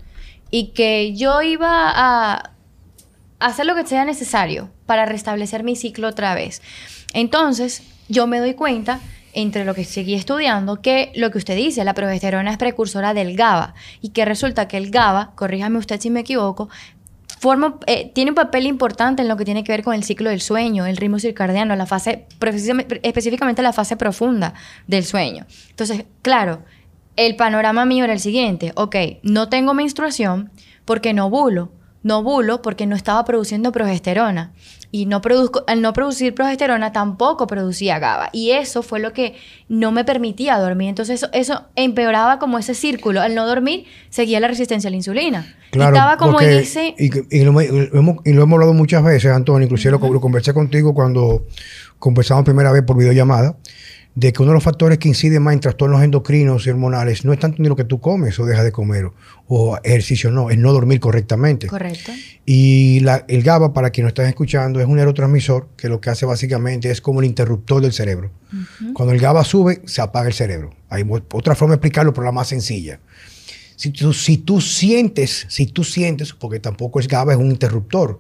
y 0.50 0.70
que 0.70 1.14
yo 1.16 1.42
iba 1.44 1.70
a 1.70 2.52
hacer 3.40 3.66
lo 3.66 3.76
que 3.76 3.86
sea 3.86 4.06
necesario 4.06 4.72
para 4.86 5.06
restablecer 5.06 5.64
mi 5.64 5.76
ciclo 5.76 6.08
otra 6.08 6.34
vez. 6.34 6.62
Entonces, 7.14 7.84
yo 8.10 8.28
me 8.28 8.40
doy 8.40 8.54
cuenta 8.54 9.00
entre 9.34 9.66
lo 9.66 9.76
que 9.76 9.84
seguí 9.84 10.16
estudiando, 10.16 10.82
que 10.82 11.12
lo 11.16 11.30
que 11.30 11.38
usted 11.38 11.56
dice, 11.56 11.84
la 11.84 11.94
progesterona 11.94 12.52
es 12.52 12.58
precursora 12.58 13.14
del 13.14 13.36
GABA 13.36 13.76
y 14.02 14.10
que 14.10 14.26
resulta 14.26 14.68
que 14.68 14.78
el 14.78 14.90
GABA, 14.90 15.34
corríjame 15.36 15.78
usted 15.78 16.00
si 16.00 16.10
me 16.10 16.22
equivoco, 16.22 16.70
forma, 17.40 17.78
eh, 17.86 18.12
tiene 18.16 18.32
un 18.32 18.36
papel 18.36 18.66
importante 18.66 19.22
en 19.22 19.28
lo 19.28 19.38
que 19.38 19.46
tiene 19.46 19.64
que 19.64 19.72
ver 19.72 19.84
con 19.84 19.94
el 19.94 20.04
ciclo 20.04 20.30
del 20.30 20.42
sueño, 20.42 20.86
el 20.86 20.98
ritmo 20.98 21.20
circadiano, 21.20 21.76
la 21.76 21.86
fase, 21.86 22.26
específicamente 23.04 23.62
la 23.62 23.74
fase 23.74 23.96
profunda 23.96 24.54
del 24.88 25.06
sueño. 25.06 25.46
Entonces, 25.70 26.06
claro, 26.22 26.64
el 27.16 27.36
panorama 27.36 27.86
mío 27.86 28.06
era 28.06 28.14
el 28.14 28.20
siguiente, 28.20 28.72
ok, 28.76 28.96
no 29.24 29.50
tengo 29.50 29.74
menstruación 29.74 30.52
porque 30.86 31.14
no 31.14 31.28
ovulo, 31.28 31.72
no 32.04 32.20
ovulo 32.20 32.62
porque 32.62 32.86
no 32.86 32.96
estaba 32.96 33.24
produciendo 33.26 33.72
progesterona. 33.72 34.54
Y 34.90 35.06
no 35.06 35.22
produzco, 35.22 35.64
al 35.68 35.82
no 35.82 35.92
producir 35.92 36.34
progesterona 36.34 36.94
tampoco 36.94 37.46
producía 37.46 38.00
GABA. 38.00 38.30
Y 38.32 38.52
eso 38.52 38.82
fue 38.84 39.00
lo 39.00 39.12
que 39.12 39.36
no 39.68 39.92
me 39.92 40.06
permitía 40.06 40.58
dormir. 40.60 40.88
Entonces 40.90 41.22
eso, 41.22 41.30
eso 41.34 41.64
empeoraba 41.76 42.40
como 42.40 42.58
ese 42.58 42.74
círculo. 42.74 43.20
Al 43.22 43.36
no 43.36 43.46
dormir 43.46 43.86
seguía 44.10 44.40
la 44.40 44.48
resistencia 44.48 44.88
a 44.88 44.92
la 44.92 44.98
insulina. 44.98 45.56
y 45.74 45.80
estaba 45.82 46.16
como 46.18 46.34
porque- 46.34 46.54
en 46.54 46.60
ese... 46.60 46.96
Y, 46.98 47.12
y 47.38 47.44
lo, 47.44 47.62
y 47.62 47.68
lo 47.68 48.00
hemos, 48.00 48.18
y 48.24 48.32
lo 48.32 48.44
hemos 48.44 48.54
hablado 48.56 48.74
muchas 48.74 49.04
veces, 49.04 49.32
Antonio, 49.32 49.66
inclusive 49.66 49.92
lo, 49.92 50.14
lo 50.14 50.22
conversé 50.22 50.54
contigo 50.54 50.94
cuando 50.94 51.46
conversamos 52.00 52.46
primera 52.46 52.72
vez 52.72 52.84
por 52.84 52.96
videollamada, 52.98 53.58
de 54.20 54.34
que 54.34 54.42
uno 54.42 54.50
de 54.50 54.56
los 54.56 54.64
factores 54.64 54.98
que 54.98 55.08
inciden 55.08 55.44
más 55.44 55.54
en 55.54 55.60
trastornos 55.60 56.02
endocrinos 56.02 56.66
y 56.66 56.72
hormonales 56.72 57.24
no 57.24 57.34
es 57.34 57.40
tanto 57.40 57.62
ni 57.62 57.70
lo 57.70 57.76
que 57.76 57.84
tú 57.84 58.00
comes 58.02 58.40
o 58.40 58.48
dejas 58.48 58.64
de 58.64 58.72
comer 58.72 59.06
o, 59.06 59.14
o 59.48 59.78
ejercicio, 59.84 60.32
no, 60.32 60.50
es 60.50 60.58
no 60.58 60.74
dormir 60.74 61.00
correctamente. 61.00 61.68
Correcto. 61.68 62.12
Y 62.44 63.00
la- 63.02 63.26
el 63.28 63.44
GABA, 63.44 63.74
para 63.74 63.92
quien 63.92 64.06
no 64.06 64.08
están 64.08 64.26
escuchando, 64.26 64.80
es 64.80 64.88
un 64.88 64.96
neurotransmisor 64.96 65.68
que 65.78 65.88
lo 65.88 66.02
que 66.02 66.10
hace 66.10 66.26
básicamente 66.26 66.90
es 66.90 67.00
como 67.00 67.20
el 67.20 67.28
interruptor 67.28 67.80
del 67.80 67.94
cerebro. 67.94 68.32
Cuando 68.96 69.14
el 69.14 69.20
GABA 69.20 69.44
sube, 69.44 69.82
se 69.86 70.02
apaga 70.02 70.28
el 70.30 70.34
cerebro. 70.34 70.74
Hay 70.90 71.04
otra 71.34 71.54
forma 71.54 71.74
de 71.74 71.76
explicarlo, 71.76 72.12
pero 72.12 72.26
la 72.26 72.32
más 72.32 72.48
sencilla. 72.48 73.00
Si 73.76 73.92
tú, 73.92 74.14
si 74.14 74.38
tú 74.38 74.62
sientes, 74.62 75.46
si 75.50 75.68
tú 75.68 75.84
sientes, 75.84 76.34
porque 76.34 76.60
tampoco 76.60 77.00
es 77.00 77.08
GABA, 77.08 77.34
es 77.34 77.38
un 77.40 77.52
interruptor, 77.52 78.20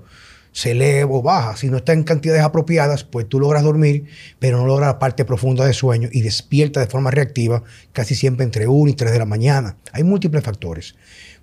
se 0.51 0.71
eleva 0.71 1.11
o 1.11 1.21
baja. 1.21 1.55
Si 1.57 1.69
no 1.69 1.77
está 1.77 1.93
en 1.93 2.03
cantidades 2.03 2.41
apropiadas, 2.43 3.03
pues 3.03 3.27
tú 3.29 3.39
logras 3.39 3.63
dormir, 3.63 4.05
pero 4.39 4.57
no 4.57 4.65
logras 4.65 4.87
la 4.87 4.99
parte 4.99 5.23
profunda 5.25 5.65
de 5.65 5.73
sueño 5.73 6.09
y 6.11 6.21
despierta 6.21 6.79
de 6.79 6.87
forma 6.87 7.11
reactiva 7.11 7.63
casi 7.93 8.15
siempre 8.15 8.43
entre 8.43 8.67
1 8.67 8.89
y 8.89 8.93
3 8.93 9.11
de 9.11 9.19
la 9.19 9.25
mañana. 9.25 9.77
Hay 9.93 10.03
múltiples 10.03 10.43
factores. 10.43 10.95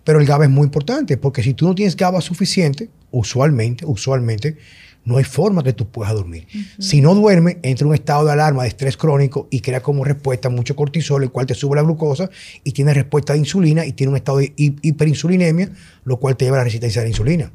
Pero 0.04 0.20
el 0.20 0.26
GABA 0.26 0.44
es 0.44 0.50
muy 0.50 0.64
importante 0.64 1.16
porque 1.16 1.42
si 1.42 1.54
tú 1.54 1.66
no 1.66 1.74
tienes 1.74 1.96
GABA 1.96 2.20
suficiente, 2.20 2.90
usualmente, 3.10 3.86
usualmente, 3.86 4.56
no 5.06 5.18
hay 5.18 5.24
forma 5.24 5.62
que 5.62 5.72
tú 5.74 5.88
puedas 5.90 6.12
dormir. 6.14 6.46
Si 6.78 7.00
no 7.02 7.14
duermes, 7.14 7.56
entra 7.62 7.84
en 7.84 7.88
un 7.88 7.94
estado 7.94 8.24
de 8.24 8.32
alarma 8.32 8.62
de 8.62 8.68
estrés 8.70 8.96
crónico 8.96 9.48
y 9.50 9.60
crea 9.60 9.82
como 9.82 10.02
respuesta 10.04 10.48
mucho 10.48 10.74
cortisol, 10.76 11.22
el 11.22 11.30
cual 11.30 11.46
te 11.46 11.54
sube 11.54 11.76
la 11.76 11.82
glucosa 11.82 12.30
y 12.64 12.72
tiene 12.72 12.92
respuesta 12.94 13.34
de 13.34 13.38
insulina 13.40 13.84
y 13.86 13.92
tiene 13.92 14.10
un 14.12 14.16
estado 14.16 14.38
de 14.38 14.52
hi- 14.56 14.76
hiperinsulinemia, 14.82 15.70
lo 16.04 16.18
cual 16.18 16.36
te 16.36 16.46
lleva 16.46 16.56
a 16.56 16.60
la 16.60 16.64
resistencia 16.64 17.00
a 17.02 17.04
la 17.04 17.10
insulina. 17.10 17.52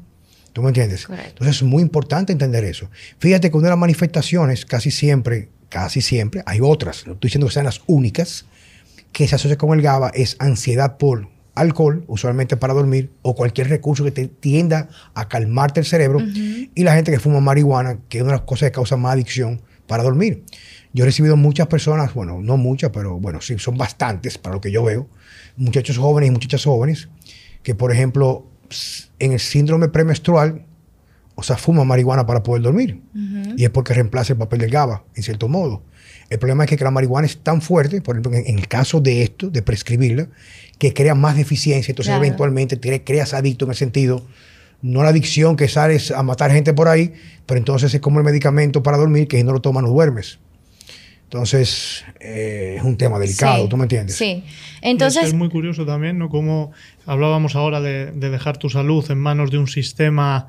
¿Tú 0.52 0.62
me 0.62 0.68
entiendes? 0.68 1.06
Correcto. 1.06 1.30
Entonces 1.30 1.56
es 1.56 1.62
muy 1.62 1.82
importante 1.82 2.32
entender 2.32 2.64
eso. 2.64 2.90
Fíjate 3.18 3.50
que 3.50 3.56
una 3.56 3.66
de 3.66 3.70
las 3.70 3.78
manifestaciones, 3.78 4.66
casi 4.66 4.90
siempre, 4.90 5.48
casi 5.68 6.00
siempre, 6.00 6.42
hay 6.46 6.58
otras, 6.62 7.06
no 7.06 7.14
estoy 7.14 7.28
diciendo 7.28 7.46
que 7.46 7.52
sean 7.52 7.66
las 7.66 7.82
únicas, 7.86 8.46
que 9.12 9.26
se 9.28 9.34
asocia 9.34 9.56
con 9.56 9.76
el 9.76 9.82
GABA 9.82 10.10
es 10.14 10.36
ansiedad 10.38 10.96
por 10.96 11.28
alcohol, 11.54 12.04
usualmente 12.06 12.56
para 12.56 12.74
dormir, 12.74 13.10
o 13.22 13.34
cualquier 13.34 13.68
recurso 13.68 14.04
que 14.04 14.10
te 14.10 14.28
tienda 14.28 14.88
a 15.14 15.28
calmarte 15.28 15.80
el 15.80 15.86
cerebro, 15.86 16.20
y 16.20 16.82
la 16.82 16.94
gente 16.94 17.10
que 17.10 17.18
fuma 17.18 17.40
marihuana, 17.40 17.98
que 18.08 18.18
es 18.18 18.22
una 18.22 18.32
de 18.32 18.38
las 18.38 18.46
cosas 18.46 18.68
que 18.68 18.72
causa 18.72 18.96
más 18.96 19.14
adicción 19.14 19.60
para 19.86 20.02
dormir. 20.02 20.44
Yo 20.92 21.04
he 21.04 21.06
recibido 21.06 21.36
muchas 21.36 21.66
personas, 21.66 22.14
bueno, 22.14 22.40
no 22.40 22.56
muchas, 22.56 22.90
pero 22.90 23.18
bueno, 23.18 23.40
sí, 23.40 23.58
son 23.58 23.76
bastantes 23.76 24.38
para 24.38 24.54
lo 24.54 24.60
que 24.60 24.72
yo 24.72 24.82
veo, 24.82 25.08
muchachos 25.56 25.98
jóvenes 25.98 26.28
y 26.28 26.30
muchachas 26.32 26.64
jóvenes, 26.64 27.08
que 27.62 27.74
por 27.74 27.92
ejemplo, 27.92 28.49
en 29.18 29.32
el 29.32 29.40
síndrome 29.40 29.88
premenstrual, 29.88 30.64
o 31.34 31.42
sea, 31.42 31.56
fuma 31.56 31.84
marihuana 31.84 32.26
para 32.26 32.42
poder 32.42 32.62
dormir. 32.62 33.00
Y 33.56 33.64
es 33.64 33.70
porque 33.70 33.94
reemplaza 33.94 34.32
el 34.32 34.38
papel 34.38 34.60
del 34.60 34.70
GABA, 34.70 35.04
en 35.14 35.22
cierto 35.22 35.48
modo. 35.48 35.82
El 36.28 36.38
problema 36.38 36.64
es 36.64 36.70
que 36.70 36.76
la 36.76 36.90
marihuana 36.90 37.26
es 37.26 37.38
tan 37.38 37.60
fuerte, 37.60 38.00
por 38.00 38.16
ejemplo, 38.16 38.32
en, 38.34 38.58
el 38.58 38.68
caso 38.68 39.00
de 39.00 39.22
esto, 39.22 39.50
de 39.50 39.62
prescribirla, 39.62 40.28
que 40.78 40.94
crea 40.94 41.14
más 41.14 41.36
deficiencia. 41.36 41.92
Entonces, 41.92 42.14
eventualmente 42.14 42.76
te 42.76 43.02
creas 43.02 43.34
adicto 43.34 43.64
en 43.64 43.72
el 43.72 43.76
sentido, 43.76 44.24
no 44.82 45.02
la 45.02 45.10
adicción 45.10 45.56
que 45.56 45.68
sales 45.68 46.10
a 46.10 46.22
matar 46.22 46.52
gente 46.52 46.72
por 46.72 46.88
ahí, 46.88 47.12
pero 47.46 47.58
entonces 47.58 47.92
es 47.92 48.00
como 48.00 48.18
el 48.18 48.24
medicamento 48.24 48.82
para 48.82 48.96
dormir, 48.96 49.28
que 49.28 49.38
si 49.38 49.44
no 49.44 49.52
lo 49.52 49.60
tomas 49.60 49.82
no 49.82 49.90
duermes. 49.90 50.38
Entonces, 51.30 52.04
eh, 52.18 52.74
es 52.78 52.82
un 52.82 52.96
tema 52.96 53.16
delicado, 53.20 53.68
¿tú 53.68 53.76
me 53.76 53.84
entiendes? 53.84 54.16
Sí. 54.16 54.42
Entonces... 54.82 55.28
Es, 55.28 55.32
muy 55.32 55.48
curioso 55.48 55.86
también, 55.86 56.18
¿no? 56.18 56.28
Como 56.28 56.72
hablábamos 57.06 57.54
ahora 57.54 57.80
de, 57.80 58.10
dejar 58.10 58.56
tu 58.56 58.68
salud 58.68 59.08
en 59.12 59.18
manos 59.18 59.52
de 59.52 59.58
un 59.58 59.68
sistema 59.68 60.48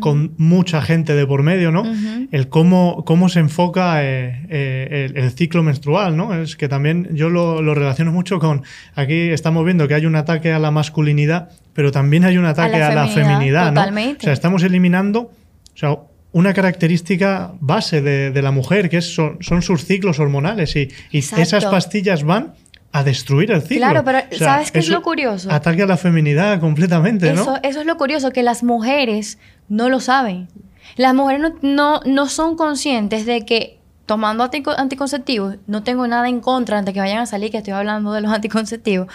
con 0.00 0.34
mucha 0.36 0.82
gente 0.82 1.14
de 1.14 1.28
por 1.28 1.44
medio, 1.44 1.70
¿no? 1.70 1.84
El 2.32 2.48
cómo, 2.48 3.04
cómo 3.06 3.28
se 3.28 3.38
enfoca 3.38 4.02
eh, 4.02 4.46
eh, 4.50 5.12
el, 5.14 5.30
ciclo 5.30 5.62
menstrual, 5.62 6.16
¿no? 6.16 6.34
Es 6.34 6.56
que 6.56 6.66
también 6.66 7.08
yo 7.12 7.30
lo, 7.30 7.72
relaciono 7.72 8.10
mucho 8.10 8.40
con, 8.40 8.64
aquí 8.96 9.28
estamos 9.28 9.64
viendo 9.64 9.86
que 9.86 9.94
hay 9.94 10.06
un 10.06 10.16
ataque 10.16 10.52
a 10.52 10.58
la 10.58 10.72
masculinidad, 10.72 11.50
pero 11.72 11.92
también 11.92 12.24
hay 12.24 12.36
un 12.36 12.46
ataque 12.46 12.82
a 12.82 12.92
la, 12.92 13.06
feminidad, 13.06 13.70
¿no? 13.70 13.80
O 13.80 14.20
sea, 14.20 14.32
estamos 14.32 14.64
eliminando, 14.64 15.20
o 15.20 15.78
sea, 15.78 15.96
una 16.36 16.52
característica 16.52 17.52
base 17.60 18.02
de, 18.02 18.42
la 18.42 18.50
mujer, 18.50 18.90
que 18.90 18.98
es, 18.98 19.14
son, 19.14 19.62
sus 19.62 19.86
ciclos 19.86 20.18
hormonales 20.18 20.76
y, 20.76 20.90
esas 21.10 21.64
pastillas 21.64 22.24
van 22.24 22.52
a 22.92 23.02
destruir 23.02 23.52
el 23.52 23.62
ciclo. 23.62 23.78
Claro, 23.78 24.04
pero 24.04 24.18
¿sabes 24.36 24.70
qué 24.70 24.80
es 24.80 24.90
lo 24.90 25.00
curioso? 25.00 25.50
Ataque 25.50 25.84
a 25.84 25.86
la 25.86 25.96
feminidad 25.96 26.60
completamente, 26.60 27.30
eso, 27.30 27.52
¿no? 27.52 27.56
Eso 27.62 27.80
es 27.80 27.86
lo 27.86 27.96
curioso, 27.96 28.32
que 28.32 28.42
las 28.42 28.62
mujeres 28.62 29.38
no 29.70 29.88
lo 29.88 29.98
saben. 29.98 30.48
Las 30.96 31.14
mujeres 31.14 31.54
no, 31.62 32.02
no, 32.04 32.28
son 32.28 32.58
conscientes 32.58 33.24
de 33.24 33.46
que 33.46 33.78
tomando 34.04 34.46
anticonceptivos, 34.76 35.56
no 35.66 35.84
tengo 35.84 36.06
nada 36.06 36.28
en 36.28 36.40
contra 36.40 36.76
antes 36.76 36.92
que 36.92 37.00
vayan 37.00 37.20
a 37.20 37.26
salir, 37.26 37.50
que 37.50 37.56
estoy 37.56 37.72
hablando 37.72 38.12
de 38.12 38.20
los 38.20 38.30
anticonceptivos, 38.34 39.08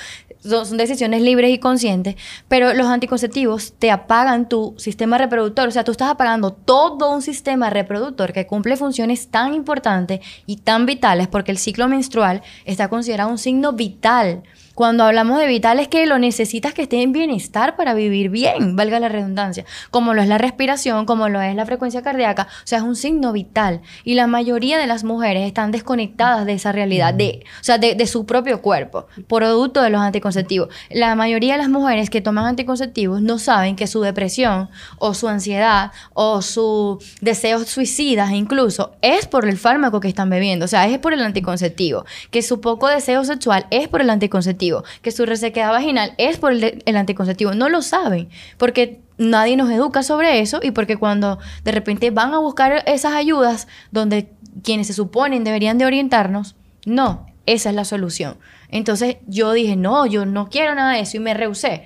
son, 0.43 0.77
decisiones 0.77 1.21
libres 1.21 1.51
y 1.51 1.59
conscientes, 1.59 2.15
pero 2.47 2.73
los 2.73 2.87
anticonceptivos 2.87 3.73
te 3.77 3.91
apagan 3.91 4.49
tu 4.49 4.73
sistema 4.77 5.17
reproductor, 5.17 5.67
o 5.67 5.71
sea, 5.71 5.83
tú 5.83 5.91
estás 5.91 6.09
apagando 6.09 6.51
todo 6.51 7.13
un 7.13 7.21
sistema 7.21 7.69
reproductor 7.69 8.33
que 8.33 8.47
cumple 8.47 8.77
funciones 8.77 9.27
tan 9.29 9.53
importantes 9.53 10.19
y 10.45 10.57
tan 10.57 10.85
vitales 10.85 11.27
porque 11.27 11.51
el 11.51 11.57
ciclo 11.57 11.87
menstrual 11.87 12.41
está 12.65 12.89
considerado 12.89 13.29
un 13.29 13.37
signo 13.37 13.73
vital 13.73 14.43
cuando 14.75 15.03
hablamos 15.03 15.37
de 15.39 15.47
vital 15.47 15.79
es 15.79 15.87
que 15.87 16.05
lo 16.05 16.17
necesitas 16.17 16.73
que 16.73 16.83
esté 16.83 17.01
en 17.01 17.11
bienestar 17.11 17.75
para 17.75 17.93
vivir 17.93 18.29
bien, 18.29 18.75
valga 18.75 18.99
la 18.99 19.09
redundancia, 19.09 19.65
como 19.89 20.13
lo 20.13 20.21
es 20.21 20.27
la 20.27 20.37
respiración, 20.37 21.05
como 21.05 21.29
lo 21.29 21.41
es 21.41 21.55
la 21.55 21.65
frecuencia 21.65 22.01
cardíaca, 22.01 22.47
o 22.49 22.67
sea, 22.67 22.79
es 22.79 22.83
un 22.83 22.95
signo 22.95 23.33
vital. 23.33 23.81
Y 24.03 24.13
la 24.13 24.27
mayoría 24.27 24.77
de 24.77 24.87
las 24.87 25.03
mujeres 25.03 25.45
están 25.45 25.71
desconectadas 25.71 26.45
de 26.45 26.53
esa 26.53 26.71
realidad, 26.71 27.13
de, 27.13 27.43
o 27.59 27.63
sea, 27.63 27.77
de, 27.77 28.01
su 28.07 28.25
propio 28.25 28.61
cuerpo, 28.61 29.07
producto 29.27 29.81
de 29.81 29.89
los 29.89 30.01
anticonceptivos. 30.01 30.69
La 30.89 31.15
mayoría 31.15 31.53
de 31.53 31.59
las 31.59 31.69
mujeres 31.69 32.09
que 32.09 32.21
toman 32.21 32.45
anticonceptivos 32.45 33.21
no 33.21 33.39
saben 33.39 33.75
que 33.75 33.87
su 33.87 34.01
depresión 34.01 34.69
o 34.97 35.13
su 35.13 35.27
ansiedad 35.27 35.91
o 36.13 36.41
su 36.41 37.01
deseos 37.21 37.67
suicidas 37.67 38.31
incluso 38.31 38.93
es 39.01 39.27
por 39.27 39.47
el 39.47 39.57
fármaco 39.57 39.99
que 39.99 40.07
están 40.07 40.29
bebiendo, 40.29 40.65
o 40.65 40.67
sea, 40.67 40.87
es 40.87 40.97
por 40.97 41.13
el 41.13 41.21
anticonceptivo, 41.21 42.05
que 42.31 42.41
su 42.41 42.61
poco 42.61 42.87
deseo 42.87 43.23
sexual 43.23 43.67
es 43.69 43.87
por 43.87 44.01
el 44.01 44.09
anticonceptivo 44.09 44.60
que 45.01 45.11
su 45.11 45.25
resequedad 45.25 45.71
vaginal 45.71 46.13
es 46.17 46.37
por 46.37 46.51
el, 46.53 46.95
anticonceptivo. 46.95 47.53
No 47.53 47.69
lo 47.69 47.81
saben, 47.81 48.29
porque 48.57 48.99
nadie 49.17 49.57
nos 49.57 49.69
educa 49.71 50.03
sobre 50.03 50.39
eso 50.39 50.59
y 50.61 50.71
porque 50.71 50.97
cuando 50.97 51.39
de 51.63 51.71
repente 51.71 52.11
van 52.11 52.33
a 52.33 52.39
buscar 52.39 52.83
esas 52.87 53.13
ayudas 53.13 53.67
donde 53.91 54.31
quienes 54.63 54.87
se 54.87 54.93
suponen 54.93 55.43
deberían 55.43 55.77
de 55.77 55.85
orientarnos, 55.85 56.55
no, 56.85 57.25
esa 57.45 57.69
es 57.69 57.75
la 57.75 57.85
solución. 57.85 58.37
Entonces 58.69 59.17
yo 59.27 59.53
dije, 59.53 59.75
no, 59.75 60.05
yo 60.05 60.25
no 60.25 60.49
quiero 60.49 60.75
nada 60.75 60.93
de 60.93 61.01
eso 61.01 61.17
y 61.17 61.19
me 61.19 61.33
rehusé. 61.33 61.85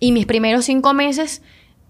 Y 0.00 0.12
mis 0.12 0.26
primeros 0.26 0.66
cinco 0.66 0.92
meses 0.92 1.42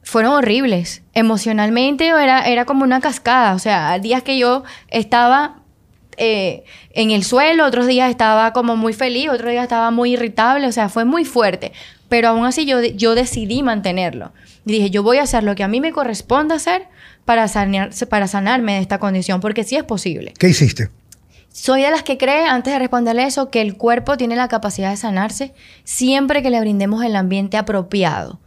fueron 0.02 0.32
horribles. 0.34 1.02
Emocionalmente 1.14 2.06
era, 2.06 2.46
era 2.46 2.64
como 2.64 2.84
una 2.84 3.00
cascada. 3.00 3.54
O 3.54 3.58
sea, 3.58 3.98
días 3.98 4.22
que 4.22 4.38
yo 4.38 4.62
estaba 4.88 5.62
eh, 6.16 6.64
en 6.90 7.10
el 7.10 7.24
suelo, 7.24 7.66
otros 7.66 7.86
días 7.86 8.10
estaba 8.10 8.52
como 8.52 8.76
muy 8.76 8.92
feliz, 8.92 9.28
otros 9.30 9.50
días 9.50 9.62
estaba 9.62 9.90
muy 9.90 10.14
irritable, 10.14 10.66
o 10.66 10.72
sea, 10.72 10.88
fue 10.88 11.04
muy 11.04 11.24
fuerte. 11.24 11.72
Pero 12.08 12.28
aún 12.28 12.46
así 12.46 12.66
yo, 12.66 12.82
yo 12.82 13.14
decidí 13.14 13.62
mantenerlo. 13.62 14.32
Y 14.64 14.72
dije, 14.72 14.90
yo 14.90 15.02
voy 15.02 15.18
a 15.18 15.22
hacer 15.22 15.44
lo 15.44 15.54
que 15.54 15.64
a 15.64 15.68
mí 15.68 15.80
me 15.80 15.92
corresponde 15.92 16.54
hacer 16.54 16.88
para, 17.24 17.48
sanear, 17.48 17.90
para 18.08 18.28
sanarme 18.28 18.74
de 18.74 18.80
esta 18.80 18.98
condición, 18.98 19.40
porque 19.40 19.64
sí 19.64 19.76
es 19.76 19.84
posible. 19.84 20.32
¿Qué 20.38 20.48
hiciste? 20.48 20.90
Soy 21.52 21.82
de 21.82 21.90
las 21.90 22.02
que 22.02 22.18
cree, 22.18 22.44
antes 22.44 22.72
de 22.72 22.78
responderle 22.78 23.24
eso, 23.24 23.50
que 23.50 23.62
el 23.62 23.76
cuerpo 23.76 24.16
tiene 24.16 24.36
la 24.36 24.48
capacidad 24.48 24.90
de 24.90 24.96
sanarse 24.96 25.54
siempre 25.84 26.42
que 26.42 26.50
le 26.50 26.60
brindemos 26.60 27.02
el 27.04 27.16
ambiente 27.16 27.56
apropiado 27.56 28.40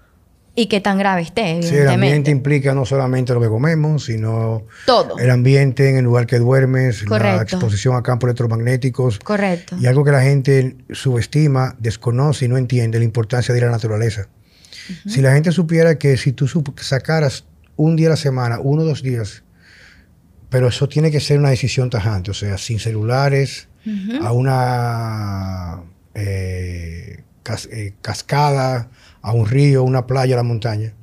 y 0.59 0.67
qué 0.67 0.81
tan 0.81 0.97
grave 0.97 1.21
esté. 1.21 1.63
Sí, 1.63 1.75
el 1.75 1.87
ambiente 1.87 2.31
implica 2.31 2.73
no 2.73 2.85
solamente 2.85 3.33
lo 3.33 3.39
que 3.39 3.47
comemos, 3.47 4.05
sino 4.05 4.65
todo. 4.85 5.17
El 5.17 5.29
ambiente 5.29 5.89
en 5.89 5.95
el 5.95 6.03
lugar 6.03 6.27
que 6.27 6.37
duermes, 6.37 7.09
la 7.09 7.41
exposición 7.41 7.95
a 7.95 8.03
campos 8.03 8.27
electromagnéticos. 8.27 9.19
Correcto. 9.19 9.77
Y 9.79 9.85
algo 9.85 10.03
que 10.03 10.11
la 10.11 10.21
gente 10.21 10.75
subestima, 10.91 11.77
desconoce 11.79 12.43
y 12.43 12.47
no 12.49 12.57
entiende 12.57 12.99
la 12.99 13.05
importancia 13.05 13.53
de 13.53 13.59
ir 13.59 13.63
a 13.63 13.67
la 13.67 13.73
naturaleza. 13.73 14.27
Si 15.07 15.21
la 15.21 15.31
gente 15.31 15.53
supiera 15.53 15.97
que 15.97 16.17
si 16.17 16.33
tú 16.33 16.47
sacaras 16.77 17.45
un 17.77 17.95
día 17.95 18.07
a 18.07 18.11
la 18.11 18.17
semana, 18.17 18.59
uno 18.59 18.81
o 18.81 18.85
dos 18.85 19.01
días, 19.01 19.43
pero 20.49 20.67
eso 20.67 20.89
tiene 20.89 21.09
que 21.09 21.21
ser 21.21 21.39
una 21.39 21.51
decisión 21.51 21.89
tajante, 21.89 22.31
o 22.31 22.33
sea, 22.33 22.57
sin 22.57 22.79
celulares, 22.79 23.69
a 24.21 24.33
una 24.33 25.83
eh, 26.15 27.23
eh, 27.71 27.93
cascada, 28.01 28.89
a 29.21 29.33
un 29.33 29.45
río, 29.45 29.83
una 29.83 30.07
playa, 30.07 30.35
a 30.35 30.37
la 30.37 30.43
montaña, 30.43 30.93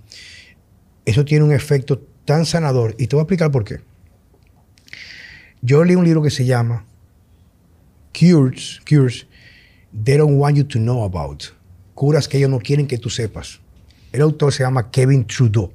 eso 1.04 1.24
tiene 1.24 1.44
un 1.44 1.52
efecto 1.52 2.00
tan 2.24 2.44
sanador. 2.46 2.94
Y 2.98 3.06
te 3.06 3.16
voy 3.16 3.20
a 3.20 3.24
explicar 3.24 3.50
por 3.50 3.64
qué. 3.64 3.80
Yo 5.62 5.84
leí 5.84 5.96
un 5.96 6.04
libro 6.04 6.22
que 6.22 6.30
se 6.30 6.44
llama 6.44 6.84
Cures, 8.12 8.80
Cures 8.88 9.26
They 10.04 10.16
Don't 10.18 10.38
Want 10.38 10.56
You 10.56 10.64
to 10.64 10.78
Know 10.78 11.04
About. 11.04 11.44
Curas 11.94 12.28
que 12.28 12.38
ellos 12.38 12.50
no 12.50 12.58
quieren 12.58 12.86
que 12.86 12.98
tú 12.98 13.08
sepas. 13.08 13.60
El 14.12 14.20
autor 14.20 14.52
se 14.52 14.62
llama 14.62 14.90
Kevin 14.90 15.26
Trudeau. 15.26 15.72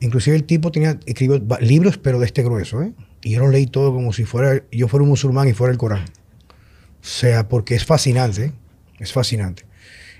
Inclusive 0.00 0.36
el 0.36 0.44
tipo 0.44 0.70
tenía, 0.70 0.98
escribió 1.06 1.42
libros, 1.60 1.98
pero 1.98 2.18
de 2.18 2.26
este 2.26 2.42
grueso. 2.42 2.82
¿eh? 2.82 2.92
Y 3.22 3.32
yo 3.32 3.40
lo 3.40 3.50
leí 3.50 3.66
todo 3.66 3.92
como 3.92 4.12
si 4.12 4.24
fuera, 4.24 4.62
yo 4.70 4.88
fuera 4.88 5.02
un 5.02 5.10
musulmán 5.10 5.48
y 5.48 5.52
fuera 5.52 5.72
el 5.72 5.78
Corán. 5.78 6.04
O 6.04 7.08
sea, 7.08 7.48
porque 7.48 7.74
es 7.74 7.84
fascinante. 7.84 8.46
¿eh? 8.46 8.52
Es 8.98 9.12
fascinante. 9.12 9.64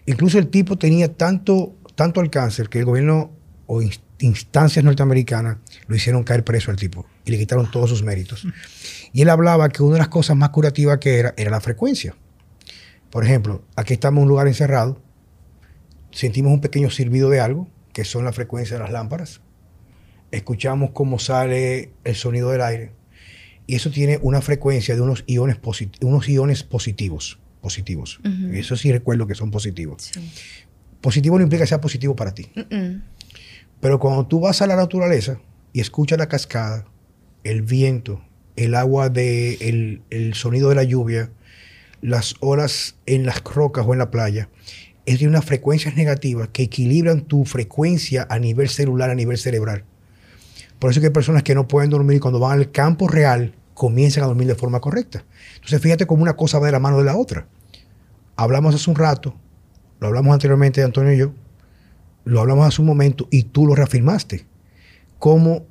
Incluso 0.07 0.39
el 0.39 0.49
tipo 0.49 0.79
tenía 0.79 1.13
tanto, 1.13 1.75
tanto 1.97 2.21
alcance 2.21 2.65
que 2.67 2.79
el 2.79 2.85
gobierno 2.85 3.33
o 3.67 3.83
instancias 4.21 4.85
norteamericanas 4.85 5.59
lo 5.89 5.97
hicieron 5.97 6.23
caer 6.23 6.45
preso 6.45 6.71
al 6.71 6.77
tipo 6.77 7.07
y 7.25 7.33
le 7.33 7.39
quitaron 7.39 7.71
todos 7.71 7.91
sus 7.91 8.05
méritos. 8.05 8.47
Y 9.13 9.23
él 9.23 9.29
hablaba 9.29 9.69
que 9.69 9.83
una 9.83 9.95
de 9.95 9.99
las 9.99 10.09
cosas 10.09 10.37
más 10.37 10.51
curativas 10.51 10.99
que 10.99 11.19
era 11.19 11.35
era 11.37 11.51
la 11.51 11.61
frecuencia. 11.61 12.15
Por 13.11 13.25
ejemplo, 13.25 13.65
aquí 13.75 13.95
estamos 13.95 14.19
en 14.19 14.23
un 14.25 14.29
lugar 14.29 14.47
encerrado, 14.47 15.01
sentimos 16.13 16.53
un 16.53 16.61
pequeño 16.61 16.91
silbido 16.91 17.29
de 17.29 17.41
algo, 17.41 17.69
que 17.93 18.05
son 18.05 18.25
la 18.25 18.33
frecuencia 18.33 18.77
de 18.77 18.83
las 18.83 18.93
lámparas, 18.93 19.41
escuchamos 20.31 20.91
cómo 20.93 21.19
sale 21.19 21.93
el 22.05 22.15
sonido 22.15 22.51
del 22.51 22.61
aire, 22.61 22.93
y 23.67 23.77
eso 23.77 23.91
tiene 23.91 24.19
una 24.23 24.41
frecuencia 24.43 24.95
de 24.95 25.01
unos 25.01 25.25
iones, 25.27 25.59
unos 26.03 26.29
iones 26.29 26.63
positivos 26.63 27.39
positivos. 27.61 28.21
Eso 28.53 28.77
sí 28.77 28.93
recuerdo 28.93 29.27
que 29.27 29.35
son 29.35 29.51
positivos. 29.51 30.11
Positivo 31.01 31.39
no 31.39 31.45
implica 31.45 31.65
que 31.65 31.69
sea 31.69 31.81
positivo 31.81 32.17
para 32.17 32.35
ti. 32.35 32.49
Pero 33.81 33.99
cuando 33.99 34.27
tú 34.27 34.41
vas 34.41 34.63
a 34.63 34.67
la 34.67 34.77
naturaleza 34.77 35.41
y 35.73 35.81
escuchas 35.81 36.19
la 36.19 36.29
cascada, 36.29 36.87
el 37.45 37.63
viento, 37.63 38.23
el 38.57 38.75
agua, 38.75 39.09
de, 39.09 40.01
el, 40.11 40.35
sonido 40.35 40.71
de 40.71 40.75
la 40.75 40.83
lluvia, 40.83 41.31
las 42.01 42.35
olas 42.41 42.97
en 43.07 43.27
las 43.27 43.43
rocas 43.45 43.85
o 43.87 43.93
en 43.93 43.99
la 43.99 44.11
playa, 44.11 44.49
es 45.05 45.21
de 45.21 45.29
unas 45.29 45.45
frecuencias 45.45 45.97
negativas 45.97 46.49
que 46.49 46.65
equilibran 46.65 47.23
tu 47.23 47.45
frecuencia 47.45 48.27
a 48.29 48.39
nivel 48.39 48.69
celular, 48.69 49.11
a 49.11 49.15
nivel 49.15 49.39
cerebral. 49.39 49.85
Por 50.79 50.91
eso 50.91 51.01
que 51.01 51.07
hay 51.07 51.13
personas 51.13 51.43
que 51.43 51.55
no 51.55 51.69
pueden 51.69 51.91
dormir 51.91 52.21
cuando 52.21 52.41
van 52.41 52.59
al 52.59 52.71
campo 52.73 53.09
real 53.09 53.55
comienzan 53.77 54.25
a 54.25 54.27
dormir 54.27 54.49
de 54.49 54.57
forma 54.57 54.81
correcta. 54.81 55.25
Entonces 55.55 55.81
fíjate 55.81 56.07
cómo 56.07 56.25
una 56.25 56.35
cosa 56.35 56.59
va 56.59 56.67
de 56.67 56.73
la 56.73 56.81
mano 56.81 56.99
de 56.99 57.05
la 57.05 57.17
otra 57.17 57.47
hablamos 58.37 58.75
hace 58.75 58.89
un 58.91 58.97
rato, 58.97 59.35
lo 59.99 60.07
hablamos 60.09 60.33
anteriormente 60.33 60.83
Antonio 60.83 61.13
y 61.13 61.19
yo, 61.19 61.33
lo 62.25 62.41
hablamos 62.41 62.67
hace 62.67 62.83
un 62.83 62.87
momento 62.87 63.27
y 63.31 63.45
tú 63.45 63.67
lo 63.67 63.75
reafirmaste, 63.75 64.47
cómo 65.19 65.65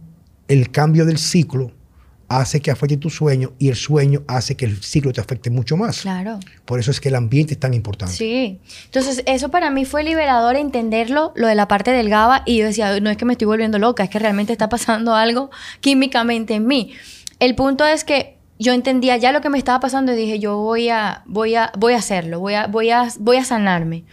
el 0.48 0.72
cambio 0.72 1.06
del 1.06 1.18
ciclo 1.18 1.72
hace 2.28 2.60
que 2.60 2.72
afecte 2.72 2.98
tu 2.98 3.12
sueño 3.12 3.54
y 3.60 3.70
el 3.70 3.76
sueño 3.76 4.24
hace 4.28 4.56
que 4.56 4.66
el 4.66 4.82
ciclo 4.82 5.14
te 5.14 5.22
afecte 5.22 5.52
mucho 5.52 5.78
más. 5.78 6.02
Claro. 6.02 6.40
Por 6.66 6.80
eso 6.80 6.90
es 6.90 7.00
que 7.00 7.10
el 7.10 7.16
ambiente 7.16 7.54
es 7.54 7.60
tan 7.60 7.76
importante. 7.76 8.16
Sí. 8.16 8.60
Entonces, 8.86 9.22
eso 9.28 9.50
para 9.50 9.70
mí 9.70 9.86
fue 9.86 10.04
liberador 10.04 10.56
entenderlo, 10.56 11.34
lo 11.36 11.46
de 11.46 11.54
la 11.54 11.68
parte 11.68 11.92
del 11.92 12.10
GABA, 12.10 12.42
y 12.48 12.58
yo 12.58 12.66
decía, 12.66 13.00
no 13.00 13.12
es 13.12 13.18
que 13.18 13.26
me 13.26 13.34
estoy 13.34 13.46
volviendo 13.46 13.78
loca, 13.78 14.04
es 14.04 14.10
que 14.10 14.18
realmente 14.18 14.52
está 14.54 14.70
pasando 14.70 15.14
algo 15.14 15.52
químicamente 15.82 16.56
en 16.56 16.66
mí. 16.66 16.94
El 17.40 17.56
punto 17.56 17.86
es 17.86 18.04
que 18.04 18.38
yo 18.60 18.72
entendía 18.74 19.18
ya 19.18 19.32
lo 19.32 19.42
que 19.42 19.50
me 19.50 19.58
estaba 19.58 19.80
pasando 19.80 20.14
y 20.14 20.16
dije, 20.16 20.40
yo 20.40 20.58
voy 20.58 20.90
a, 20.90 21.24
voy 21.26 21.56
a, 21.56 21.72
voy 21.78 21.94
a 21.94 21.98
hacerlo, 21.98 22.40
voy 22.40 22.54
a, 22.54 22.68
voy 22.68 22.90
a, 22.90 23.10
voy 23.20 23.38
a 23.38 23.44
sanarme. 23.44 24.06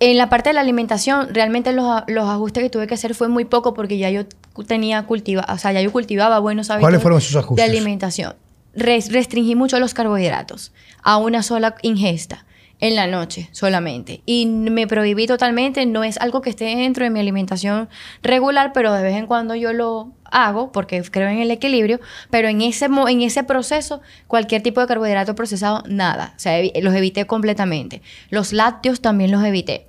En 0.00 0.18
la 0.18 0.28
parte 0.28 0.50
de 0.50 0.54
la 0.54 0.60
alimentación, 0.60 1.32
realmente 1.32 1.72
los, 1.72 2.02
los 2.08 2.28
ajustes 2.28 2.62
que 2.62 2.70
tuve 2.70 2.86
que 2.86 2.94
hacer 2.94 3.14
fue 3.14 3.28
muy 3.28 3.44
poco 3.44 3.72
porque 3.74 3.98
ya 3.98 4.10
yo 4.10 4.24
tenía 4.66 5.04
cultiva, 5.06 5.46
o 5.48 5.58
sea, 5.58 5.72
ya 5.72 5.80
yo 5.80 5.92
cultivaba 5.92 6.38
buenos 6.40 6.70
hábitos 6.70 6.82
¿Cuáles 6.84 7.02
fueron 7.02 7.18
esos 7.18 7.36
ajustes? 7.36 7.64
de 7.64 7.70
alimentación. 7.70 8.34
Res- 8.74 9.12
restringí 9.12 9.54
mucho 9.54 9.78
los 9.78 9.94
carbohidratos 9.94 10.72
a 11.02 11.18
una 11.18 11.42
sola 11.42 11.76
ingesta 11.82 12.46
en 12.82 12.96
la 12.96 13.06
noche 13.06 13.48
solamente. 13.52 14.22
Y 14.26 14.46
me 14.46 14.88
prohibí 14.88 15.28
totalmente, 15.28 15.86
no 15.86 16.02
es 16.02 16.18
algo 16.18 16.42
que 16.42 16.50
esté 16.50 16.64
dentro 16.64 17.04
de 17.04 17.10
mi 17.10 17.20
alimentación 17.20 17.88
regular, 18.22 18.72
pero 18.74 18.92
de 18.92 19.04
vez 19.04 19.16
en 19.16 19.26
cuando 19.26 19.54
yo 19.54 19.72
lo 19.72 20.10
hago 20.24 20.72
porque 20.72 21.00
creo 21.02 21.28
en 21.28 21.38
el 21.38 21.52
equilibrio, 21.52 22.00
pero 22.30 22.48
en 22.48 22.60
ese, 22.60 22.86
en 22.86 23.22
ese 23.22 23.44
proceso 23.44 24.02
cualquier 24.26 24.62
tipo 24.62 24.80
de 24.80 24.88
carbohidrato 24.88 25.36
procesado, 25.36 25.84
nada. 25.86 26.34
O 26.36 26.40
sea, 26.40 26.60
los 26.82 26.92
evité 26.94 27.24
completamente. 27.24 28.02
Los 28.30 28.52
lácteos 28.52 29.00
también 29.00 29.30
los 29.30 29.44
evité. 29.44 29.86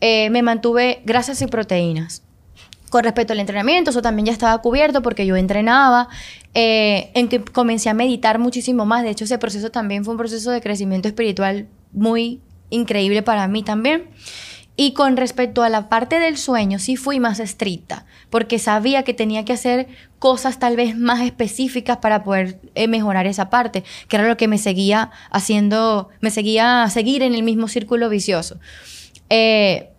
Eh, 0.00 0.28
me 0.30 0.42
mantuve 0.42 1.00
grasas 1.04 1.40
y 1.42 1.46
proteínas. 1.46 2.24
Con 2.90 3.04
respecto 3.04 3.34
al 3.34 3.40
entrenamiento, 3.40 3.90
eso 3.90 4.02
también 4.02 4.26
ya 4.26 4.32
estaba 4.32 4.60
cubierto 4.60 5.00
porque 5.00 5.26
yo 5.26 5.36
entrenaba, 5.36 6.08
eh, 6.54 7.12
en 7.14 7.28
que 7.28 7.40
comencé 7.40 7.88
a 7.88 7.94
meditar 7.94 8.40
muchísimo 8.40 8.84
más. 8.84 9.04
De 9.04 9.10
hecho, 9.10 9.24
ese 9.24 9.38
proceso 9.38 9.70
también 9.70 10.04
fue 10.04 10.12
un 10.12 10.18
proceso 10.18 10.50
de 10.50 10.60
crecimiento 10.60 11.06
espiritual 11.06 11.68
muy 11.92 12.40
increíble 12.70 13.22
para 13.22 13.46
mí 13.48 13.62
también. 13.62 14.10
Y 14.74 14.94
con 14.94 15.18
respecto 15.18 15.62
a 15.62 15.68
la 15.68 15.88
parte 15.88 16.18
del 16.18 16.38
sueño, 16.38 16.78
sí 16.78 16.96
fui 16.96 17.20
más 17.20 17.40
estricta, 17.40 18.06
porque 18.30 18.58
sabía 18.58 19.02
que 19.02 19.12
tenía 19.12 19.44
que 19.44 19.52
hacer 19.52 19.86
cosas 20.18 20.58
tal 20.58 20.76
vez 20.76 20.96
más 20.96 21.20
específicas 21.20 21.98
para 21.98 22.24
poder 22.24 22.58
eh, 22.74 22.88
mejorar 22.88 23.26
esa 23.26 23.50
parte, 23.50 23.84
que 24.08 24.16
era 24.16 24.26
lo 24.26 24.38
que 24.38 24.48
me 24.48 24.56
seguía 24.56 25.10
haciendo, 25.30 26.08
me 26.20 26.30
seguía 26.30 26.84
a 26.84 26.90
seguir 26.90 27.22
en 27.22 27.34
el 27.34 27.42
mismo 27.42 27.68
círculo 27.68 28.08
vicioso. 28.08 28.58
Eh, 29.28 29.90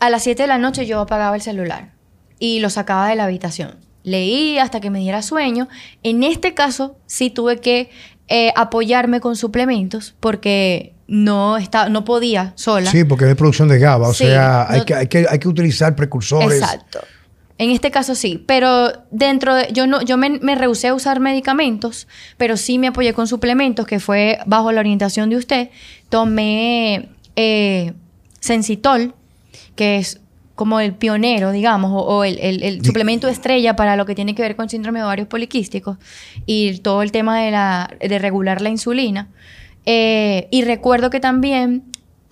a 0.00 0.10
las 0.10 0.22
7 0.22 0.42
de 0.42 0.48
la 0.48 0.58
noche 0.58 0.86
yo 0.86 1.00
apagaba 1.00 1.36
el 1.36 1.42
celular 1.42 1.92
y 2.38 2.60
lo 2.60 2.70
sacaba 2.70 3.08
de 3.08 3.16
la 3.16 3.24
habitación. 3.24 3.76
Leí 4.04 4.58
hasta 4.58 4.80
que 4.80 4.90
me 4.90 4.98
diera 4.98 5.22
sueño. 5.22 5.68
En 6.02 6.22
este 6.24 6.54
caso, 6.54 6.96
sí 7.06 7.30
tuve 7.30 7.60
que 7.60 7.90
eh, 8.28 8.52
apoyarme 8.56 9.20
con 9.20 9.36
suplementos 9.36 10.14
porque 10.20 10.94
no, 11.06 11.56
estaba, 11.56 11.88
no 11.88 12.04
podía 12.04 12.52
sola. 12.56 12.90
Sí, 12.90 13.04
porque 13.04 13.28
es 13.28 13.36
producción 13.36 13.68
de 13.68 13.78
GABA. 13.78 14.08
O 14.08 14.14
Sí, 14.14 14.24
sea, 14.24 14.66
hay, 14.70 14.84
que, 14.84 14.94
hay, 14.94 15.06
que, 15.06 15.26
hay 15.28 15.38
que 15.38 15.48
utilizar 15.48 15.94
precursores. 15.94 16.60
Exacto. 16.60 17.00
En 17.56 17.70
este 17.70 17.92
caso 17.92 18.16
sí, 18.16 18.42
pero 18.48 18.92
dentro 19.12 19.54
de, 19.54 19.68
yo 19.72 19.86
no, 19.86 20.02
yo 20.02 20.16
me, 20.16 20.30
me 20.40 20.56
rehusé 20.56 20.88
a 20.88 20.94
usar 20.94 21.20
medicamentos, 21.20 22.08
pero 22.36 22.56
sí 22.56 22.78
me 22.78 22.88
apoyé 22.88 23.14
con 23.14 23.28
suplementos, 23.28 23.86
que 23.86 24.00
fue 24.00 24.40
bajo 24.46 24.72
la 24.72 24.80
orientación 24.80 25.30
de 25.30 25.36
usted. 25.36 25.70
Tomé 26.08 27.10
eh, 27.36 27.92
Sensitol, 28.40 29.14
que 29.76 29.98
es 29.98 30.20
como 30.54 30.78
el 30.80 30.94
pionero, 30.94 31.50
digamos, 31.50 31.90
o, 31.92 31.96
o 32.04 32.24
el, 32.24 32.38
el- 32.40 32.62
el 32.62 32.84
suplemento 32.84 33.28
estrella 33.28 33.74
para 33.76 33.96
lo 33.96 34.06
que 34.06 34.14
tiene 34.14 34.34
que 34.34 34.42
ver 34.42 34.54
con 34.56 34.68
síndrome 34.68 35.00
de 35.00 35.04
ovarios 35.04 35.28
poliquísticos 35.28 35.98
y 36.46 36.78
todo 36.78 37.02
el 37.02 37.10
tema 37.12 37.40
de, 37.40 37.50
la, 37.50 37.90
de 38.00 38.18
regular 38.18 38.60
la 38.60 38.68
insulina. 38.70 39.28
Eh, 39.86 40.48
y 40.50 40.62
recuerdo 40.62 41.10
que 41.10 41.20
también 41.20 41.82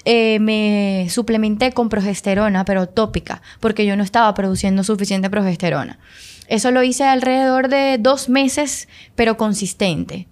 eh, 0.05 0.39
me 0.41 1.07
suplementé 1.11 1.73
con 1.73 1.89
progesterona, 1.89 2.64
pero 2.64 2.89
tópica, 2.89 3.43
porque 3.61 3.85
yo 3.87 3.97
no 3.97 4.03
estaba 4.03 4.33
produciendo 4.35 4.85
suficiente 4.85 5.29
progesterona. 5.31 5.99
Eso 6.49 6.70
lo 6.70 6.83
hice 6.83 7.05
alrededor 7.05 7.68
de 7.68 7.99
dos 7.99 8.29
meses, 8.29 8.89
pero 9.14 9.37
consistente. 9.37 10.27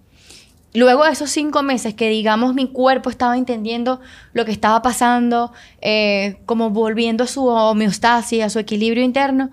Luego 0.73 1.03
de 1.03 1.11
esos 1.11 1.29
cinco 1.29 1.63
meses 1.63 1.93
que, 1.93 2.09
digamos, 2.09 2.53
mi 2.53 2.67
cuerpo 2.67 3.09
estaba 3.09 3.37
entendiendo 3.37 3.99
lo 4.33 4.45
que 4.45 4.51
estaba 4.51 4.81
pasando, 4.81 5.51
eh, 5.81 6.39
como 6.45 6.69
volviendo 6.69 7.25
a 7.25 7.27
su 7.27 7.45
homeostasis, 7.45 8.43
a 8.43 8.49
su 8.49 8.59
equilibrio 8.59 9.03
interno, 9.03 9.51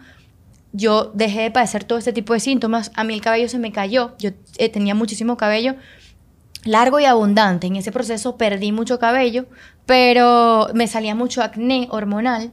yo 0.72 1.10
dejé 1.14 1.42
de 1.42 1.50
padecer 1.50 1.84
todo 1.84 1.98
este 1.98 2.12
tipo 2.12 2.34
de 2.34 2.40
síntomas. 2.40 2.92
A 2.94 3.02
mí 3.02 3.14
el 3.14 3.20
cabello 3.20 3.48
se 3.48 3.58
me 3.58 3.72
cayó. 3.72 4.14
Yo 4.18 4.30
eh, 4.58 4.68
tenía 4.68 4.94
muchísimo 4.94 5.36
cabello 5.36 5.74
largo 6.64 7.00
y 7.00 7.04
abundante. 7.04 7.66
En 7.66 7.76
ese 7.76 7.92
proceso 7.92 8.36
perdí 8.36 8.72
mucho 8.72 8.98
cabello, 8.98 9.46
pero 9.86 10.68
me 10.74 10.86
salía 10.86 11.14
mucho 11.14 11.42
acné 11.42 11.88
hormonal. 11.90 12.52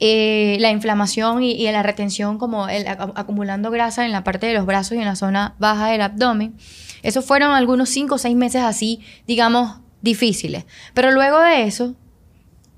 Eh, 0.00 0.56
la 0.60 0.70
inflamación 0.70 1.42
y, 1.42 1.70
la 1.70 1.82
retención, 1.82 2.38
como 2.38 2.66
acumulando 2.66 3.70
grasa 3.70 4.06
en 4.06 4.12
la 4.12 4.24
parte 4.24 4.46
de 4.46 4.54
los 4.54 4.64
brazos 4.64 4.96
y 4.96 5.00
en 5.00 5.04
la 5.04 5.14
zona 5.14 5.54
baja 5.58 5.88
del 5.88 6.00
abdomen. 6.00 6.56
Esos 7.02 7.24
fueron 7.24 7.52
algunos 7.52 7.90
cinco 7.90 8.14
o 8.14 8.18
seis 8.18 8.34
meses 8.34 8.62
así, 8.62 9.00
digamos, 9.26 9.80
difíciles. 10.00 10.64
Pero 10.94 11.12
luego 11.12 11.38
de 11.40 11.64
eso, 11.64 11.94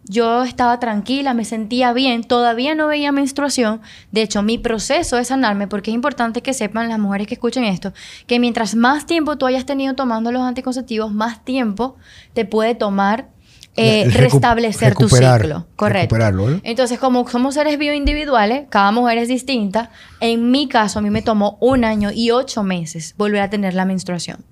yo 0.05 0.43
estaba 0.43 0.81
tranquila, 0.81 1.33
me 1.33 1.45
sentía 1.45 1.93
bien, 1.93 2.25
todavía 2.25 2.75
no 2.75 2.89
veía 2.89 3.13
menstruación. 3.13 3.81
De 4.11 4.23
hecho, 4.23 4.43
mi 4.43 4.59
proceso 4.59 5.17
es 5.19 5.29
sanarme, 5.29 5.69
porque 5.69 5.91
es 5.91 5.95
importante 5.95 6.43
que 6.43 6.55
sepan 6.55 6.89
las 6.89 6.99
mujeres 6.99 7.29
que 7.29 7.35
escuchen 7.35 7.65
esto, 7.65 7.93
que 8.27 8.41
mientras 8.41 8.75
más 8.75 9.07
tiempo 9.07 9.39
tú 9.39 9.47
hayas 9.47 9.65
tenido 9.65 9.95
tomando 9.95 10.33
los 10.33 10.43
anticonceptivos, 10.43 11.13
más 11.13 11.45
tiempo 11.45 11.97
te 12.33 12.45
puede 12.45 12.75
tomar 12.75 13.29
eh, 13.77 14.09
restablecer 14.11 14.95
tu 14.95 15.09
ciclo. 15.09 15.67
Correcto. 15.77 16.17
Entonces, 16.63 16.99
como 16.99 17.27
somos 17.29 17.55
seres 17.55 17.79
bioindividuales, 17.79 18.65
cada 18.69 18.93
mujer 18.93 19.19
es 19.19 19.29
distinta. 19.29 19.91
En 20.21 20.51
mi 20.51 20.69
caso, 20.69 20.99
a 20.99 21.03
mí 21.03 21.11
me 21.11 21.23
tomó 21.23 21.57
un 21.61 21.85
año 21.85 22.11
y 22.13 22.31
ocho 22.31 22.63
meses 22.63 23.15
volver 23.17 23.41
a 23.41 23.51
tener 23.51 23.75
la 23.75 23.85
menstruación. 23.85 24.45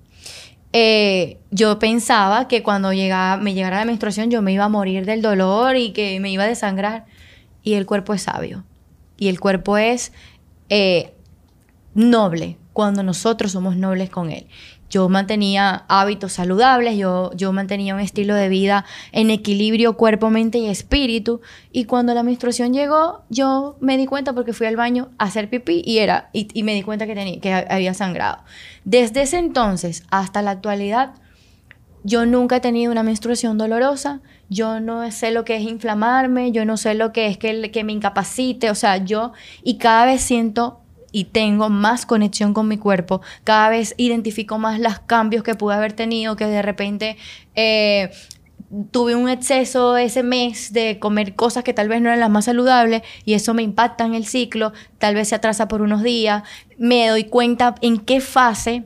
Eh, 0.73 1.37
yo 1.51 1.79
pensaba 1.79 2.47
que 2.47 2.63
cuando 2.63 2.93
llegaba, 2.93 3.37
me 3.37 3.53
llegara 3.53 3.79
la 3.79 3.85
menstruación 3.85 4.31
yo 4.31 4.41
me 4.41 4.53
iba 4.53 4.63
a 4.63 4.69
morir 4.69 5.05
del 5.05 5.21
dolor 5.21 5.75
y 5.75 5.91
que 5.91 6.19
me 6.19 6.31
iba 6.31 6.43
a 6.43 6.47
desangrar. 6.47 7.05
Y 7.63 7.73
el 7.73 7.85
cuerpo 7.85 8.13
es 8.13 8.23
sabio. 8.23 8.63
Y 9.17 9.27
el 9.27 9.39
cuerpo 9.39 9.77
es 9.77 10.13
eh, 10.69 11.13
noble 11.93 12.57
cuando 12.73 13.03
nosotros 13.03 13.51
somos 13.51 13.75
nobles 13.75 14.09
con 14.09 14.31
él. 14.31 14.47
Yo 14.91 15.07
mantenía 15.07 15.85
hábitos 15.87 16.33
saludables, 16.33 16.97
yo, 16.97 17.31
yo 17.33 17.53
mantenía 17.53 17.95
un 17.95 18.01
estilo 18.01 18.35
de 18.35 18.49
vida 18.49 18.83
en 19.13 19.29
equilibrio 19.29 19.95
cuerpo, 19.95 20.29
mente 20.29 20.57
y 20.57 20.67
espíritu. 20.67 21.39
Y 21.71 21.85
cuando 21.85 22.13
la 22.13 22.23
menstruación 22.23 22.73
llegó, 22.73 23.23
yo 23.29 23.77
me 23.79 23.97
di 23.97 24.05
cuenta 24.05 24.33
porque 24.33 24.51
fui 24.51 24.67
al 24.67 24.75
baño 24.75 25.09
a 25.17 25.25
hacer 25.25 25.49
pipí 25.49 25.81
y, 25.85 25.99
era, 25.99 26.29
y, 26.33 26.63
me 26.63 26.73
di 26.73 26.83
cuenta 26.83 27.07
que, 27.07 27.15
tenía, 27.15 27.39
que 27.39 27.53
había 27.53 27.93
sangrado. 27.93 28.43
Desde 28.83 29.21
ese 29.21 29.37
entonces 29.37 30.03
hasta 30.11 30.41
la 30.41 30.51
actualidad, 30.51 31.13
yo 32.03 32.25
nunca 32.25 32.57
he 32.57 32.59
tenido 32.59 32.91
una 32.91 33.03
menstruación 33.03 33.57
dolorosa, 33.57 34.19
yo 34.49 34.81
no 34.81 35.09
sé 35.11 35.31
lo 35.31 35.45
que 35.45 35.55
es 35.55 35.61
inflamarme, 35.61 36.51
yo 36.51 36.65
no 36.65 36.75
sé 36.75 36.95
lo 36.95 37.13
que 37.13 37.27
es 37.27 37.37
que, 37.37 37.71
que 37.71 37.83
me 37.85 37.93
incapacite, 37.93 38.69
o 38.69 38.75
sea, 38.75 38.97
yo 38.97 39.31
y 39.63 39.77
cada 39.77 40.05
vez 40.05 40.21
siento 40.21 40.80
y 41.11 41.25
tengo 41.25 41.69
más 41.69 42.05
conexión 42.05 42.53
con 42.53 42.67
mi 42.67 42.77
cuerpo, 42.77 43.21
cada 43.43 43.69
vez 43.69 43.93
identifico 43.97 44.57
más 44.57 44.79
los 44.79 44.99
cambios 44.99 45.43
que 45.43 45.55
pude 45.55 45.75
haber 45.75 45.93
tenido, 45.93 46.35
que 46.35 46.45
de 46.45 46.61
repente 46.61 47.17
eh, 47.55 48.11
tuve 48.91 49.15
un 49.15 49.29
exceso 49.29 49.97
ese 49.97 50.23
mes 50.23 50.71
de 50.71 50.99
comer 50.99 51.35
cosas 51.35 51.63
que 51.63 51.73
tal 51.73 51.89
vez 51.89 52.01
no 52.01 52.09
eran 52.09 52.19
las 52.19 52.29
más 52.29 52.45
saludables 52.45 53.01
y 53.25 53.33
eso 53.33 53.53
me 53.53 53.63
impacta 53.63 54.05
en 54.05 54.13
el 54.13 54.25
ciclo, 54.25 54.71
tal 54.97 55.15
vez 55.15 55.29
se 55.29 55.35
atrasa 55.35 55.67
por 55.67 55.81
unos 55.81 56.03
días, 56.03 56.43
me 56.77 57.07
doy 57.07 57.25
cuenta 57.25 57.75
en 57.81 57.99
qué 57.99 58.21
fase 58.21 58.85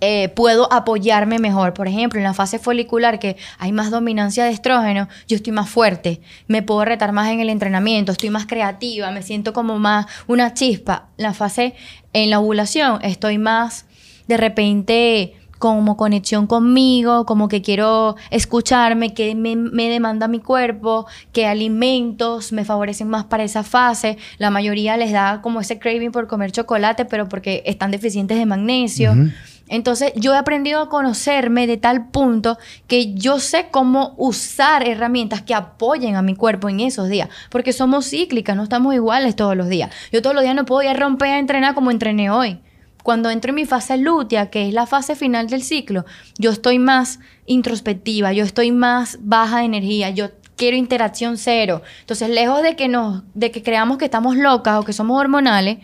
eh, 0.00 0.28
puedo 0.30 0.72
apoyarme 0.72 1.38
mejor. 1.38 1.74
Por 1.74 1.88
ejemplo, 1.88 2.18
en 2.18 2.24
la 2.24 2.34
fase 2.34 2.58
folicular, 2.58 3.18
que 3.18 3.36
hay 3.58 3.72
más 3.72 3.90
dominancia 3.90 4.44
de 4.44 4.50
estrógeno, 4.50 5.08
yo 5.26 5.36
estoy 5.36 5.52
más 5.52 5.68
fuerte, 5.68 6.20
me 6.46 6.62
puedo 6.62 6.84
retar 6.84 7.12
más 7.12 7.30
en 7.30 7.40
el 7.40 7.48
entrenamiento, 7.48 8.12
estoy 8.12 8.30
más 8.30 8.46
creativa, 8.46 9.10
me 9.10 9.22
siento 9.22 9.52
como 9.52 9.78
más 9.78 10.06
una 10.26 10.54
chispa. 10.54 11.08
La 11.16 11.34
fase 11.34 11.74
en 12.12 12.30
la 12.30 12.40
ovulación, 12.40 13.00
estoy 13.02 13.38
más 13.38 13.86
de 14.28 14.36
repente 14.36 15.34
como 15.58 15.96
conexión 15.96 16.46
conmigo, 16.46 17.26
como 17.26 17.48
que 17.48 17.62
quiero 17.62 18.16
escucharme, 18.30 19.12
que 19.12 19.34
me, 19.34 19.88
demanda 19.88 20.28
mi 20.28 20.38
cuerpo, 20.38 21.06
qué 21.32 21.46
alimentos 21.46 22.52
me 22.52 22.64
favorecen 22.64 23.08
más 23.08 23.24
para 23.24 23.42
esa 23.42 23.64
fase. 23.64 24.18
La 24.38 24.50
mayoría 24.50 24.96
les 24.96 25.12
da 25.12 25.40
como 25.42 25.60
ese 25.60 25.78
craving 25.78 26.12
por 26.12 26.28
comer 26.28 26.52
chocolate, 26.52 27.04
pero 27.04 27.28
porque 27.28 27.62
están 27.66 27.90
deficientes 27.90 28.38
de 28.38 28.46
magnesio. 28.46 29.14
Entonces 29.68 30.12
yo 30.16 30.34
he 30.34 30.36
aprendido 30.36 30.80
a 30.80 30.88
conocerme 30.88 31.66
de 31.66 31.76
tal 31.76 32.08
punto 32.08 32.58
que 32.86 33.14
yo 33.14 33.38
sé 33.38 33.68
cómo 33.70 34.14
usar 34.16 34.86
herramientas 34.86 35.42
que 35.42 35.54
apoyen 35.54 36.16
a 36.16 36.22
mi 36.22 36.34
cuerpo 36.34 36.68
en 36.68 36.80
esos 36.80 37.08
días, 37.08 37.28
porque 37.50 37.72
somos 37.72 38.08
cíclicas, 38.08 38.56
no 38.56 38.62
estamos 38.62 38.94
iguales 38.94 39.36
todos 39.36 39.56
los 39.56 39.68
días. 39.68 39.90
Yo 40.12 40.22
todos 40.22 40.34
los 40.34 40.42
días 40.42 40.54
no 40.54 40.64
puedo 40.64 40.82
ir 40.82 40.88
a 40.88 40.94
romper 40.94 41.28
a 41.28 41.38
entrenar 41.38 41.74
como 41.74 41.90
entrené 41.90 42.30
hoy. 42.30 42.60
cuando 43.04 43.30
entro 43.30 43.50
en 43.50 43.54
mi 43.54 43.64
fase 43.64 43.96
lútea, 43.96 44.50
que 44.50 44.68
es 44.68 44.74
la 44.74 44.84
fase 44.84 45.16
final 45.16 45.46
del 45.48 45.62
ciclo, 45.62 46.04
yo 46.36 46.50
estoy 46.50 46.78
más 46.78 47.20
introspectiva, 47.46 48.34
yo 48.34 48.44
estoy 48.44 48.70
más 48.70 49.18
baja 49.22 49.60
de 49.60 49.64
energía, 49.64 50.10
yo 50.10 50.28
quiero 50.58 50.76
interacción 50.76 51.38
cero. 51.38 51.80
Entonces, 52.00 52.28
lejos 52.28 52.62
de 52.62 52.76
que 52.76 52.88
nos, 52.88 53.22
de 53.32 53.50
que 53.50 53.62
creamos 53.62 53.96
que 53.96 54.04
estamos 54.04 54.36
locas 54.36 54.78
o 54.78 54.82
que 54.82 54.92
somos 54.92 55.18
hormonales, 55.18 55.78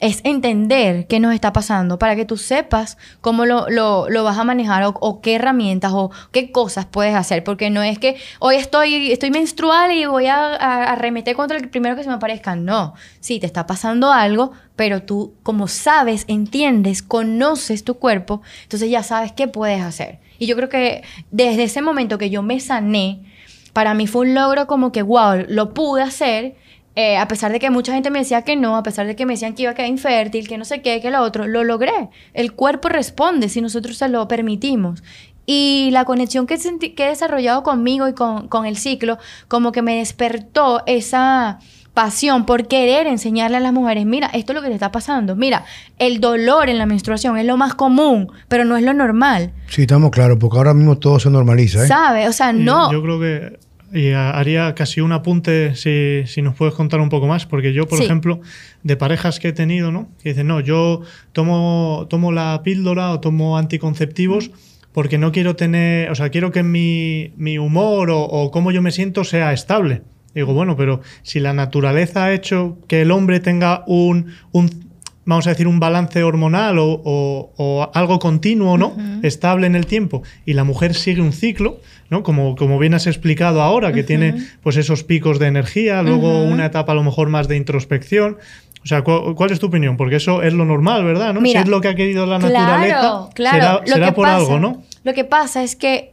es 0.00 0.20
entender 0.24 1.06
qué 1.06 1.20
nos 1.20 1.34
está 1.34 1.52
pasando 1.52 1.98
para 1.98 2.16
que 2.16 2.24
tú 2.24 2.36
sepas 2.36 2.98
cómo 3.20 3.44
lo, 3.46 3.68
lo, 3.68 4.24
vas 4.24 4.38
a 4.38 4.44
manejar 4.44 4.84
o, 4.86 5.20
qué 5.20 5.34
herramientas 5.34 5.92
o 5.94 6.10
qué 6.32 6.52
cosas 6.52 6.86
puedes 6.86 7.14
hacer. 7.14 7.44
Porque 7.44 7.70
no 7.70 7.82
es 7.82 7.98
que 7.98 8.16
hoy 8.38 8.56
estoy, 8.56 9.12
estoy 9.12 9.30
menstrual 9.30 9.92
y 9.92 10.06
voy 10.06 10.26
a, 10.26 10.54
a 10.54 10.92
arremeter 10.92 11.34
contra 11.34 11.56
el 11.56 11.68
primero 11.68 11.96
que 11.96 12.02
se 12.02 12.08
me 12.08 12.14
aparezca. 12.14 12.56
No, 12.56 12.94
sí, 13.20 13.40
te 13.40 13.46
está 13.46 13.66
pasando 13.66 14.12
algo, 14.12 14.52
pero 14.76 15.02
tú 15.02 15.34
como 15.42 15.68
sabes, 15.68 16.24
entiendes, 16.28 17.02
conoces 17.02 17.84
tu 17.84 17.94
cuerpo, 17.94 18.42
entonces 18.62 18.90
ya 18.90 19.02
sabes 19.02 19.32
qué 19.32 19.48
puedes 19.48 19.82
hacer. 19.82 20.20
Y 20.38 20.46
yo 20.46 20.56
creo 20.56 20.68
que 20.68 21.02
desde 21.30 21.64
ese 21.64 21.82
momento 21.82 22.18
que 22.18 22.30
yo 22.30 22.42
me 22.42 22.60
sané, 22.60 23.24
para 23.72 23.94
mí 23.94 24.06
fue 24.06 24.22
un 24.22 24.34
logro 24.34 24.66
como 24.66 24.92
que, 24.92 25.02
wow, 25.02 25.44
lo 25.48 25.74
pude 25.74 26.02
hacer. 26.02 26.56
Eh, 27.00 27.16
a 27.16 27.28
pesar 27.28 27.52
de 27.52 27.60
que 27.60 27.70
mucha 27.70 27.92
gente 27.94 28.10
me 28.10 28.18
decía 28.18 28.42
que 28.42 28.56
no, 28.56 28.76
a 28.76 28.82
pesar 28.82 29.06
de 29.06 29.14
que 29.14 29.24
me 29.24 29.34
decían 29.34 29.54
que 29.54 29.62
iba 29.62 29.70
a 29.70 29.74
quedar 29.76 29.88
infértil, 29.88 30.48
que 30.48 30.58
no 30.58 30.64
sé 30.64 30.82
qué, 30.82 31.00
que 31.00 31.12
lo 31.12 31.22
otro, 31.22 31.46
lo 31.46 31.62
logré. 31.62 32.08
El 32.34 32.54
cuerpo 32.54 32.88
responde 32.88 33.48
si 33.48 33.60
nosotros 33.60 33.96
se 33.96 34.08
lo 34.08 34.26
permitimos. 34.26 35.04
Y 35.46 35.90
la 35.92 36.04
conexión 36.04 36.48
que, 36.48 36.58
que 36.58 37.04
he 37.04 37.08
desarrollado 37.08 37.62
conmigo 37.62 38.08
y 38.08 38.14
con, 38.14 38.48
con 38.48 38.66
el 38.66 38.76
ciclo, 38.76 39.16
como 39.46 39.70
que 39.70 39.80
me 39.80 39.98
despertó 39.98 40.82
esa 40.86 41.60
pasión 41.94 42.44
por 42.46 42.66
querer 42.66 43.06
enseñarle 43.06 43.58
a 43.58 43.60
las 43.60 43.72
mujeres, 43.72 44.04
mira, 44.04 44.26
esto 44.34 44.50
es 44.50 44.56
lo 44.56 44.62
que 44.62 44.68
te 44.68 44.74
está 44.74 44.90
pasando, 44.90 45.36
mira, 45.36 45.64
el 46.00 46.20
dolor 46.20 46.68
en 46.68 46.78
la 46.78 46.86
menstruación 46.86 47.38
es 47.38 47.46
lo 47.46 47.56
más 47.56 47.74
común, 47.74 48.32
pero 48.48 48.64
no 48.64 48.76
es 48.76 48.82
lo 48.82 48.92
normal. 48.92 49.52
Sí, 49.68 49.82
estamos 49.82 50.10
claros, 50.10 50.38
porque 50.40 50.58
ahora 50.58 50.74
mismo 50.74 50.98
todo 50.98 51.20
se 51.20 51.30
normaliza. 51.30 51.84
¿eh? 51.84 51.86
¿Sabe? 51.86 52.26
O 52.26 52.32
sea, 52.32 52.52
no. 52.52 52.90
Yo 52.90 53.00
creo 53.02 53.20
que 53.20 53.67
y 53.92 54.10
haría 54.10 54.74
casi 54.74 55.00
un 55.00 55.12
apunte 55.12 55.74
si, 55.74 56.22
si, 56.26 56.42
nos 56.42 56.54
puedes 56.54 56.74
contar 56.74 57.00
un 57.00 57.08
poco 57.08 57.26
más, 57.26 57.46
porque 57.46 57.72
yo, 57.72 57.86
por 57.86 58.02
ejemplo, 58.02 58.40
de 58.82 58.96
parejas 58.96 59.40
que 59.40 59.48
he 59.48 59.52
tenido, 59.52 59.90
¿no? 59.90 60.08
Que 60.22 60.30
dicen, 60.30 60.46
no, 60.46 60.60
yo 60.60 61.02
tomo, 61.32 62.06
tomo 62.10 62.32
la 62.32 62.60
píldora 62.62 63.10
o 63.12 63.20
tomo 63.20 63.56
anticonceptivos 63.56 64.50
porque 64.92 65.18
no 65.18 65.32
quiero 65.32 65.56
tener, 65.56 66.10
o 66.10 66.14
sea, 66.14 66.30
quiero 66.30 66.50
que 66.50 66.62
mi, 66.62 67.32
mi 67.36 67.58
humor 67.58 68.10
o, 68.10 68.20
o 68.20 68.50
cómo 68.50 68.72
yo 68.72 68.82
me 68.82 68.90
siento 68.90 69.24
sea 69.24 69.52
estable. 69.52 70.02
Digo, 70.34 70.52
bueno, 70.52 70.76
pero 70.76 71.00
si 71.22 71.40
la 71.40 71.52
naturaleza 71.52 72.24
ha 72.24 72.32
hecho 72.32 72.78
que 72.86 73.02
el 73.02 73.10
hombre 73.10 73.40
tenga 73.40 73.84
un, 73.86 74.34
un 74.52 74.88
vamos 75.28 75.46
a 75.46 75.50
decir, 75.50 75.68
un 75.68 75.78
balance 75.78 76.22
hormonal 76.22 76.76
o, 76.80 77.90
algo 77.92 78.18
continuo, 78.18 78.78
¿no? 78.78 78.96
Estable 79.22 79.66
en 79.66 79.76
el 79.76 79.84
tiempo, 79.84 80.22
y 80.46 80.54
la 80.54 80.64
mujer 80.64 80.94
sigue 80.94 81.20
un 81.20 81.34
ciclo, 81.34 81.80
¿no? 82.10 82.22
Como, 82.22 82.56
como 82.56 82.78
bien 82.78 82.94
has 82.94 83.06
explicado 83.06 83.62
ahora, 83.62 83.92
que 83.92 84.02
tiene 84.02 84.34
pues 84.62 84.76
esos 84.76 85.04
picos 85.04 85.38
de 85.38 85.46
energía, 85.46 86.02
luego 86.02 86.42
una 86.42 86.66
etapa 86.66 86.92
a 86.92 86.94
lo 86.94 87.02
mejor 87.02 87.28
más 87.28 87.48
de 87.48 87.56
introspección. 87.56 88.38
O 88.82 88.86
sea, 88.86 89.02
¿cuál, 89.02 89.50
es 89.50 89.58
tu 89.58 89.66
opinión? 89.66 89.96
Porque 89.96 90.16
eso 90.16 90.42
es 90.42 90.54
lo 90.54 90.64
normal, 90.64 91.04
¿verdad? 91.04 91.34
¿no? 91.34 91.40
si 91.40 91.56
es 91.56 91.68
lo 91.68 91.80
que 91.80 91.88
ha 91.88 91.94
querido 91.94 92.26
la 92.26 92.38
naturaleza, 92.38 93.28
será, 93.36 93.80
será 93.84 94.14
por 94.14 94.26
algo, 94.26 94.58
¿no? 94.58 94.82
Lo 95.04 95.14
que 95.14 95.24
pasa 95.24 95.62
es 95.62 95.76
que 95.76 96.12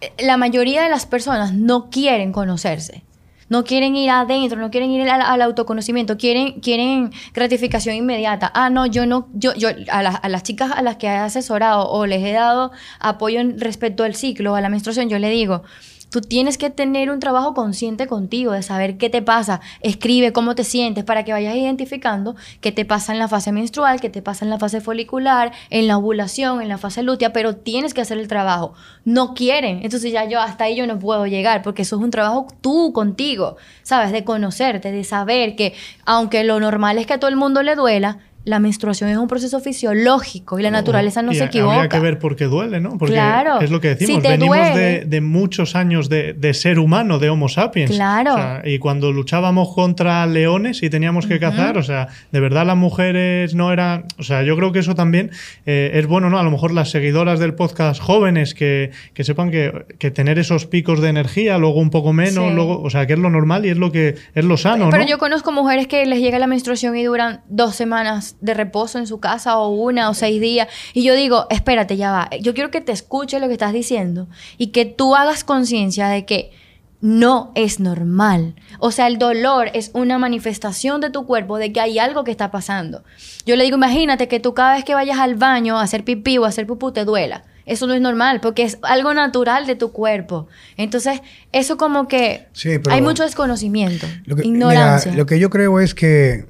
eh, 0.00 0.12
la 0.18 0.36
mayoría 0.36 0.82
de 0.82 0.90
las 0.90 1.06
personas 1.06 1.54
no 1.54 1.90
quieren 1.90 2.30
conocerse 2.32 3.02
no 3.48 3.64
quieren 3.64 3.96
ir 3.96 4.10
adentro, 4.10 4.58
no 4.58 4.70
quieren 4.70 4.90
ir 4.90 5.08
al, 5.08 5.42
autoconocimiento, 5.42 6.16
quieren, 6.16 6.60
quieren 6.60 7.10
gratificación 7.32 7.94
inmediata. 7.94 8.50
Ah, 8.54 8.70
no, 8.70 8.86
yo 8.86 9.06
no, 9.06 9.28
yo, 9.32 9.54
yo 9.54 9.68
a, 9.90 9.98
a, 9.98 10.28
las 10.28 10.42
chicas 10.42 10.70
a 10.72 10.82
las 10.82 10.96
que 10.96 11.06
he 11.06 11.10
asesorado 11.10 11.88
o 11.88 12.06
les 12.06 12.22
he 12.22 12.32
dado 12.32 12.72
apoyo 13.00 13.40
en 13.40 13.58
respecto 13.58 14.04
al 14.04 14.14
ciclo, 14.14 14.54
a 14.54 14.60
la 14.60 14.68
menstruación, 14.68 15.08
yo 15.08 15.18
le 15.18 15.30
digo, 15.30 15.62
Tú 16.10 16.20
tienes 16.20 16.56
que 16.56 16.70
tener 16.70 17.10
un 17.10 17.20
trabajo 17.20 17.54
consciente 17.54 18.06
contigo, 18.06 18.52
de 18.52 18.62
saber 18.62 18.96
qué 18.96 19.10
te 19.10 19.20
pasa. 19.20 19.60
Escribe 19.80 20.32
cómo 20.32 20.54
te 20.54 20.64
sientes 20.64 21.04
para 21.04 21.24
que 21.24 21.32
vayas 21.32 21.56
identificando 21.56 22.34
qué 22.60 22.72
te 22.72 22.84
pasa 22.84 23.12
en 23.12 23.18
la 23.18 23.28
fase 23.28 23.52
menstrual, 23.52 24.00
qué 24.00 24.08
te 24.08 24.22
pasa 24.22 24.44
en 24.44 24.50
la 24.50 24.58
fase 24.58 24.80
folicular, 24.80 25.52
en 25.70 25.86
la 25.86 25.98
ovulación, 25.98 26.62
en 26.62 26.68
la 26.68 26.78
fase 26.78 27.02
lútea, 27.02 27.32
pero 27.32 27.56
tienes 27.56 27.92
que 27.92 28.00
hacer 28.00 28.18
el 28.18 28.28
trabajo. 28.28 28.74
No 29.04 29.34
quieren. 29.34 29.80
Entonces 29.82 30.12
ya 30.12 30.24
yo 30.24 30.40
hasta 30.40 30.64
ahí 30.64 30.76
yo 30.76 30.86
no 30.86 30.98
puedo 30.98 31.26
llegar 31.26 31.62
porque 31.62 31.82
eso 31.82 31.96
es 31.96 32.02
un 32.02 32.10
trabajo 32.10 32.46
tú 32.60 32.92
contigo, 32.92 33.56
¿sabes? 33.82 34.12
De 34.12 34.24
conocerte, 34.24 34.92
de 34.92 35.04
saber 35.04 35.56
que 35.56 35.74
aunque 36.04 36.44
lo 36.44 36.58
normal 36.60 36.98
es 36.98 37.06
que 37.06 37.14
a 37.14 37.20
todo 37.20 37.30
el 37.30 37.36
mundo 37.36 37.62
le 37.62 37.74
duela, 37.74 38.18
la 38.44 38.60
menstruación 38.60 39.10
es 39.10 39.18
un 39.18 39.28
proceso 39.28 39.60
fisiológico 39.60 40.58
y 40.58 40.62
la 40.62 40.70
naturaleza 40.70 41.22
no 41.22 41.34
se 41.34 41.44
equivoca. 41.44 41.74
Habría 41.74 41.88
que 41.88 42.00
ver 42.00 42.18
por 42.18 42.34
qué 42.34 42.44
duele, 42.44 42.80
¿no? 42.80 42.96
Porque 42.96 43.14
claro. 43.14 43.60
es 43.60 43.70
lo 43.70 43.80
que 43.80 43.88
decimos, 43.88 44.22
venimos 44.22 44.56
de, 44.74 45.20
muchos 45.20 45.74
años 45.74 46.08
de, 46.08 46.54
ser 46.54 46.78
humano, 46.78 47.18
de 47.18 47.28
Homo 47.28 47.48
sapiens. 47.48 47.90
Claro. 47.90 48.62
y 48.64 48.78
cuando 48.78 49.12
luchábamos 49.12 49.74
contra 49.74 50.26
leones 50.26 50.82
y 50.82 50.90
teníamos 50.90 51.26
que 51.26 51.38
cazar, 51.38 51.76
o 51.76 51.82
sea, 51.82 52.08
de 52.32 52.40
verdad 52.40 52.66
las 52.66 52.76
mujeres 52.76 53.54
no 53.54 53.72
eran. 53.72 54.06
O 54.18 54.22
sea, 54.22 54.42
yo 54.42 54.56
creo 54.56 54.72
que 54.72 54.78
eso 54.78 54.94
también 54.94 55.30
eh, 55.66 55.90
es 55.94 56.06
bueno, 56.06 56.30
¿no? 56.30 56.38
A 56.38 56.42
lo 56.42 56.50
mejor 56.50 56.72
las 56.72 56.90
seguidoras 56.90 57.38
del 57.40 57.54
podcast 57.54 58.00
jóvenes 58.00 58.54
que, 58.54 58.92
sepan 59.16 59.50
que, 59.50 60.10
tener 60.10 60.38
esos 60.38 60.66
picos 60.66 61.00
de 61.00 61.08
energía, 61.08 61.58
luego 61.58 61.80
un 61.80 61.90
poco 61.90 62.12
menos, 62.12 62.54
luego, 62.54 62.80
o 62.80 62.90
sea, 62.90 63.06
que 63.06 63.12
es 63.12 63.18
lo 63.18 63.30
normal 63.30 63.66
y 63.66 63.70
es 63.70 63.76
lo 63.76 63.92
que 63.92 64.14
es 64.34 64.44
lo 64.44 64.56
sano. 64.56 64.88
Pero 64.90 65.04
yo 65.06 65.18
conozco 65.18 65.52
mujeres 65.52 65.86
que 65.86 66.06
les 66.06 66.20
llega 66.20 66.38
la 66.38 66.46
menstruación 66.46 66.96
y 66.96 67.04
duran 67.04 67.42
dos 67.48 67.74
semanas 67.74 68.27
de 68.40 68.54
reposo 68.54 68.98
en 68.98 69.06
su 69.06 69.20
casa 69.20 69.58
o 69.58 69.68
una 69.68 70.10
o 70.10 70.14
seis 70.14 70.40
días. 70.40 70.68
Y 70.94 71.02
yo 71.02 71.14
digo, 71.14 71.46
espérate, 71.50 71.96
ya 71.96 72.12
va. 72.12 72.30
Yo 72.40 72.54
quiero 72.54 72.70
que 72.70 72.80
te 72.80 72.92
escuche 72.92 73.40
lo 73.40 73.48
que 73.48 73.54
estás 73.54 73.72
diciendo 73.72 74.28
y 74.56 74.68
que 74.68 74.84
tú 74.84 75.14
hagas 75.14 75.44
conciencia 75.44 76.08
de 76.08 76.24
que 76.24 76.52
no 77.00 77.52
es 77.54 77.80
normal. 77.80 78.54
O 78.80 78.90
sea, 78.90 79.06
el 79.06 79.18
dolor 79.18 79.70
es 79.74 79.90
una 79.94 80.18
manifestación 80.18 81.00
de 81.00 81.10
tu 81.10 81.26
cuerpo 81.26 81.58
de 81.58 81.72
que 81.72 81.80
hay 81.80 81.98
algo 81.98 82.24
que 82.24 82.30
está 82.30 82.50
pasando. 82.50 83.04
Yo 83.46 83.56
le 83.56 83.64
digo, 83.64 83.76
imagínate 83.76 84.28
que 84.28 84.40
tú 84.40 84.54
cada 84.54 84.74
vez 84.74 84.84
que 84.84 84.94
vayas 84.94 85.18
al 85.18 85.36
baño 85.36 85.78
a 85.78 85.82
hacer 85.82 86.04
pipí 86.04 86.38
o 86.38 86.44
a 86.44 86.48
hacer 86.48 86.66
pupú 86.66 86.92
te 86.92 87.04
duela. 87.04 87.44
Eso 87.66 87.86
no 87.86 87.92
es 87.92 88.00
normal 88.00 88.40
porque 88.40 88.62
es 88.62 88.78
algo 88.82 89.12
natural 89.12 89.66
de 89.66 89.76
tu 89.76 89.92
cuerpo. 89.92 90.48
Entonces, 90.76 91.20
eso 91.52 91.76
como 91.76 92.08
que 92.08 92.48
hay 92.90 93.02
mucho 93.02 93.24
desconocimiento, 93.24 94.06
ignorancia. 94.42 95.12
lo 95.12 95.26
que 95.26 95.38
yo 95.38 95.50
creo 95.50 95.78
es 95.78 95.94
que 95.94 96.46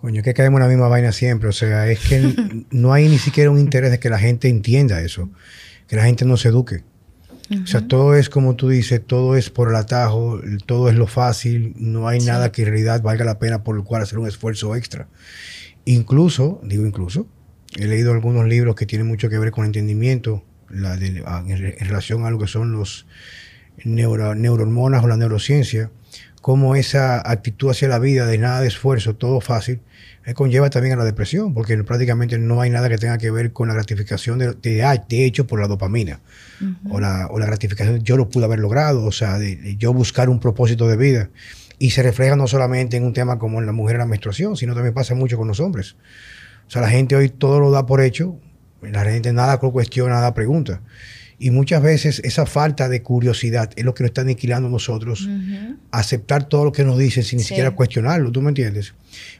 Coño, 0.00 0.22
que 0.22 0.32
caemos 0.32 0.60
en 0.60 0.62
la 0.62 0.68
misma 0.68 0.86
vaina 0.86 1.10
siempre. 1.10 1.48
O 1.48 1.52
sea, 1.52 1.90
es 1.90 1.98
que 1.98 2.32
no 2.70 2.92
hay 2.92 3.08
ni 3.08 3.18
siquiera 3.18 3.50
un 3.50 3.58
interés 3.58 3.90
de 3.90 3.98
que 3.98 4.08
la 4.08 4.18
gente 4.20 4.48
entienda 4.48 5.02
eso, 5.02 5.28
que 5.88 5.96
la 5.96 6.04
gente 6.04 6.24
no 6.24 6.36
se 6.36 6.50
eduque. 6.50 6.84
O 7.50 7.66
sea, 7.66 7.88
todo 7.88 8.14
es 8.14 8.28
como 8.28 8.54
tú 8.54 8.68
dices, 8.68 9.02
todo 9.04 9.34
es 9.34 9.50
por 9.50 9.70
el 9.70 9.74
atajo, 9.74 10.40
todo 10.66 10.88
es 10.88 10.94
lo 10.94 11.08
fácil, 11.08 11.74
no 11.78 12.06
hay 12.06 12.20
nada 12.20 12.52
que 12.52 12.62
en 12.62 12.68
realidad 12.68 13.02
valga 13.02 13.24
la 13.24 13.40
pena 13.40 13.64
por 13.64 13.74
el 13.74 13.82
cual 13.82 14.02
hacer 14.02 14.20
un 14.20 14.28
esfuerzo 14.28 14.76
extra. 14.76 15.08
Incluso, 15.84 16.60
digo 16.62 16.86
incluso, 16.86 17.26
he 17.76 17.86
leído 17.86 18.12
algunos 18.12 18.46
libros 18.46 18.76
que 18.76 18.86
tienen 18.86 19.08
mucho 19.08 19.28
que 19.28 19.38
ver 19.38 19.50
con 19.50 19.64
entendimiento 19.64 20.44
la 20.70 20.94
en, 20.94 21.24
relación 21.80 22.24
a 22.24 22.30
lo 22.30 22.38
que 22.38 22.46
son 22.46 22.70
los 22.70 23.06
neurohormonas 23.82 25.02
o 25.02 25.08
la 25.08 25.16
neurociencia, 25.16 25.90
cómo 26.40 26.76
esa 26.76 27.28
actitud 27.28 27.70
hacia 27.70 27.88
la 27.88 27.98
vida 27.98 28.26
de 28.26 28.38
nada 28.38 28.60
de 28.60 28.68
esfuerzo, 28.68 29.16
todo 29.16 29.40
fácil, 29.40 29.80
conlleva 30.34 30.70
también 30.70 30.94
a 30.94 30.96
la 30.96 31.04
depresión, 31.04 31.54
porque 31.54 31.76
prácticamente 31.84 32.38
no 32.38 32.60
hay 32.60 32.70
nada 32.70 32.88
que 32.88 32.98
tenga 32.98 33.18
que 33.18 33.30
ver 33.30 33.52
con 33.52 33.68
la 33.68 33.74
gratificación 33.74 34.38
de, 34.38 34.54
de, 34.54 35.24
hecho 35.24 35.46
por 35.46 35.60
la 35.60 35.68
dopamina 35.68 36.20
o, 36.90 37.00
la, 37.00 37.28
o, 37.30 37.38
la, 37.38 37.46
gratificación, 37.46 38.02
yo 38.02 38.16
lo 38.16 38.28
pude 38.28 38.44
haber 38.44 38.58
logrado, 38.58 39.04
o 39.04 39.12
sea, 39.12 39.38
de, 39.38 39.76
yo 39.76 39.92
buscar 39.92 40.28
un 40.28 40.40
propósito 40.40 40.88
de 40.88 40.96
vida. 40.96 41.30
Y 41.78 41.90
se 41.90 42.02
refleja 42.02 42.34
no 42.34 42.48
solamente 42.48 42.96
en 42.96 43.04
un 43.04 43.12
tema 43.12 43.38
como 43.38 43.60
en 43.60 43.66
la 43.66 43.72
mujer 43.72 43.94
en 43.94 44.00
la 44.00 44.06
menstruación, 44.06 44.56
sino 44.56 44.74
también 44.74 44.94
pasa 44.94 45.14
mucho 45.14 45.36
con 45.36 45.46
los 45.46 45.60
hombres. 45.60 45.96
O 46.66 46.70
sea, 46.70 46.82
la 46.82 46.90
gente 46.90 47.14
hoy 47.14 47.28
todo 47.28 47.60
lo 47.60 47.70
da 47.70 47.86
por 47.86 48.00
hecho, 48.00 48.38
la 48.82 49.04
gente 49.04 49.32
nada 49.32 49.58
cuestiona, 49.58 50.14
nada 50.14 50.34
pregunta. 50.34 50.82
Y 51.40 51.50
muchas 51.50 51.82
veces 51.82 52.20
esa 52.24 52.46
falta 52.46 52.88
de 52.88 53.02
curiosidad 53.02 53.70
es 53.76 53.84
lo 53.84 53.94
que 53.94 54.02
nos 54.02 54.10
está 54.10 54.22
aniquilando 54.22 54.68
a 54.68 54.70
nosotros, 54.72 55.28
aceptar 55.92 56.48
todo 56.48 56.64
lo 56.64 56.72
que 56.72 56.84
nos 56.84 56.98
dicen 56.98 57.22
sin 57.22 57.38
ni 57.38 57.44
siquiera 57.44 57.70
cuestionarlo, 57.70 58.32
¿tú 58.32 58.42
me 58.42 58.48
entiendes? 58.48 58.94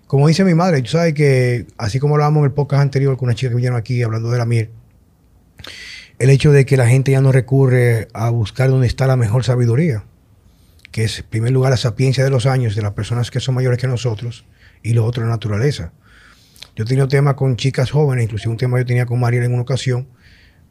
Como 0.06 0.28
dice 0.28 0.44
mi 0.44 0.54
madre, 0.54 0.80
tú 0.82 0.90
sabes 0.90 1.14
que, 1.14 1.66
así 1.76 1.98
como 1.98 2.14
hablábamos 2.14 2.40
en 2.40 2.44
el 2.46 2.52
podcast 2.52 2.82
anterior 2.82 3.16
con 3.16 3.26
una 3.26 3.34
chica 3.34 3.50
que 3.50 3.56
vinieron 3.56 3.76
aquí 3.76 4.00
hablando 4.02 4.30
de 4.30 4.38
la 4.38 4.46
miel, 4.46 4.70
el 6.20 6.30
hecho 6.30 6.52
de 6.52 6.66
que 6.66 6.76
la 6.76 6.88
gente 6.88 7.12
ya 7.12 7.20
no 7.20 7.32
recurre 7.32 8.08
a 8.12 8.30
buscar 8.30 8.70
dónde 8.70 8.86
está 8.86 9.06
la 9.06 9.16
mejor 9.16 9.44
sabiduría, 9.44 10.04
que 10.92 11.04
es 11.04 11.18
en 11.18 11.26
primer 11.26 11.52
lugar 11.52 11.70
la 11.70 11.76
sapiencia 11.76 12.22
de 12.22 12.30
los 12.30 12.46
años 12.46 12.76
de 12.76 12.82
las 12.82 12.92
personas 12.92 13.30
que 13.30 13.40
son 13.40 13.56
mayores 13.56 13.78
que 13.78 13.88
nosotros 13.88 14.44
y 14.82 14.92
lo 14.94 15.04
otro 15.04 15.24
la 15.24 15.30
naturaleza. 15.30 15.92
Yo 16.76 16.84
he 16.84 16.86
tenido 16.86 17.08
temas 17.08 17.34
con 17.34 17.56
chicas 17.56 17.90
jóvenes, 17.90 18.24
inclusive 18.24 18.52
un 18.52 18.56
tema 18.56 18.78
yo 18.78 18.86
tenía 18.86 19.04
con 19.04 19.18
Mariel 19.18 19.42
en 19.42 19.52
una 19.52 19.62
ocasión, 19.62 20.06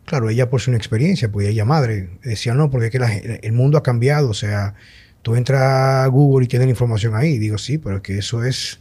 Claro, 0.07 0.29
ella 0.29 0.49
por 0.49 0.61
su 0.61 0.71
experiencia, 0.71 1.29
pues 1.29 1.49
ella 1.49 1.65
madre, 1.65 2.09
decía 2.23 2.53
no, 2.53 2.69
porque 2.69 2.85
es 2.87 2.91
que 2.93 3.39
el 3.43 3.51
mundo 3.51 3.77
ha 3.77 3.83
cambiado, 3.83 4.29
o 4.29 4.33
sea, 4.33 4.73
tú 5.21 5.35
entras 5.35 5.61
a 5.61 6.07
Google 6.07 6.45
y 6.45 6.47
tienes 6.47 6.67
la 6.67 6.69
información 6.71 7.13
ahí. 7.13 7.37
Digo, 7.37 7.57
sí, 7.57 7.77
pero 7.77 7.97
es 7.97 8.01
que 8.03 8.17
eso 8.17 8.45
es, 8.45 8.79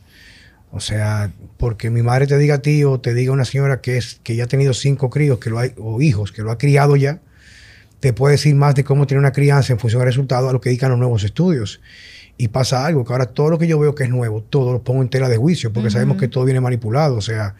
O 0.70 0.79
sea, 0.81 1.33
porque 1.59 1.91
mi 1.91 2.03
madre 2.03 2.29
te 2.29 2.39
diga 2.39 2.57
a 2.57 2.62
ti 2.62 2.85
o 2.85 3.01
te 3.01 3.12
diga 3.14 3.33
una 3.33 3.45
señora 3.45 3.81
que, 3.81 3.97
es, 3.97 4.20
que 4.22 4.37
ya 4.37 4.45
ha 4.45 4.47
tenido 4.47 4.72
cinco 4.72 5.11
críos 5.11 5.41
que 5.41 5.51
lo 5.51 5.59
hay, 5.59 5.72
o 5.79 6.01
hijos 6.01 6.31
que 6.31 6.43
lo 6.43 6.53
ha 6.53 6.59
criado 6.59 6.95
ya, 6.97 7.20
te 8.01 8.12
puede 8.12 8.35
decir 8.35 8.55
más 8.55 8.77
de 8.77 8.85
cómo 8.85 9.07
tiene 9.09 9.20
una 9.20 9.33
crianza 9.33 9.72
en 9.72 9.81
función 9.81 10.01
del 10.01 10.09
resultado 10.09 10.49
a 10.49 10.53
lo 10.53 10.61
que 10.61 10.70
digan 10.70 10.91
los 10.91 10.99
nuevos 11.01 11.24
estudios. 11.24 11.81
Y 12.39 12.49
pasa 12.49 12.84
algo, 12.84 13.05
que 13.05 13.12
ahora 13.12 13.26
todo 13.26 13.51
lo 13.51 13.59
que 13.59 13.66
yo 13.66 13.78
veo 13.78 13.95
que 13.95 14.05
es 14.05 14.11
nuevo, 14.11 14.43
todo 14.43 14.72
lo 14.72 14.82
pongo 14.82 15.03
en 15.03 15.09
tela 15.09 15.28
de 15.28 15.39
juicio, 15.39 15.72
porque 15.72 15.91
sabemos 15.91 16.18
que 16.18 16.28
todo 16.28 16.45
viene 16.45 16.61
manipulado. 16.61 17.16
O 17.16 17.22
sea, 17.22 17.55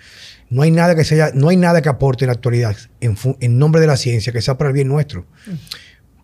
no 0.51 0.63
hay 0.63 0.71
nada 0.71 0.95
que 0.95 1.05
sea, 1.05 1.31
no 1.35 1.49
hay 1.49 1.57
nada 1.57 1.81
que 1.81 1.89
aporte 1.89 2.25
en 2.25 2.29
la 2.29 2.35
actualidad, 2.35 2.77
en, 3.01 3.59
nombre 3.59 3.81
de 3.81 3.87
la 3.87 3.97
ciencia, 3.97 4.33
que 4.33 4.43
sea 4.43 4.59
para 4.59 4.69
el 4.69 4.75
bien 4.75 4.89
nuestro. 4.89 5.25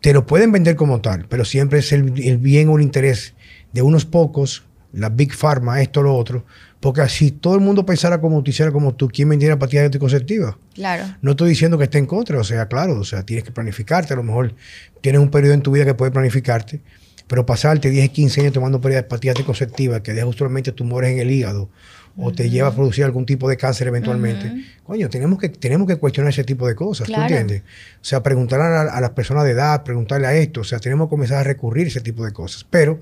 Te 0.01 0.13
lo 0.13 0.27
pueden 0.27 0.53
vender 0.53 0.77
como 0.77 1.01
tal, 1.01 1.27
pero 1.29 1.45
siempre 1.45 1.79
es 1.79 1.93
el, 1.93 2.21
el 2.23 2.39
bien 2.39 2.69
o 2.69 2.77
el 2.77 2.83
interés 2.83 3.35
de 3.73 3.83
unos 3.83 4.05
pocos, 4.05 4.65
la 4.93 5.09
Big 5.09 5.33
Pharma, 5.33 5.81
esto, 5.81 6.03
lo 6.03 6.15
otro, 6.15 6.45
porque 6.81 7.01
así 7.01 7.31
todo 7.31 7.55
el 7.55 7.61
mundo 7.61 7.87
pensara 7.87 8.21
como 8.21 8.43
tú, 8.43 8.51
hiciera 8.51 8.73
como 8.73 8.95
tú, 8.95 9.09
¿quién 9.09 9.29
vendiera 9.29 9.59
pastillas 9.59 9.87
anticonceptivas? 9.87 10.57
Claro. 10.75 11.05
No 11.23 11.31
estoy 11.31 11.51
diciendo 11.51 11.79
que 11.79 11.85
esté 11.85 11.99
en 11.99 12.07
contra, 12.07 12.39
o 12.39 12.45
sea, 12.45 12.67
claro, 12.67 12.99
o 12.99 13.05
sea, 13.05 13.25
tienes 13.25 13.45
que 13.45 13.53
planificarte, 13.53 14.13
a 14.13 14.17
lo 14.17 14.23
mejor 14.23 14.55
tienes 15.01 15.21
un 15.21 15.31
periodo 15.31 15.55
en 15.55 15.63
tu 15.63 15.71
vida 15.71 15.85
que 15.85 15.95
puedes 15.95 16.13
planificarte, 16.13 16.81
pero 17.27 17.47
pasarte 17.47 17.91
10, 17.91 18.11
15 18.11 18.41
años 18.41 18.53
tomando 18.53 18.81
pastillas 18.81 19.37
anticonceptivas 19.37 20.01
que 20.01 20.13
deja 20.13 20.27
usualmente 20.27 20.73
tumores 20.73 21.11
en 21.11 21.19
el 21.19 21.31
hígado 21.31 21.69
o 22.17 22.33
te 22.33 22.51
lleva 22.51 22.69
a 22.69 22.75
producir 22.75 23.05
algún 23.05 23.25
tipo 23.25 23.49
de 23.49 23.57
cáncer 23.57 23.89
eventualmente. 23.89 24.53
Coño, 24.83 25.09
tenemos 25.09 25.39
que, 25.39 25.49
tenemos 25.49 25.89
que 25.89 25.97
cuestionar 25.97 26.31
ese 26.31 26.45
tipo 26.45 26.67
de 26.67 26.75
cosas, 26.75 27.07
¿tú 27.07 27.15
entiendes? 27.15 27.63
O 27.63 28.05
sea, 28.05 28.23
preguntar 28.23 28.61
a, 28.61 28.83
a 28.83 29.01
las 29.01 29.11
personas 29.11 29.45
de 29.45 29.53
edad, 29.53 29.83
preguntarle 29.83 30.27
a 30.27 30.35
esto, 30.35 30.61
o 30.61 30.65
sea, 30.65 30.79
tenemos 30.79 31.07
que 31.07 31.11
comenzar 31.11 31.39
a 31.39 31.45
recurrir 31.45 31.87
a 31.87 31.89
ese 31.89 32.01
tipo 32.01 32.25
de 32.25 32.33
cosas. 32.33 32.67
Pero 32.69 33.01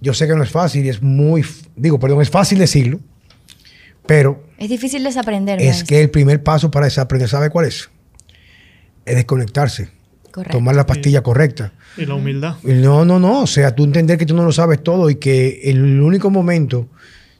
yo 0.00 0.14
sé 0.14 0.26
que 0.26 0.34
no 0.34 0.42
es 0.42 0.50
fácil 0.50 0.84
y 0.84 0.90
es 0.90 1.02
muy, 1.02 1.44
digo, 1.76 1.98
perdón, 1.98 2.22
es 2.22 2.30
fácil 2.30 2.58
decirlo, 2.58 3.00
pero... 4.06 4.44
Es 4.58 4.68
difícil 4.68 5.02
desaprender. 5.02 5.60
Es 5.60 5.82
que 5.82 6.00
el 6.00 6.10
primer 6.10 6.42
paso 6.42 6.70
para 6.70 6.86
desaprender, 6.86 7.28
¿sabe 7.28 7.50
cuál 7.50 7.66
es? 7.66 7.90
Es 9.04 9.16
desconectarse. 9.16 9.90
Correcto. 10.34 10.58
Tomar 10.58 10.74
la 10.74 10.84
pastilla 10.84 11.22
correcta. 11.22 11.72
Y 11.96 12.06
la 12.06 12.14
humildad. 12.14 12.56
No, 12.64 13.04
no, 13.04 13.20
no. 13.20 13.42
O 13.42 13.46
sea, 13.46 13.76
tú 13.76 13.84
entender 13.84 14.18
que 14.18 14.26
tú 14.26 14.34
no 14.34 14.44
lo 14.44 14.50
sabes 14.50 14.82
todo 14.82 15.08
y 15.08 15.14
que 15.14 15.60
el 15.62 16.00
único 16.00 16.28
momento 16.28 16.88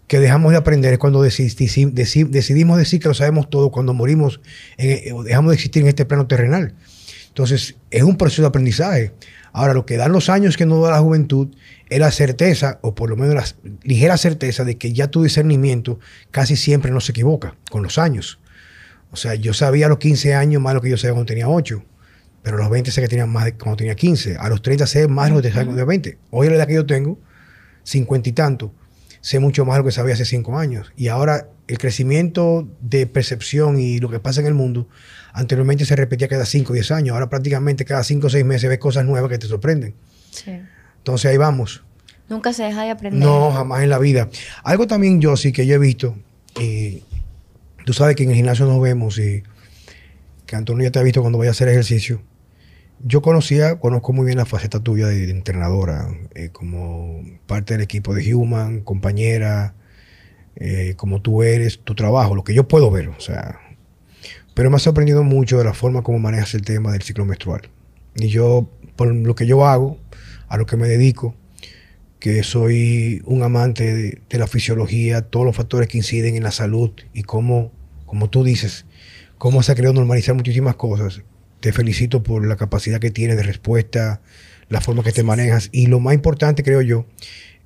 que 0.06 0.20
dejamos 0.20 0.52
de 0.52 0.58
aprender 0.58 0.92
es 0.92 1.00
cuando 1.00 1.20
decidimos 1.20 2.78
decir 2.78 3.00
que 3.00 3.08
lo 3.08 3.14
sabemos 3.14 3.50
todo, 3.50 3.72
cuando 3.72 3.94
morimos, 3.94 4.40
en, 4.76 5.24
dejamos 5.24 5.50
de 5.50 5.54
existir 5.56 5.82
en 5.82 5.88
este 5.88 6.04
plano 6.04 6.28
terrenal. 6.28 6.74
Entonces, 7.26 7.74
es 7.90 8.04
un 8.04 8.16
proceso 8.16 8.42
de 8.42 8.48
aprendizaje. 8.48 9.12
Ahora, 9.52 9.74
lo 9.74 9.86
que 9.86 9.96
dan 9.96 10.12
los 10.12 10.28
años 10.28 10.56
que 10.56 10.64
no 10.64 10.80
da 10.80 10.92
la 10.92 11.00
juventud 11.00 11.48
es 11.90 11.98
la 11.98 12.12
certeza, 12.12 12.78
o 12.82 12.94
por 12.94 13.10
lo 13.10 13.16
menos 13.16 13.34
la 13.34 13.44
ligera 13.82 14.16
certeza, 14.18 14.62
de 14.62 14.78
que 14.78 14.92
ya 14.92 15.08
tu 15.08 15.24
discernimiento 15.24 15.98
casi 16.30 16.54
siempre 16.54 16.92
no 16.92 17.00
se 17.00 17.10
equivoca 17.10 17.56
con 17.72 17.82
los 17.82 17.98
años. 17.98 18.38
O 19.10 19.16
sea, 19.16 19.34
yo 19.34 19.52
sabía 19.52 19.86
a 19.86 19.88
los 19.88 19.98
15 19.98 20.34
años 20.34 20.62
más 20.62 20.74
lo 20.74 20.80
que 20.80 20.90
yo 20.90 20.96
sabía 20.96 21.14
cuando 21.14 21.26
tenía 21.26 21.48
8, 21.48 21.82
pero 22.44 22.58
a 22.58 22.60
los 22.60 22.70
20 22.70 22.92
sé 22.92 23.00
que 23.00 23.08
tenía 23.08 23.26
más 23.26 23.46
de 23.46 23.54
cuando 23.54 23.78
tenía 23.78 23.96
15. 23.96 24.36
A 24.36 24.48
los 24.48 24.62
30 24.62 24.86
sé 24.86 25.08
más 25.08 25.30
lo 25.30 25.42
que 25.42 25.48
sabía 25.48 25.64
cuando 25.64 25.72
tenía 25.72 25.84
20. 25.86 26.18
Hoy, 26.30 26.48
la 26.48 26.54
edad 26.54 26.68
que 26.68 26.74
yo 26.74 26.86
tengo, 26.86 27.18
50 27.82 28.28
y 28.28 28.32
tanto, 28.32 28.72
sé 29.20 29.40
mucho 29.40 29.64
más 29.64 29.78
lo 29.78 29.84
que 29.84 29.90
sabía 29.90 30.14
hace 30.14 30.24
5 30.24 30.56
años. 30.56 30.92
Y 30.96 31.08
ahora 31.08 31.48
el 31.66 31.78
crecimiento 31.78 32.68
de 32.80 33.08
percepción 33.08 33.80
y 33.80 33.98
lo 33.98 34.08
que 34.08 34.20
pasa 34.20 34.40
en 34.40 34.46
el 34.46 34.54
mundo 34.54 34.86
Anteriormente 35.34 35.84
se 35.84 35.96
repetía 35.96 36.28
cada 36.28 36.46
5 36.46 36.72
o 36.72 36.74
10 36.74 36.92
años, 36.92 37.14
ahora 37.14 37.28
prácticamente 37.28 37.84
cada 37.84 38.04
5 38.04 38.28
o 38.28 38.30
6 38.30 38.44
meses 38.44 38.70
ves 38.70 38.78
cosas 38.78 39.04
nuevas 39.04 39.28
que 39.28 39.36
te 39.36 39.48
sorprenden. 39.48 39.92
Sí. 40.30 40.52
Entonces 40.98 41.28
ahí 41.28 41.36
vamos. 41.36 41.82
Nunca 42.28 42.52
se 42.52 42.62
deja 42.62 42.84
de 42.84 42.90
aprender. 42.90 43.20
No, 43.20 43.50
jamás 43.50 43.82
en 43.82 43.90
la 43.90 43.98
vida. 43.98 44.28
Algo 44.62 44.86
también 44.86 45.20
yo 45.20 45.36
sí 45.36 45.50
que 45.50 45.66
yo 45.66 45.74
he 45.74 45.78
visto, 45.78 46.16
y 46.60 47.02
tú 47.84 47.92
sabes 47.92 48.14
que 48.14 48.22
en 48.22 48.30
el 48.30 48.36
gimnasio 48.36 48.64
nos 48.66 48.80
vemos 48.80 49.18
y 49.18 49.42
que 50.46 50.54
Antonio 50.54 50.84
ya 50.84 50.92
te 50.92 51.00
ha 51.00 51.02
visto 51.02 51.20
cuando 51.20 51.38
vaya 51.38 51.50
a 51.50 51.52
hacer 51.52 51.66
ejercicio. 51.66 52.22
Yo 53.06 53.20
conocía, 53.20 53.78
conozco 53.78 54.14
muy 54.14 54.24
bien 54.24 54.38
la 54.38 54.46
faceta 54.46 54.80
tuya 54.80 55.08
de, 55.08 55.30
entrenadora, 55.30 56.08
eh, 56.34 56.48
como 56.50 57.22
parte 57.46 57.74
del 57.74 57.82
equipo 57.82 58.14
de 58.14 58.34
Human, 58.34 58.80
compañera, 58.80 59.74
eh, 60.56 60.94
como 60.96 61.20
tú 61.20 61.42
eres, 61.42 61.80
tu 61.80 61.94
trabajo, 61.94 62.34
lo 62.34 62.44
que 62.44 62.54
yo 62.54 62.66
puedo 62.66 62.90
ver. 62.90 63.10
O 63.10 63.20
sea, 63.20 63.60
pero 64.54 64.70
me 64.70 64.76
ha 64.76 64.78
sorprendido 64.78 65.22
mucho 65.22 65.58
de 65.58 65.64
la 65.64 65.74
forma 65.74 66.02
como 66.02 66.18
manejas 66.18 66.54
el 66.54 66.62
tema 66.62 66.92
del 66.92 67.02
ciclo 67.02 67.26
menstrual. 67.26 67.68
Y 68.16 68.28
yo, 68.28 68.70
por 68.96 69.14
lo 69.14 69.34
que 69.34 69.46
yo 69.46 69.66
hago, 69.66 69.98
a 70.48 70.56
lo 70.56 70.64
que 70.64 70.78
me 70.78 70.88
dedico, 70.88 71.34
que 72.20 72.42
soy 72.42 73.20
un 73.26 73.42
amante 73.42 73.92
de, 73.92 74.38
la 74.38 74.46
fisiología, 74.46 75.20
todos 75.20 75.44
los 75.44 75.54
factores 75.54 75.90
que 75.90 75.98
inciden 75.98 76.36
en 76.36 76.42
la 76.42 76.52
salud 76.52 76.90
y 77.12 77.22
cómo, 77.22 77.70
como 78.06 78.30
tú 78.30 78.44
dices, 78.44 78.86
cómo 79.36 79.62
se 79.62 79.72
ha 79.72 79.74
querido 79.74 79.92
normalizar 79.92 80.34
muchísimas 80.34 80.76
cosas. 80.76 81.22
Te 81.64 81.72
felicito 81.72 82.22
por 82.22 82.46
la 82.46 82.56
capacidad 82.56 83.00
que 83.00 83.10
tienes 83.10 83.38
de 83.38 83.42
respuesta, 83.42 84.20
la 84.68 84.82
forma 84.82 85.02
que 85.02 85.12
te 85.12 85.22
manejas. 85.22 85.70
Y 85.72 85.86
lo 85.86 85.98
más 85.98 86.12
importante, 86.12 86.62
creo 86.62 86.82
yo, 86.82 87.06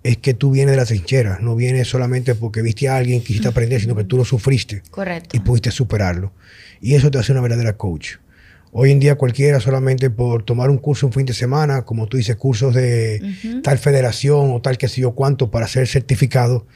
es 0.04 0.18
que 0.18 0.34
tú 0.34 0.52
vienes 0.52 0.70
de 0.70 0.76
la 0.76 0.84
trinchera, 0.84 1.40
no 1.40 1.56
vienes 1.56 1.88
solamente 1.88 2.36
porque 2.36 2.62
viste 2.62 2.88
a 2.88 2.96
alguien, 2.96 3.24
quisiste 3.24 3.48
aprender, 3.48 3.80
sino 3.80 3.96
que 3.96 4.04
tú 4.04 4.16
lo 4.16 4.24
sufriste. 4.24 4.84
Correcto. 4.92 5.36
Y 5.36 5.40
pudiste 5.40 5.72
superarlo. 5.72 6.30
Y 6.80 6.94
eso 6.94 7.10
te 7.10 7.18
hace 7.18 7.32
una 7.32 7.40
verdadera 7.40 7.76
coach. 7.76 8.18
Hoy 8.70 8.92
en 8.92 9.00
día 9.00 9.16
cualquiera 9.16 9.58
solamente 9.58 10.10
por 10.10 10.44
tomar 10.44 10.70
un 10.70 10.78
curso 10.78 11.08
un 11.08 11.12
fin 11.12 11.26
de 11.26 11.34
semana, 11.34 11.82
como 11.82 12.06
tú 12.06 12.18
dices, 12.18 12.36
cursos 12.36 12.74
de 12.74 13.20
tal 13.64 13.78
federación 13.78 14.52
o 14.52 14.60
tal 14.62 14.78
que 14.78 14.86
sé 14.86 15.00
yo 15.00 15.10
cuánto 15.10 15.50
para 15.50 15.66
ser 15.66 15.88
certificado, 15.88 16.68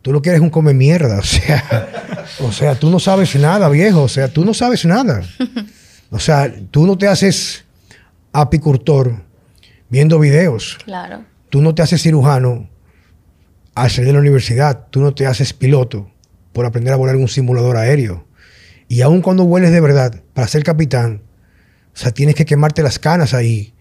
tú 0.00 0.14
lo 0.14 0.22
quieres 0.22 0.40
un 0.40 0.48
come 0.48 0.72
mierda. 0.72 1.20
O 1.24 1.24
sea, 1.24 1.88
o 2.40 2.52
sea, 2.52 2.74
tú 2.74 2.88
no 2.88 2.98
sabes 2.98 3.36
nada, 3.36 3.68
viejo. 3.68 4.04
O 4.04 4.08
sea, 4.08 4.28
tú 4.28 4.46
no 4.46 4.54
sabes 4.54 4.86
nada. 4.86 5.22
O 6.14 6.20
sea, 6.20 6.54
tú 6.70 6.86
no 6.86 6.96
te 6.96 7.08
haces 7.08 7.64
apicultor 8.32 9.24
viendo 9.88 10.20
videos. 10.20 10.78
Claro. 10.84 11.24
Tú 11.50 11.60
no 11.60 11.74
te 11.74 11.82
haces 11.82 12.02
cirujano 12.02 12.70
al 13.74 13.90
salir 13.90 14.06
de 14.06 14.12
la 14.12 14.20
universidad. 14.20 14.86
Tú 14.90 15.00
no 15.00 15.12
te 15.12 15.26
haces 15.26 15.52
piloto 15.52 16.08
por 16.52 16.66
aprender 16.66 16.94
a 16.94 16.96
volar 16.96 17.16
en 17.16 17.22
un 17.22 17.28
simulador 17.28 17.76
aéreo. 17.76 18.28
Y 18.86 19.00
aun 19.00 19.22
cuando 19.22 19.44
vueles 19.44 19.72
de 19.72 19.80
verdad 19.80 20.22
para 20.34 20.46
ser 20.46 20.62
capitán, 20.62 21.20
o 21.92 21.96
sea, 21.96 22.12
tienes 22.12 22.36
que 22.36 22.44
quemarte 22.44 22.84
las 22.84 23.00
canas 23.00 23.34
ahí. 23.34 23.74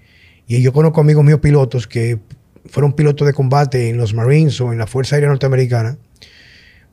Y 0.48 0.60
yo 0.64 0.74
conozco 0.74 1.02
amigos 1.02 1.24
míos 1.24 1.40
pilotos 1.40 1.86
que 1.86 2.18
fueron 2.66 2.94
pilotos 2.94 3.28
de 3.28 3.34
combate 3.34 3.90
en 3.90 3.98
los 3.98 4.16
Marines 4.16 4.60
o 4.60 4.72
en 4.72 4.80
la 4.80 4.88
Fuerza 4.88 5.18
Aérea 5.18 5.30
Norteamericana, 5.30 6.00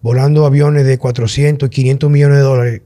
volando 0.03 0.45
aviones 0.45 0.85
de 0.85 0.99
400 0.99 1.67
y 1.67 1.71
500 1.71 2.11
millones 2.11 2.37
de 2.37 2.43
dólares. 2.43 2.83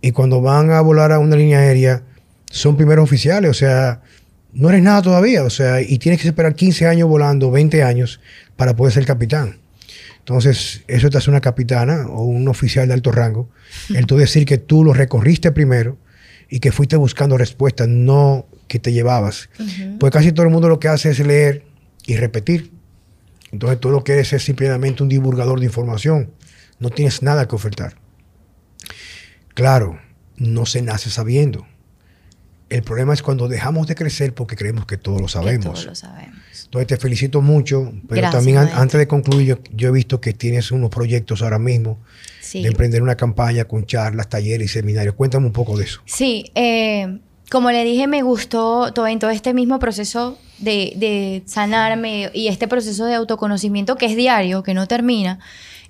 Y 0.00 0.12
cuando 0.12 0.40
van 0.40 0.70
a 0.70 0.80
volar 0.80 1.12
a 1.12 1.18
una 1.18 1.36
línea 1.36 1.60
aérea, 1.60 2.02
son 2.50 2.76
primeros 2.76 3.04
oficiales. 3.04 3.50
O 3.50 3.54
sea, 3.54 4.00
no 4.52 4.68
eres 4.68 4.82
nada 4.82 5.02
todavía. 5.02 5.42
O 5.44 5.50
sea, 5.50 5.80
y 5.80 5.98
tienes 5.98 6.20
que 6.20 6.28
esperar 6.28 6.54
15 6.54 6.86
años 6.86 7.08
volando, 7.08 7.50
20 7.50 7.82
años, 7.82 8.20
para 8.56 8.76
poder 8.76 8.92
ser 8.94 9.04
capitán. 9.04 9.58
Entonces, 10.18 10.82
eso 10.88 11.08
te 11.08 11.18
hace 11.18 11.30
una 11.30 11.40
capitana 11.40 12.06
o 12.06 12.24
un 12.24 12.48
oficial 12.48 12.86
de 12.86 12.94
alto 12.94 13.12
rango. 13.12 13.48
El 13.94 14.06
tú 14.06 14.16
decir 14.16 14.44
que 14.44 14.58
tú 14.58 14.84
lo 14.84 14.92
recorriste 14.92 15.52
primero 15.52 15.96
y 16.50 16.60
que 16.60 16.70
fuiste 16.70 16.96
buscando 16.96 17.38
respuestas, 17.38 17.88
no 17.88 18.46
que 18.68 18.78
te 18.78 18.92
llevabas. 18.92 19.48
Pues 19.98 20.12
casi 20.12 20.32
todo 20.32 20.44
el 20.44 20.52
mundo 20.52 20.68
lo 20.68 20.78
que 20.78 20.88
hace 20.88 21.10
es 21.10 21.18
leer 21.20 21.64
y 22.04 22.16
repetir. 22.16 22.72
Entonces, 23.52 23.80
tú 23.80 23.90
lo 23.90 24.04
que 24.04 24.12
eres 24.12 24.34
es 24.34 24.42
simplemente 24.42 25.02
un 25.02 25.08
divulgador 25.08 25.60
de 25.60 25.66
información. 25.66 26.30
No 26.78 26.90
tienes 26.90 27.22
nada 27.22 27.48
que 27.48 27.56
ofertar. 27.56 27.94
Claro, 29.58 29.98
no 30.36 30.66
se 30.66 30.82
nace 30.82 31.10
sabiendo. 31.10 31.66
El 32.70 32.84
problema 32.84 33.12
es 33.12 33.22
cuando 33.22 33.48
dejamos 33.48 33.88
de 33.88 33.96
crecer 33.96 34.32
porque 34.32 34.54
creemos 34.54 34.86
que 34.86 34.96
todo 34.98 35.18
lo 35.18 35.26
sabemos. 35.26 35.84
lo 35.84 35.96
sabemos. 35.96 36.38
Entonces 36.62 36.86
te 36.86 36.96
felicito 36.96 37.42
mucho, 37.42 37.92
pero 38.08 38.30
también 38.30 38.58
antes 38.58 39.00
de 39.00 39.08
concluir, 39.08 39.58
yo, 39.72 39.88
he 39.88 39.90
visto 39.90 40.20
que 40.20 40.32
tienes 40.32 40.70
unos 40.70 40.90
proyectos 40.90 41.42
ahora 41.42 41.58
mismo 41.58 41.98
de 42.52 42.68
emprender 42.68 43.02
una 43.02 43.16
campaña 43.16 43.64
con 43.64 43.84
charlas, 43.84 44.28
talleres 44.28 44.70
y 44.70 44.72
seminarios. 44.72 45.16
Cuéntame 45.16 45.46
un 45.46 45.52
poco 45.52 45.76
de 45.76 45.86
eso. 45.86 46.02
Sí, 46.04 46.52
eh, 46.54 47.18
como 47.50 47.72
le 47.72 47.82
dije, 47.82 48.06
me 48.06 48.22
gustó 48.22 48.92
todo, 48.92 49.08
en 49.08 49.18
todo 49.18 49.30
este 49.30 49.54
mismo 49.54 49.80
proceso 49.80 50.38
de, 50.58 50.92
de, 50.94 51.42
sanarme 51.46 52.30
y 52.32 52.46
este 52.46 52.68
proceso 52.68 53.06
de 53.06 53.14
autoconocimiento 53.16 53.96
que 53.96 54.06
es 54.06 54.14
diario, 54.14 54.62
que 54.62 54.72
no 54.72 54.86
termina. 54.86 55.40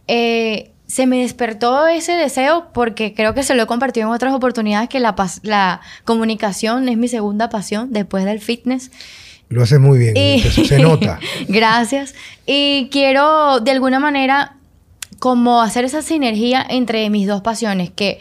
Eh, 0.06 0.70
se 0.88 1.06
me 1.06 1.20
despertó 1.20 1.86
ese 1.86 2.12
deseo 2.12 2.70
porque 2.72 3.12
creo 3.14 3.34
que 3.34 3.42
se 3.42 3.54
lo 3.54 3.62
he 3.62 3.66
compartido 3.66 4.08
en 4.08 4.14
otras 4.14 4.34
oportunidades 4.34 4.88
que 4.88 5.00
la, 5.00 5.14
la 5.42 5.80
comunicación 6.04 6.88
es 6.88 6.96
mi 6.96 7.08
segunda 7.08 7.50
pasión 7.50 7.92
después 7.92 8.24
del 8.24 8.40
fitness. 8.40 8.90
Lo 9.50 9.62
haces 9.62 9.78
muy 9.78 9.98
bien, 9.98 10.40
se 10.40 10.78
nota. 10.78 11.20
Gracias. 11.48 12.14
Y 12.46 12.88
quiero 12.90 13.60
de 13.60 13.70
alguna 13.70 14.00
manera 14.00 14.56
como 15.18 15.60
hacer 15.60 15.84
esa 15.84 16.00
sinergia 16.00 16.64
entre 16.68 17.08
mis 17.10 17.26
dos 17.26 17.42
pasiones, 17.42 17.90
que 17.90 18.20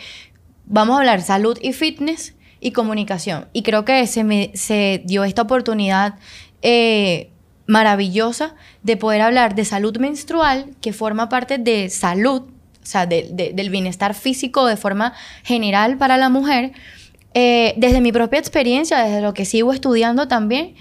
vamos 0.65 0.95
a 0.95 0.99
hablar 0.99 1.22
salud 1.22 1.57
y 1.61 1.72
fitness 1.72 2.34
y 2.59 2.72
comunicación. 2.72 3.47
Y 3.53 3.63
creo 3.63 3.86
que 3.86 4.05
se 4.07 4.24
me 4.26 4.51
se 4.55 5.03
dio 5.05 5.24
esta 5.24 5.43
oportunidad 5.43 6.15
eh, 6.61 7.30
maravillosa 7.65 8.55
de 8.84 8.97
poder 8.97 9.22
hablar 9.22 9.55
de 9.55 9.63
salud 9.63 9.97
menstrual, 9.97 10.76
que 10.82 10.91
forma 10.91 11.30
parte 11.30 11.57
de 11.57 11.89
salud, 11.89 12.43
o 12.88 12.89
sea, 12.89 13.05
del 13.05 13.69
bienestar 13.69 14.13
físico 14.13 14.65
de 14.65 14.77
forma 14.77 15.13
general 15.43 15.97
para 15.97 16.15
la 16.15 16.29
mujer, 16.29 16.71
eh, 17.33 17.73
desde 17.75 17.99
mi 17.99 18.13
propia 18.13 18.39
experiencia, 18.39 18.99
desde 18.99 19.21
lo 19.21 19.33
que 19.33 19.43
sigo 19.43 19.73
estudiando 19.73 20.29
también, 20.29 20.75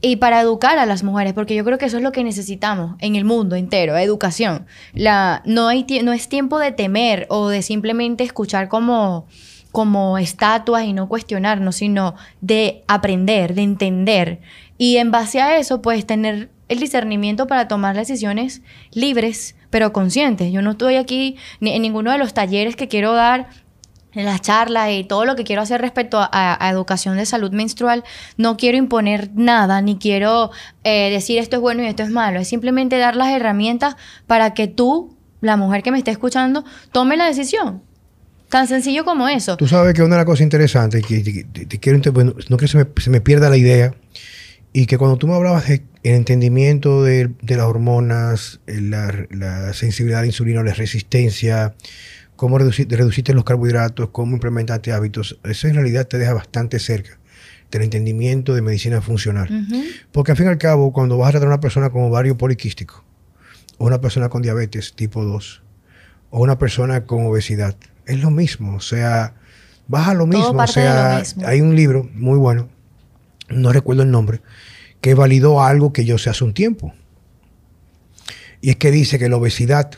y 0.00 0.16
para 0.16 0.40
educar 0.40 0.78
a 0.78 0.86
las 0.86 1.02
mujeres, 1.02 1.32
porque 1.32 1.56
yo 1.56 1.64
creo 1.64 1.76
que 1.76 1.86
eso 1.86 1.96
es 1.96 2.04
lo 2.04 2.12
que 2.12 2.22
necesitamos 2.22 2.94
en 3.00 3.16
el 3.16 3.24
mundo 3.24 3.56
entero, 3.56 3.96
educación. 3.96 4.66
La, 4.92 5.42
no, 5.44 5.66
hay, 5.66 5.84
no 6.04 6.12
es 6.12 6.28
tiempo 6.28 6.60
de 6.60 6.70
temer 6.70 7.26
o 7.28 7.48
de 7.48 7.62
simplemente 7.62 8.22
escuchar 8.22 8.68
como, 8.68 9.26
como 9.72 10.16
estatuas 10.16 10.84
y 10.84 10.92
no 10.92 11.08
cuestionarnos, 11.08 11.74
sino 11.74 12.14
de 12.40 12.84
aprender, 12.86 13.54
de 13.54 13.62
entender. 13.62 14.40
Y 14.78 14.98
en 14.98 15.10
base 15.10 15.40
a 15.40 15.58
eso, 15.58 15.82
puedes 15.82 16.06
tener 16.06 16.50
el 16.68 16.78
discernimiento 16.78 17.48
para 17.48 17.66
tomar 17.66 17.96
decisiones 17.96 18.62
libres, 18.92 19.56
pero 19.70 19.92
conscientes. 19.92 20.52
Yo 20.52 20.62
no 20.62 20.72
estoy 20.72 20.96
aquí 20.96 21.36
en 21.60 21.82
ninguno 21.82 22.12
de 22.12 22.18
los 22.18 22.34
talleres 22.34 22.76
que 22.76 22.88
quiero 22.88 23.12
dar 23.12 23.48
en 24.12 24.24
las 24.24 24.40
charlas 24.40 24.90
y 24.90 25.04
todo 25.04 25.24
lo 25.24 25.36
que 25.36 25.44
quiero 25.44 25.62
hacer 25.62 25.80
respecto 25.80 26.18
a, 26.20 26.70
educación 26.70 27.16
de 27.16 27.26
salud 27.26 27.52
menstrual, 27.52 28.04
no 28.36 28.56
quiero 28.56 28.76
imponer 28.76 29.30
nada, 29.34 29.80
ni 29.80 29.96
quiero 29.98 30.50
eh, 30.84 31.10
decir 31.10 31.38
esto 31.38 31.56
es 31.56 31.62
bueno 31.62 31.82
y 31.82 31.86
esto 31.86 32.02
es 32.02 32.10
malo. 32.10 32.40
Es 32.40 32.48
simplemente 32.48 32.98
dar 32.98 33.16
las 33.16 33.30
herramientas 33.30 33.96
para 34.26 34.54
que 34.54 34.66
tú, 34.66 35.16
la 35.40 35.56
mujer 35.56 35.82
que 35.82 35.92
me 35.92 35.98
esté 35.98 36.10
escuchando, 36.10 36.64
tome 36.90 37.16
la 37.16 37.26
decisión. 37.26 37.82
Tan 38.48 38.66
sencillo 38.66 39.04
como 39.04 39.28
eso. 39.28 39.58
Tú 39.58 39.68
sabes 39.68 39.92
que 39.92 40.02
una 40.02 40.16
de 40.16 40.20
las 40.20 40.26
cosas 40.26 40.40
interesantes, 40.40 41.04
que 41.04 41.44
te, 41.44 41.78
quiero 41.78 42.00
no 42.48 42.56
que 42.56 42.66
se 42.66 42.78
me, 42.78 42.86
se 42.96 43.10
me, 43.10 43.20
pierda 43.20 43.50
la 43.50 43.58
idea, 43.58 43.94
y 44.72 44.86
que 44.86 44.96
cuando 44.96 45.16
tú 45.16 45.26
me 45.26 45.34
hablabas 45.34 45.64
del 46.02 46.14
entendimiento 46.14 47.02
de, 47.02 47.30
las 47.46 47.66
hormonas, 47.66 48.60
la, 48.66 49.26
la 49.30 49.72
sensibilidad 49.72 50.20
a 50.20 50.22
la 50.22 50.28
insulina, 50.28 50.62
la 50.62 50.74
resistencia, 50.74 51.74
cómo 52.36 52.58
reducir, 52.58 52.88
reduciste 52.88 53.34
los 53.34 53.44
carbohidratos, 53.44 54.10
cómo 54.10 54.34
implementaste 54.34 54.92
hábitos, 54.92 55.38
eso 55.44 55.68
en 55.68 55.74
realidad 55.74 56.06
te 56.06 56.18
deja 56.18 56.34
bastante 56.34 56.78
cerca 56.78 57.18
del 57.70 57.82
entendimiento 57.82 58.54
de 58.54 58.62
medicina 58.62 59.00
funcional. 59.00 59.48
Porque 60.12 60.32
al 60.32 60.36
fin 60.36 60.46
y 60.46 60.50
al 60.50 60.58
cabo, 60.58 60.92
cuando 60.92 61.18
vas 61.18 61.28
a 61.28 61.32
tratar 61.32 61.48
a 61.48 61.50
una 61.54 61.60
persona 61.60 61.90
con 61.90 62.02
ovario 62.02 62.38
poliquístico, 62.38 63.04
o 63.76 63.86
una 63.86 64.00
persona 64.00 64.28
con 64.28 64.42
diabetes 64.42 64.94
tipo 64.94 65.24
2, 65.24 65.62
o 66.30 66.40
una 66.40 66.58
persona 66.58 67.04
con 67.04 67.26
obesidad, 67.26 67.76
es 68.06 68.20
lo 68.20 68.30
mismo. 68.30 68.76
O 68.76 68.80
sea, 68.80 69.34
vas 69.86 70.08
a 70.08 70.14
lo 70.14 70.26
mismo. 70.26 70.62
o 70.62 70.66
sea, 70.66 71.22
hay 71.44 71.60
un 71.60 71.76
libro 71.76 72.08
muy 72.14 72.38
bueno, 72.38 72.68
no 73.48 73.72
recuerdo 73.72 74.02
el 74.02 74.10
nombre, 74.10 74.40
que 75.00 75.14
validó 75.14 75.62
algo 75.62 75.92
que 75.92 76.04
yo 76.04 76.18
sé 76.18 76.30
hace 76.30 76.44
un 76.44 76.54
tiempo. 76.54 76.92
Y 78.60 78.70
es 78.70 78.76
que 78.76 78.90
dice 78.90 79.18
que 79.18 79.28
la 79.28 79.36
obesidad 79.36 79.90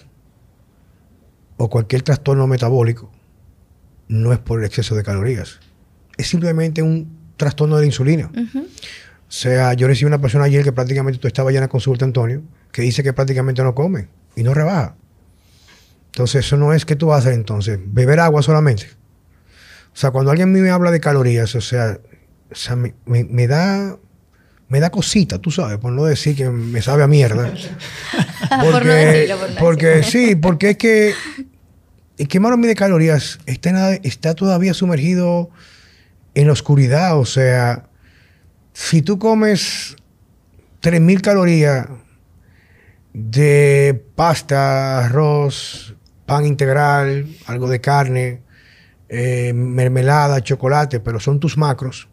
o 1.56 1.70
cualquier 1.70 2.02
trastorno 2.02 2.46
metabólico 2.46 3.10
no 4.08 4.32
es 4.32 4.38
por 4.38 4.60
el 4.60 4.66
exceso 4.66 4.94
de 4.94 5.02
calorías. 5.02 5.60
Es 6.16 6.28
simplemente 6.28 6.82
un 6.82 7.18
trastorno 7.36 7.76
de 7.76 7.82
la 7.82 7.86
insulina. 7.86 8.30
O 9.30 9.32
sea, 9.32 9.72
yo 9.74 9.86
recibí 9.86 10.06
una 10.06 10.20
persona 10.20 10.44
ayer 10.44 10.64
que 10.64 10.72
prácticamente 10.72 11.18
tú 11.18 11.28
estaba 11.28 11.52
ya 11.52 11.58
en 11.58 11.62
la 11.62 11.68
consulta, 11.68 12.04
Antonio, 12.04 12.42
que 12.72 12.82
dice 12.82 13.02
que 13.02 13.12
prácticamente 13.12 13.62
no 13.62 13.74
come 13.74 14.08
y 14.34 14.42
no 14.42 14.52
rebaja. 14.52 14.96
Entonces, 16.06 16.44
eso 16.44 16.56
no 16.56 16.72
es 16.72 16.84
que 16.84 16.96
tú 16.96 17.06
vas 17.06 17.18
a 17.18 17.18
hacer 17.20 17.34
entonces, 17.34 17.78
beber 17.84 18.18
agua 18.18 18.42
solamente. 18.42 18.86
O 19.94 19.96
sea, 19.96 20.10
cuando 20.10 20.30
alguien 20.30 20.52
me 20.52 20.68
habla 20.70 20.90
de 20.90 21.00
calorías, 21.00 21.54
o 21.54 21.60
sea, 21.60 22.00
me, 23.06 23.46
da 23.46 23.96
me 24.70 24.80
da 24.80 24.88
cosita, 24.90 25.38
tú 25.38 25.50
sabes, 25.50 25.78
por 25.78 25.92
no 25.92 26.04
decir 26.04 26.34
que 26.34 26.48
me 26.48 26.80
sabe 26.80 27.02
a 27.02 27.06
mierda. 27.06 27.52
Porque, 28.48 28.72
por 28.72 28.86
no 28.86 28.92
decirlo, 28.92 29.36
por 29.38 29.56
porque 29.58 30.02
sí, 30.02 30.34
porque 30.34 30.70
es 30.70 30.76
que 30.76 31.14
el 32.18 32.28
quemar 32.28 32.58
de 32.58 32.74
calorías 32.74 33.38
está, 33.46 33.94
está 33.94 34.34
todavía 34.34 34.74
sumergido 34.74 35.50
en 36.34 36.48
la 36.48 36.52
oscuridad. 36.52 37.18
O 37.18 37.24
sea, 37.24 37.88
si 38.74 39.00
tú 39.02 39.18
comes 39.18 39.96
3.000 40.82 41.20
calorías 41.22 41.86
de 43.12 44.04
pasta, 44.14 45.06
arroz, 45.06 45.94
pan 46.26 46.44
integral, 46.44 47.26
algo 47.46 47.68
de 47.68 47.80
carne, 47.80 48.42
eh, 49.08 49.52
mermelada, 49.54 50.42
chocolate, 50.42 51.00
pero 51.00 51.20
son 51.20 51.40
tus 51.40 51.56
macros, 51.56 52.09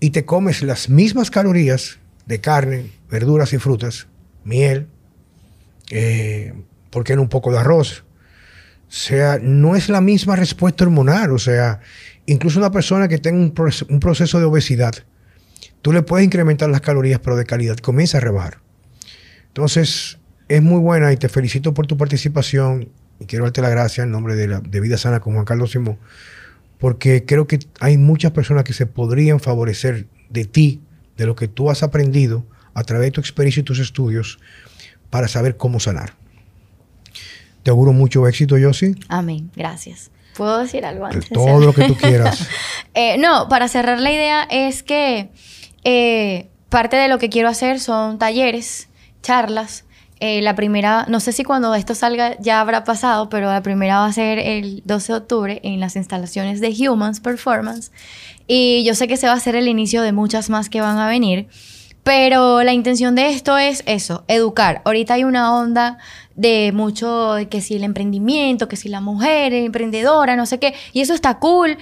y 0.00 0.10
te 0.10 0.24
comes 0.24 0.62
las 0.62 0.88
mismas 0.88 1.30
calorías 1.30 1.98
de 2.26 2.40
carne, 2.40 2.90
verduras 3.10 3.52
y 3.52 3.58
frutas, 3.58 4.06
miel, 4.44 4.86
eh, 5.90 6.54
¿por 6.90 7.04
qué 7.04 7.16
no 7.16 7.22
un 7.22 7.28
poco 7.28 7.52
de 7.52 7.58
arroz? 7.58 8.04
O 8.88 8.90
sea, 8.90 9.38
no 9.40 9.76
es 9.76 9.88
la 9.88 10.00
misma 10.00 10.36
respuesta 10.36 10.84
hormonal. 10.84 11.32
O 11.32 11.38
sea, 11.38 11.80
incluso 12.26 12.58
una 12.58 12.70
persona 12.70 13.08
que 13.08 13.18
tenga 13.18 13.38
un, 13.38 14.00
proceso, 14.00 14.38
de 14.38 14.46
obesidad, 14.46 14.94
tú 15.82 15.92
le 15.92 16.02
puedes 16.02 16.24
incrementar 16.24 16.70
las 16.70 16.80
calorías, 16.80 17.20
pero 17.20 17.36
de 17.36 17.44
calidad, 17.44 17.76
comienza 17.76 18.18
a 18.18 18.20
rebajar. 18.20 18.58
Entonces, 19.48 20.18
es 20.48 20.62
muy 20.62 20.80
buena 20.80 21.12
y 21.12 21.16
te 21.16 21.28
felicito 21.28 21.74
por 21.74 21.86
tu 21.86 21.96
participación 21.96 22.88
y 23.20 23.26
quiero 23.26 23.44
darte 23.44 23.60
la 23.60 23.68
gracia 23.68 24.04
en 24.04 24.10
nombre 24.10 24.36
de, 24.36 24.48
la, 24.48 24.60
de 24.60 24.80
Vida 24.80 24.96
Sana 24.96 25.20
con 25.20 25.34
Juan 25.34 25.44
Carlos 25.44 25.72
Simón, 25.72 25.98
porque 26.78 27.24
creo 27.24 27.46
que 27.46 27.58
hay 27.80 27.96
muchas 27.96 28.32
personas 28.32 28.64
que 28.64 28.72
se 28.72 28.86
podrían 28.86 29.40
favorecer 29.40 30.06
de 30.30 30.44
ti, 30.44 30.80
de 31.16 31.26
lo 31.26 31.34
que 31.34 31.48
tú 31.48 31.70
has 31.70 31.82
aprendido 31.82 32.44
a 32.74 32.84
través 32.84 33.08
de 33.08 33.10
tu 33.12 33.20
experiencia 33.20 33.60
y 33.60 33.64
tus 33.64 33.80
estudios, 33.80 34.38
para 35.10 35.28
saber 35.28 35.56
cómo 35.56 35.80
sanar. 35.80 36.14
Te 37.62 37.70
auguro 37.70 37.92
mucho 37.92 38.26
éxito, 38.28 38.56
Yossi. 38.56 38.94
Amén. 39.08 39.50
Gracias. 39.56 40.10
¿Puedo 40.36 40.58
decir 40.58 40.84
algo 40.84 41.06
antes? 41.06 41.28
Todo 41.30 41.60
lo 41.60 41.72
que 41.72 41.84
tú 41.84 41.96
quieras. 42.00 42.48
Eh, 42.94 43.18
no, 43.18 43.48
para 43.48 43.66
cerrar 43.68 44.00
la 44.00 44.12
idea 44.12 44.46
es 44.48 44.84
que 44.84 45.30
eh, 45.82 46.48
parte 46.68 46.96
de 46.96 47.08
lo 47.08 47.18
que 47.18 47.28
quiero 47.28 47.48
hacer 47.48 47.80
son 47.80 48.18
talleres, 48.18 48.88
charlas. 49.22 49.84
Eh, 50.20 50.42
la 50.42 50.56
primera, 50.56 51.06
no 51.08 51.20
sé 51.20 51.32
si 51.32 51.44
cuando 51.44 51.74
esto 51.74 51.94
salga 51.94 52.36
ya 52.40 52.60
habrá 52.60 52.82
pasado, 52.84 53.28
pero 53.28 53.46
la 53.46 53.62
primera 53.62 54.00
va 54.00 54.06
a 54.06 54.12
ser 54.12 54.38
el 54.38 54.82
12 54.84 55.12
de 55.12 55.18
octubre 55.18 55.60
en 55.62 55.78
las 55.78 55.94
instalaciones 55.94 56.60
de 56.60 56.74
Humans 56.88 57.20
Performance. 57.20 57.92
Y 58.48 58.82
yo 58.84 58.94
sé 58.94 59.06
que 59.06 59.16
se 59.16 59.28
va 59.28 59.34
a 59.34 59.40
ser 59.40 59.54
el 59.54 59.68
inicio 59.68 60.02
de 60.02 60.12
muchas 60.12 60.50
más 60.50 60.68
que 60.68 60.80
van 60.80 60.98
a 60.98 61.08
venir. 61.08 61.48
Pero 62.02 62.62
la 62.62 62.72
intención 62.72 63.14
de 63.14 63.28
esto 63.28 63.58
es 63.58 63.82
eso, 63.84 64.24
educar. 64.28 64.80
Ahorita 64.86 65.14
hay 65.14 65.24
una 65.24 65.54
onda 65.54 65.98
de 66.36 66.72
mucho, 66.72 67.36
que 67.50 67.60
si 67.60 67.76
el 67.76 67.84
emprendimiento, 67.84 68.66
que 68.66 68.76
si 68.76 68.88
la 68.88 69.02
mujer 69.02 69.52
emprendedora, 69.52 70.34
no 70.34 70.46
sé 70.46 70.58
qué, 70.58 70.74
y 70.94 71.02
eso 71.02 71.12
está 71.12 71.38
cool, 71.38 71.76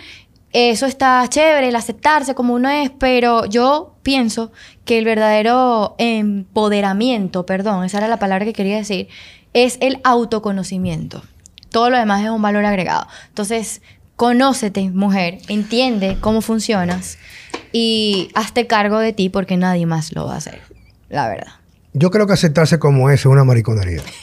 eso 0.58 0.86
está 0.86 1.22
chévere, 1.28 1.68
el 1.68 1.76
aceptarse 1.76 2.34
como 2.34 2.54
uno 2.54 2.70
es, 2.70 2.88
pero 2.88 3.44
yo 3.44 3.94
pienso 4.02 4.52
que 4.86 4.96
el 4.96 5.04
verdadero 5.04 5.96
empoderamiento, 5.98 7.44
perdón, 7.44 7.84
esa 7.84 7.98
era 7.98 8.08
la 8.08 8.18
palabra 8.18 8.46
que 8.46 8.54
quería 8.54 8.76
decir, 8.76 9.08
es 9.52 9.76
el 9.82 10.00
autoconocimiento. 10.02 11.22
Todo 11.68 11.90
lo 11.90 11.98
demás 11.98 12.24
es 12.24 12.30
un 12.30 12.40
valor 12.40 12.64
agregado. 12.64 13.06
Entonces, 13.28 13.82
conócete, 14.16 14.88
mujer, 14.88 15.40
entiende 15.48 16.16
cómo 16.22 16.40
funcionas 16.40 17.18
y 17.70 18.30
hazte 18.34 18.66
cargo 18.66 18.98
de 18.98 19.12
ti 19.12 19.28
porque 19.28 19.58
nadie 19.58 19.84
más 19.84 20.14
lo 20.14 20.24
va 20.24 20.36
a 20.36 20.38
hacer, 20.38 20.62
la 21.10 21.28
verdad. 21.28 21.52
Yo 21.92 22.10
creo 22.10 22.26
que 22.26 22.32
aceptarse 22.32 22.78
como 22.78 23.10
es 23.10 23.20
es 23.20 23.26
una 23.26 23.44
mariconería. 23.44 24.02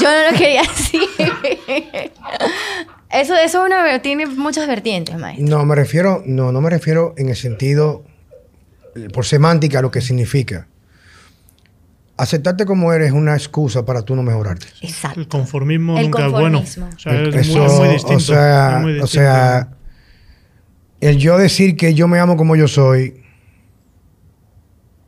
Yo 0.00 0.10
no 0.10 0.32
lo 0.32 0.36
quería 0.36 0.62
decir. 0.62 1.02
Eso, 3.10 3.34
eso 3.34 3.64
una, 3.64 4.00
tiene 4.02 4.26
muchas 4.26 4.66
vertientes, 4.66 5.16
maestro. 5.18 5.46
No, 5.46 5.64
me 5.64 5.74
refiero, 5.74 6.22
no, 6.26 6.52
no 6.52 6.60
me 6.60 6.70
refiero 6.70 7.14
en 7.16 7.28
el 7.28 7.36
sentido, 7.36 8.04
por 9.12 9.24
semántica, 9.24 9.82
lo 9.82 9.90
que 9.90 10.00
significa. 10.00 10.66
Aceptarte 12.16 12.66
como 12.66 12.92
eres 12.92 13.08
es 13.08 13.12
una 13.12 13.34
excusa 13.34 13.84
para 13.84 14.02
tú 14.02 14.16
no 14.16 14.22
mejorarte. 14.22 14.66
Exacto. 14.82 15.20
El 15.20 15.28
conformismo 15.28 16.00
nunca 16.00 16.26
es 16.26 16.32
bueno. 16.32 16.58
O 16.58 16.66
sea, 16.66 17.22
es, 17.22 17.48
muy, 17.48 17.88
distinto. 17.88 18.16
O 18.16 18.20
sea, 18.20 18.84
o 19.02 19.06
sea, 19.06 19.68
el 21.00 21.16
yo 21.18 21.38
decir 21.38 21.76
que 21.76 21.94
yo 21.94 22.08
me 22.08 22.18
amo 22.18 22.36
como 22.36 22.56
yo 22.56 22.66
soy 22.66 23.22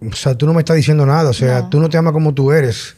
o 0.01 0.14
sea, 0.14 0.34
tú 0.34 0.46
no 0.46 0.55
me 0.55 0.61
estás 0.61 0.76
diciendo 0.76 1.05
nada. 1.05 1.30
O 1.30 1.34
sea, 1.34 1.68
tú 1.68 1.80
no 1.80 1.88
te 1.88 1.98
amas 1.98 2.12
como 2.12 2.32
tú 2.32 2.53
eres. 2.53 2.96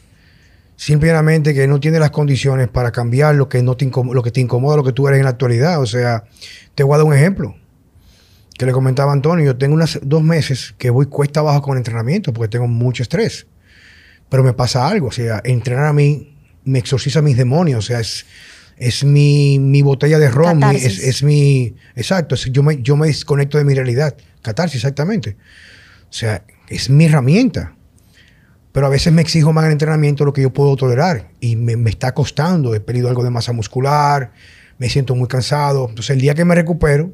Simplemente 0.75 1.53
que 1.53 1.67
no 1.67 1.79
tienes 1.79 1.99
las 1.99 2.11
condiciones 2.11 2.67
para 2.67 2.91
cambiar 2.91 3.35
lo 3.35 3.47
que, 3.47 3.61
no 3.61 3.77
te 3.77 3.89
lo 3.89 4.23
que 4.23 4.31
te 4.31 4.41
incomoda, 4.41 4.77
lo 4.77 4.83
que 4.83 4.91
tú 4.91 5.07
eres 5.07 5.19
en 5.19 5.25
la 5.25 5.31
actualidad. 5.31 5.79
O 5.81 5.85
sea, 5.85 6.23
te 6.75 6.83
voy 6.83 6.95
a 6.95 6.97
dar 6.97 7.05
un 7.05 7.13
ejemplo 7.13 7.55
que 8.57 8.65
le 8.65 8.71
comentaba 8.71 9.11
a 9.11 9.13
Antonio. 9.13 9.45
Yo 9.45 9.57
tengo 9.57 9.75
unas 9.75 9.99
dos 10.03 10.23
meses 10.23 10.73
que 10.77 10.89
voy 10.89 11.05
cuesta 11.05 11.41
abajo 11.41 11.61
con 11.61 11.73
el 11.73 11.79
entrenamiento 11.79 12.33
porque 12.33 12.49
tengo 12.49 12.67
mucho 12.67 13.03
estrés. 13.03 13.47
Pero 14.29 14.43
me 14.43 14.53
pasa 14.53 14.87
algo. 14.87 15.07
O 15.07 15.11
sea, 15.11 15.41
entrenar 15.43 15.85
a 15.85 15.93
mí 15.93 16.35
me 16.65 16.79
exorciza 16.79 17.21
mis 17.21 17.37
demonios. 17.37 17.79
O 17.79 17.87
sea, 17.87 17.99
es, 17.99 18.25
es 18.77 19.03
mi, 19.03 19.59
mi 19.59 19.81
botella 19.81 20.17
de 20.17 20.29
ron. 20.29 20.63
es, 20.63 20.99
es, 20.99 21.23
mi. 21.23 21.75
Exacto. 21.95 22.35
yo, 22.35 22.63
me, 22.63 22.81
yo 22.81 22.97
me 22.97 23.07
desconecto 23.07 23.57
de 23.57 23.63
mi 23.63 23.75
realidad. 23.75 24.15
Catarsis, 24.41 24.77
exactamente. 24.77 25.37
O 26.09 26.13
sea, 26.13 26.43
es 26.67 26.89
mi 26.89 27.05
herramienta. 27.05 27.75
Pero 28.73 28.87
a 28.87 28.89
veces 28.89 29.13
me 29.13 29.21
exijo 29.21 29.53
más 29.53 29.63
en 29.63 29.67
el 29.67 29.71
entrenamiento 29.73 30.23
de 30.23 30.25
lo 30.25 30.33
que 30.33 30.41
yo 30.41 30.51
puedo 30.51 30.75
tolerar 30.75 31.29
y 31.39 31.55
me, 31.55 31.77
me 31.77 31.89
está 31.89 32.13
costando. 32.13 32.75
He 32.75 32.81
perdido 32.81 33.07
algo 33.07 33.23
de 33.23 33.29
masa 33.29 33.53
muscular, 33.53 34.33
me 34.79 34.89
siento 34.89 35.15
muy 35.15 35.27
cansado. 35.29 35.87
Entonces, 35.87 36.09
el 36.11 36.19
día 36.21 36.33
que 36.35 36.43
me 36.43 36.53
recupero, 36.55 37.13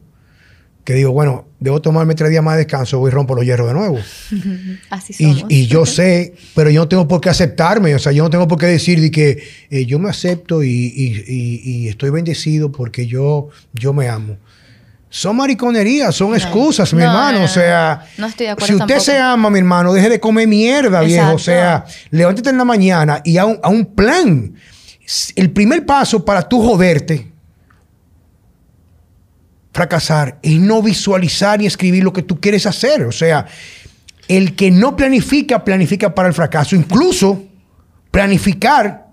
que 0.86 0.93
digo, 0.95 1.12
bueno, 1.12 1.47
debo 1.60 1.82
tomarme 1.82 2.16
tres 2.16 2.32
días 2.32 2.41
más 2.43 2.55
de 2.55 2.60
descanso, 2.64 2.97
voy 2.97 3.12
y 3.12 3.14
rompo 3.14 3.36
los 3.36 3.45
hierros 3.45 3.68
de 3.68 3.74
nuevo. 3.76 3.99
Así 4.89 5.14
Y, 5.20 5.34
somos. 5.36 5.45
y 5.51 5.68
yo 5.68 5.86
sé, 5.86 6.34
pero 6.55 6.70
yo 6.72 6.82
no 6.82 6.88
tengo 6.88 7.07
por 7.07 7.22
qué 7.22 7.30
aceptarme, 7.30 7.93
o 7.93 7.99
sea, 7.99 8.12
yo 8.12 8.24
no 8.24 8.30
tengo 8.30 8.47
por 8.47 8.57
qué 8.57 8.66
decir 8.66 8.99
de 9.01 9.12
que 9.12 9.43
eh, 9.70 9.86
yo 9.86 9.99
me 9.99 10.10
acepto 10.10 10.64
y, 10.64 10.70
y- 10.70 11.24
y- 11.28 11.62
y 11.64 11.88
estoy 11.89 12.10
bendecido 12.10 12.72
porque 12.72 13.05
yo, 13.05 13.49
yo 13.74 13.93
me 13.93 14.07
amo. 14.07 14.38
Son 15.12 15.36
mariconerías, 15.36 16.14
son 16.16 16.36
excusas, 16.36 16.93
mi 16.93 16.99
No, 16.99 17.05
hermano. 17.07 17.39
no, 17.39 17.45
o 17.45 17.47
sea, 17.47 18.05
estoy 18.28 18.45
de 18.45 18.55
si 18.57 18.74
usted 18.74 18.78
tampoco. 18.78 18.99
se 18.99 19.18
ama, 19.18 19.49
mi 19.49 19.57
hermano, 19.57 19.91
deje 19.91 20.07
de 20.10 20.20
comer 20.20 20.47
mierda, 20.47 21.01
viejo. 21.01 21.34
O 21.34 21.39
sea, 21.39 21.84
levántate 22.12 22.51
en 22.51 22.57
la 22.60 22.66
mañana 22.66 23.22
y 23.26 23.38
a 23.38 23.45
un, 23.45 23.60
a 23.64 23.70
un 23.70 23.86
plan. 23.86 24.53
El 25.36 25.49
primer 25.49 25.84
paso 25.86 26.24
para 26.24 26.47
tú 26.47 26.62
joderte, 26.62 27.32
fracasar, 29.74 30.38
es 30.41 30.60
no 30.60 30.82
visualizar 30.82 31.62
y 31.62 31.66
escribir 31.66 32.03
lo 32.03 32.14
que 32.14 32.22
tú 32.22 32.39
quieres 32.39 32.66
hacer. 32.66 33.03
O 33.03 33.12
sea, 33.12 33.45
el 34.28 34.55
que 34.55 34.70
no 34.72 34.95
planifica, 34.95 35.64
planifica 35.64 36.14
para 36.14 36.28
el 36.28 36.34
fracaso. 36.34 36.76
Incluso 36.76 37.43
planificar, 38.12 39.07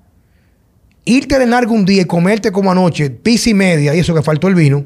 irte 1.05 1.39
de 1.39 1.47
largo 1.47 1.73
un 1.75 1.85
día 1.87 2.03
y 2.03 2.07
comerte 2.07 2.51
como 2.53 2.71
anoche, 2.71 3.11
pizza 3.11 3.51
y 3.51 3.55
media, 3.55 3.95
y 3.95 4.01
eso 4.01 4.15
que 4.15 4.23
faltó 4.23 4.49
el 4.49 4.55
vino, 4.55 4.85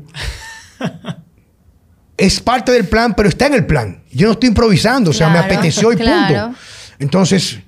es 2.16 2.40
parte 2.40 2.72
del 2.72 2.86
plan, 2.86 3.14
pero 3.16 3.28
está 3.28 3.46
en 3.46 3.54
el 3.54 3.66
plan. 3.66 4.02
Yo 4.12 4.26
no 4.26 4.32
estoy 4.32 4.48
improvisando, 4.48 5.10
o 5.10 5.14
sea, 5.14 5.28
me 5.28 5.38
apeteció 5.38 5.92
y 5.92 5.96
claro. 5.96 6.48
punto. 6.48 6.60
Entonces, 6.98 7.60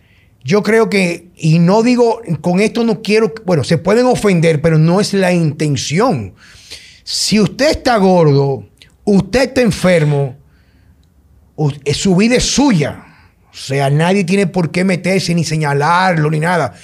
yo 0.44 0.62
creo 0.62 0.90
que, 0.90 1.30
y 1.36 1.58
no 1.58 1.82
digo, 1.82 2.20
con 2.40 2.60
esto 2.60 2.84
no 2.84 3.00
quiero, 3.00 3.32
bueno, 3.46 3.64
se 3.64 3.78
pueden 3.78 4.06
ofender, 4.06 4.60
pero 4.60 4.76
no 4.78 5.00
es 5.00 5.14
la 5.14 5.32
intención. 5.32 6.34
Si 7.04 7.40
usted 7.40 7.70
está 7.70 7.96
gordo, 7.96 8.68
usted 9.04 9.42
está 9.42 9.60
enfermo, 9.60 10.36
eh, 11.84 11.94
su 11.94 12.16
vida 12.16 12.36
es 12.36 12.44
suya. 12.44 13.04
O 13.52 13.56
sea, 13.56 13.90
nadie 13.90 14.24
tiene 14.24 14.46
por 14.46 14.70
qué 14.70 14.84
meterse 14.84 15.34
ni 15.34 15.44
señalarlo 15.44 16.30
ni 16.30 16.40
nada. 16.40 16.74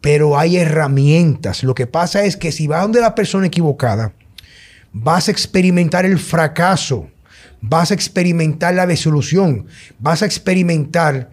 Pero 0.00 0.38
hay 0.38 0.56
herramientas. 0.56 1.62
Lo 1.62 1.74
que 1.74 1.86
pasa 1.86 2.24
es 2.24 2.36
que 2.36 2.52
si 2.52 2.66
vas 2.66 2.82
donde 2.82 3.00
la 3.00 3.14
persona 3.14 3.46
equivocada, 3.46 4.12
vas 4.92 5.28
a 5.28 5.30
experimentar 5.30 6.04
el 6.04 6.18
fracaso, 6.18 7.08
vas 7.60 7.90
a 7.90 7.94
experimentar 7.94 8.74
la 8.74 8.86
desolución, 8.86 9.66
vas 9.98 10.22
a 10.22 10.26
experimentar, 10.26 11.30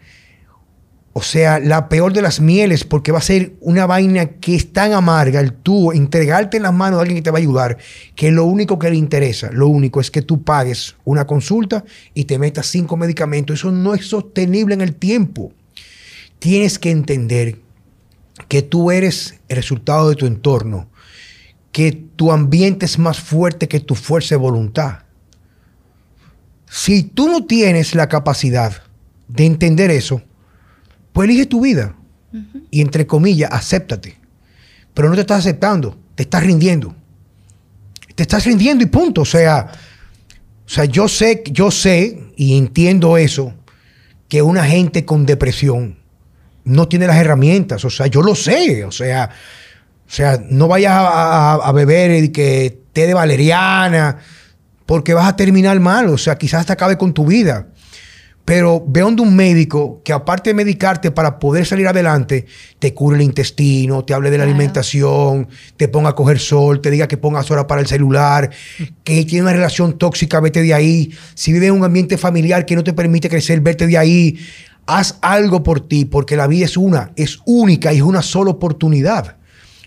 o 1.14 1.22
sea, 1.22 1.60
la 1.60 1.90
peor 1.90 2.14
de 2.14 2.22
las 2.22 2.40
mieles, 2.40 2.84
porque 2.84 3.12
va 3.12 3.18
a 3.18 3.22
ser 3.24 3.54
una 3.62 3.86
vaina 3.86 4.26
que 4.26 4.56
es 4.56 4.72
tan 4.72 4.94
amarga 4.94 5.40
el 5.40 5.54
tú 5.54 5.92
entregarte 5.92 6.58
en 6.58 6.64
las 6.64 6.74
manos 6.74 7.00
de 7.00 7.02
alguien 7.02 7.18
que 7.18 7.24
te 7.24 7.32
va 7.32 7.40
a 7.40 7.42
ayudar, 7.42 7.78
que 8.16 8.32
lo 8.32 8.46
único 8.46 8.78
que 8.78 8.90
le 8.90 8.98
interesa, 8.98 9.50
lo 9.52 9.68
único 9.68 10.00
es 10.00 10.12
que 10.12 10.22
tú 10.22 10.44
pagues 10.44 10.96
una 11.06 11.26
consulta 11.26 11.84
y 12.14 12.26
te 12.26 12.38
metas 12.38 12.68
cinco 12.68 12.98
medicamentos. 12.98 13.60
Eso 13.60 13.72
no 13.72 13.96
es 13.96 14.06
sostenible 14.06 14.76
en 14.76 14.82
el 14.82 14.94
tiempo. 14.96 15.52
Tienes 16.40 16.78
que 16.78 16.92
entender 16.92 17.58
que 18.48 18.62
tú 18.62 18.92
eres 18.92 19.40
el 19.50 19.56
resultado 19.56 20.10
de 20.10 20.16
tu 20.16 20.28
entorno, 20.28 20.88
que 21.78 21.92
tu 21.92 22.32
ambiente 22.32 22.88
es 22.88 22.98
más 22.98 23.20
fuerte 23.20 23.68
que 23.68 23.80
tu 23.80 23.94
fuerza 23.94 24.30
de 24.30 24.38
voluntad. 24.38 25.04
Si 26.68 27.04
tú 27.04 27.30
no 27.30 27.46
tienes 27.46 27.94
la 27.94 28.10
capacidad 28.10 28.82
de 29.28 29.46
entender 29.46 29.92
eso, 29.92 30.24
pues 31.14 31.30
elige 31.30 31.46
tu 31.46 31.62
vida. 31.62 31.96
Y 32.72 32.82
entre 32.82 33.06
comillas, 33.06 33.52
acéptate. 33.54 34.18
Pero 34.96 35.08
no 35.08 35.14
te 35.14 35.22
estás 35.22 35.42
aceptando, 35.42 35.96
te 36.16 36.24
estás 36.24 36.42
rindiendo. 36.42 36.96
Te 38.16 38.24
estás 38.24 38.46
rindiendo 38.46 38.84
y 38.84 38.88
punto. 38.88 39.22
O 39.22 39.26
sea, 39.26 39.72
o 40.66 40.70
sea, 40.70 40.86
yo 40.86 41.08
sé, 41.08 41.44
yo 41.46 41.70
sé 41.70 42.34
y 42.36 42.58
entiendo 42.58 43.18
eso, 43.18 43.54
que 44.28 44.42
una 44.42 44.66
gente 44.66 45.06
con 45.06 45.28
depresión 45.28 46.00
no 46.64 46.88
tiene 46.88 47.06
las 47.06 47.18
herramientas. 47.18 47.86
O 47.86 47.92
sea, 47.92 48.08
yo 48.08 48.24
lo 48.24 48.34
sé. 48.34 48.84
O 48.84 48.92
sea, 48.92 49.30
o 50.08 50.12
sea, 50.12 50.42
no 50.50 50.68
vayas 50.68 50.94
a, 50.94 51.54
a- 51.54 51.54
a 51.56 51.72
beber 51.74 52.24
y 52.24 52.30
que 52.30 52.80
té 52.94 53.08
de 53.08 53.14
valeriana, 53.14 54.18
porque 54.86 55.14
vas 55.14 55.28
a 55.28 55.36
terminar 55.36 55.80
mal. 55.80 56.08
O 56.10 56.18
sea, 56.18 56.38
quizás 56.38 56.66
te 56.66 56.74
acabe 56.74 56.98
con 56.98 57.14
tu 57.14 57.26
vida. 57.26 57.68
Pero 58.46 58.82
ve 58.88 59.02
donde 59.02 59.22
un 59.22 59.36
médico 59.36 60.02
que 60.06 60.14
aparte 60.14 60.52
de 60.52 60.54
medicarte 60.54 61.12
para 61.12 61.38
poder 61.38 61.66
salir 61.66 61.86
adelante, 61.86 62.46
te 62.80 62.94
cure 62.94 63.18
el 63.18 63.22
intestino, 63.24 64.06
te 64.06 64.14
hable 64.14 64.30
de 64.32 64.38
la 64.38 64.46
Claro. 64.46 64.56
alimentación, 64.56 65.50
te 65.76 65.90
ponga 65.90 66.12
a 66.12 66.16
coger 66.16 66.40
sol, 66.40 66.80
te 66.80 66.90
diga 66.90 67.10
que 67.10 67.18
pongas 67.18 67.52
horas 67.52 67.66
para 67.66 67.82
el 67.82 67.88
celular, 67.88 68.50
que 69.04 69.26
tiene 69.26 69.42
una 69.42 69.52
relación 69.52 69.98
tóxica, 69.98 70.40
vete 70.40 70.62
de 70.62 70.74
ahí. 70.74 71.12
Si 71.36 71.52
vives 71.52 71.68
en 71.68 71.76
un 71.76 71.84
ambiente 71.84 72.18
familiar 72.18 72.66
que 72.66 72.78
no 72.78 72.86
te 72.86 72.94
permite 72.94 73.28
crecer, 73.28 73.60
vete 73.60 73.86
de 73.86 73.98
ahí. 73.98 74.40
Haz 74.86 75.18
algo 75.22 75.62
por 75.62 75.86
ti, 75.86 76.06
porque 76.06 76.38
la 76.38 76.48
vida 76.48 76.64
es 76.64 76.78
una, 76.78 77.12
es 77.18 77.40
única 77.46 77.92
y 77.92 77.98
es 77.98 78.04
una 78.04 78.22
sola 78.22 78.52
oportunidad. 78.52 79.36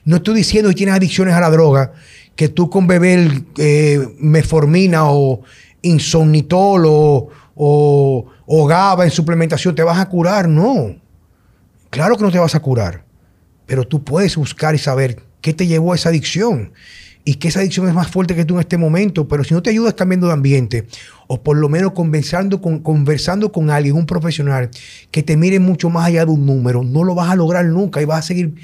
No 0.04 0.16
estoy 0.16 0.34
diciendo 0.34 0.68
que 0.70 0.76
tienes 0.76 0.94
adicciones 0.94 1.34
a 1.34 1.40
la 1.40 1.50
droga, 1.50 1.92
que 2.36 2.48
tú 2.48 2.70
con 2.70 2.86
beber 2.86 3.42
eh, 3.58 4.08
meformina 4.18 5.10
o 5.10 5.42
insomnitol 5.82 6.84
o, 6.86 7.28
o, 7.54 8.66
GABA 8.66 9.04
en 9.04 9.10
suplementación 9.10 9.74
te 9.74 9.82
vas 9.82 9.98
a 9.98 10.08
curar. 10.08 10.48
No. 10.48 10.96
Claro 11.90 12.16
que 12.16 12.22
no 12.22 12.30
te 12.30 12.38
vas 12.38 12.54
a 12.54 12.60
curar. 12.60 13.04
Pero 13.66 13.86
tú 13.86 14.02
puedes 14.02 14.36
buscar 14.36 14.74
y 14.74 14.78
saber 14.78 15.22
qué 15.40 15.52
te 15.52 15.66
llevó 15.66 15.92
a 15.92 15.96
esa 15.96 16.08
adicción 16.08 16.72
y 17.24 17.34
que 17.34 17.48
esa 17.48 17.60
adicción 17.60 17.86
es 17.86 17.94
más 17.94 18.08
fuerte 18.08 18.34
que 18.34 18.44
tú 18.44 18.54
en 18.54 18.60
este 18.60 18.78
momento. 18.78 19.28
Pero 19.28 19.44
si 19.44 19.54
no 19.54 19.62
te 19.62 19.70
ayudas 19.70 19.94
cambiando 19.94 20.26
de 20.26 20.32
ambiente 20.32 20.86
o 21.26 21.42
por 21.42 21.56
lo 21.56 21.68
menos 21.68 21.92
conversando 21.92 22.60
con, 22.60 22.80
conversando 22.80 23.52
con 23.52 23.70
alguien, 23.70 23.96
un 23.96 24.06
profesional 24.06 24.70
que 25.10 25.22
te 25.22 25.36
mire 25.36 25.60
mucho 25.60 25.90
más 25.90 26.06
allá 26.06 26.24
de 26.24 26.32
un 26.32 26.46
número, 26.46 26.82
no 26.82 27.04
lo 27.04 27.14
vas 27.14 27.30
a 27.30 27.36
lograr 27.36 27.64
nunca 27.66 28.00
y 28.00 28.06
vas 28.06 28.20
a 28.20 28.22
seguir 28.28 28.54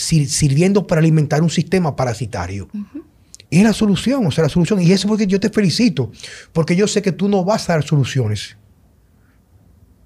sirviendo 0.00 0.86
para 0.86 1.00
alimentar 1.00 1.42
un 1.42 1.50
sistema 1.50 1.94
parasitario. 1.94 2.68
Es 3.50 3.62
la 3.62 3.72
solución, 3.72 4.26
o 4.26 4.30
sea, 4.30 4.44
la 4.44 4.50
solución. 4.50 4.80
Y 4.80 4.92
eso 4.92 5.06
es 5.06 5.06
porque 5.06 5.26
yo 5.26 5.40
te 5.40 5.50
felicito, 5.50 6.12
porque 6.52 6.76
yo 6.76 6.86
sé 6.86 7.02
que 7.02 7.12
tú 7.12 7.28
no 7.28 7.44
vas 7.44 7.68
a 7.68 7.74
dar 7.74 7.84
soluciones 7.84 8.56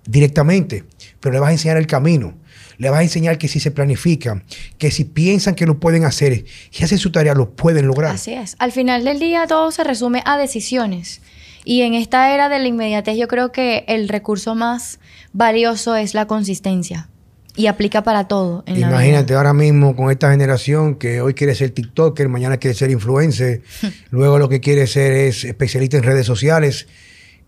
directamente, 0.07 0.85
pero 1.21 1.33
le 1.33 1.41
vas 1.41 1.51
a 1.51 1.53
enseñar 1.53 1.77
el 1.77 1.87
camino. 1.87 2.35
Le 2.77 2.91
vas 2.91 3.01
a 3.01 3.03
enseñar 3.05 3.39
que 3.39 3.49
si 3.49 3.61
se 3.61 3.71
planifican, 3.71 4.45
que 4.79 4.91
si 4.91 5.05
piensan 5.05 5.55
que 5.55 5.67
lo 5.67 5.79
pueden 5.79 6.05
hacer, 6.05 6.45
y 6.73 6.85
hacen 6.85 6.99
su 6.99 7.13
tarea, 7.13 7.35
lo 7.35 7.55
pueden 7.55 7.87
lograr. 7.87 8.15
Así 8.15 8.33
es. 8.33 8.57
Al 8.59 8.73
final 8.73 9.05
del 9.05 9.21
día 9.21 9.47
todo 9.47 9.71
se 9.71 9.85
resume 9.85 10.23
a 10.27 10.37
decisiones. 10.37 11.21
Y 11.65 11.83
en 11.83 11.95
esta 11.95 12.35
era 12.35 12.49
de 12.49 12.59
la 12.59 12.69
inmediatez 12.69 13.17
yo 13.17 13.29
creo 13.29 13.53
que 13.53 13.85
el 13.89 14.09
recurso 14.09 14.55
más 14.55 14.99
valioso 15.33 15.97
es 15.97 16.15
la 16.15 16.27
consistencia. 16.27 17.09
Y 17.57 17.67
aplica 17.69 18.03
para 18.03 18.27
todo. 18.27 18.65
En 18.67 18.81
la 18.81 18.89
vida. 18.89 18.97
Imagínate 18.97 19.35
ahora 19.35 19.53
mismo 19.53 19.95
con 19.95 20.11
esta 20.11 20.31
generación 20.31 20.97
que 20.97 21.21
hoy 21.21 21.35
quiere 21.35 21.55
ser 21.55 21.71
TikToker, 21.71 22.29
mañana 22.29 22.57
quiere 22.57 22.75
ser 22.75 22.91
influencer, 22.91 23.63
luego 24.11 24.39
lo 24.39 24.49
que 24.49 24.61
quiere 24.61 24.87
ser 24.87 25.13
es 25.13 25.45
especialista 25.45 25.97
en 25.97 26.03
redes 26.03 26.27
sociales. 26.27 26.89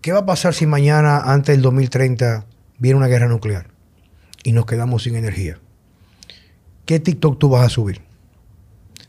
¿Qué 0.01 0.11
va 0.11 0.19
a 0.19 0.25
pasar 0.25 0.53
si 0.53 0.65
mañana, 0.65 1.19
antes 1.19 1.55
del 1.55 1.61
2030, 1.61 2.45
viene 2.77 2.97
una 2.97 3.07
guerra 3.07 3.27
nuclear 3.27 3.67
y 4.43 4.53
nos 4.53 4.65
quedamos 4.65 5.03
sin 5.03 5.15
energía? 5.15 5.59
¿Qué 6.85 6.99
TikTok 6.99 7.37
tú 7.37 7.49
vas 7.49 7.65
a 7.65 7.69
subir? 7.69 8.01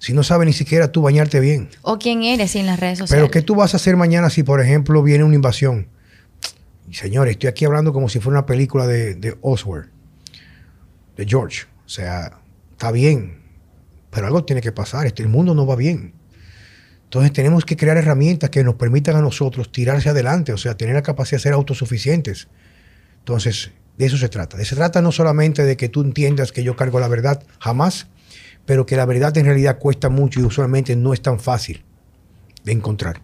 Si 0.00 0.12
no 0.12 0.22
sabes 0.22 0.46
ni 0.46 0.52
siquiera 0.52 0.90
tú 0.90 1.02
bañarte 1.02 1.40
bien. 1.40 1.68
O 1.82 1.98
quién 1.98 2.22
eres 2.22 2.52
sin 2.52 2.66
las 2.66 2.78
redes 2.80 2.98
sociales. 2.98 3.22
Pero 3.22 3.30
¿qué 3.30 3.42
tú 3.42 3.54
vas 3.54 3.74
a 3.74 3.76
hacer 3.76 3.96
mañana 3.96 4.30
si, 4.30 4.42
por 4.42 4.60
ejemplo, 4.60 5.02
viene 5.02 5.24
una 5.24 5.34
invasión? 5.34 5.88
Señores, 6.90 7.32
estoy 7.32 7.48
aquí 7.48 7.64
hablando 7.64 7.92
como 7.92 8.08
si 8.08 8.18
fuera 8.18 8.38
una 8.38 8.46
película 8.46 8.86
de, 8.86 9.14
de 9.14 9.36
Oswald, 9.40 9.90
de 11.18 11.26
George. 11.26 11.66
O 11.84 11.88
sea, 11.88 12.40
está 12.70 12.90
bien, 12.90 13.42
pero 14.10 14.26
algo 14.26 14.44
tiene 14.44 14.62
que 14.62 14.72
pasar. 14.72 15.06
Este, 15.06 15.22
el 15.22 15.28
mundo 15.28 15.54
no 15.54 15.66
va 15.66 15.76
bien. 15.76 16.14
Entonces 17.04 17.32
tenemos 17.32 17.64
que 17.64 17.76
crear 17.76 17.96
herramientas 17.96 18.50
que 18.50 18.64
nos 18.64 18.76
permitan 18.76 19.16
a 19.16 19.20
nosotros 19.20 19.70
tirarse 19.72 20.08
adelante, 20.08 20.52
o 20.52 20.58
sea, 20.58 20.76
tener 20.76 20.94
la 20.94 21.02
capacidad 21.02 21.38
de 21.38 21.42
ser 21.42 21.52
autosuficientes. 21.52 22.48
Entonces, 23.18 23.72
de 23.96 24.06
eso 24.06 24.16
se 24.16 24.28
trata. 24.28 24.62
Se 24.64 24.76
trata 24.76 25.02
no 25.02 25.10
solamente 25.10 25.64
de 25.64 25.76
que 25.76 25.88
tú 25.88 26.02
entiendas 26.02 26.52
que 26.52 26.62
yo 26.62 26.76
cargo 26.76 27.00
la 27.00 27.08
verdad, 27.08 27.42
jamás, 27.58 28.06
pero 28.64 28.86
que 28.86 28.96
la 28.96 29.06
verdad 29.06 29.36
en 29.38 29.46
realidad 29.46 29.78
cuesta 29.78 30.08
mucho 30.08 30.40
y 30.40 30.44
usualmente 30.44 30.94
no 30.94 31.14
es 31.14 31.22
tan 31.22 31.40
fácil 31.40 31.82
de 32.64 32.72
encontrar. 32.72 33.22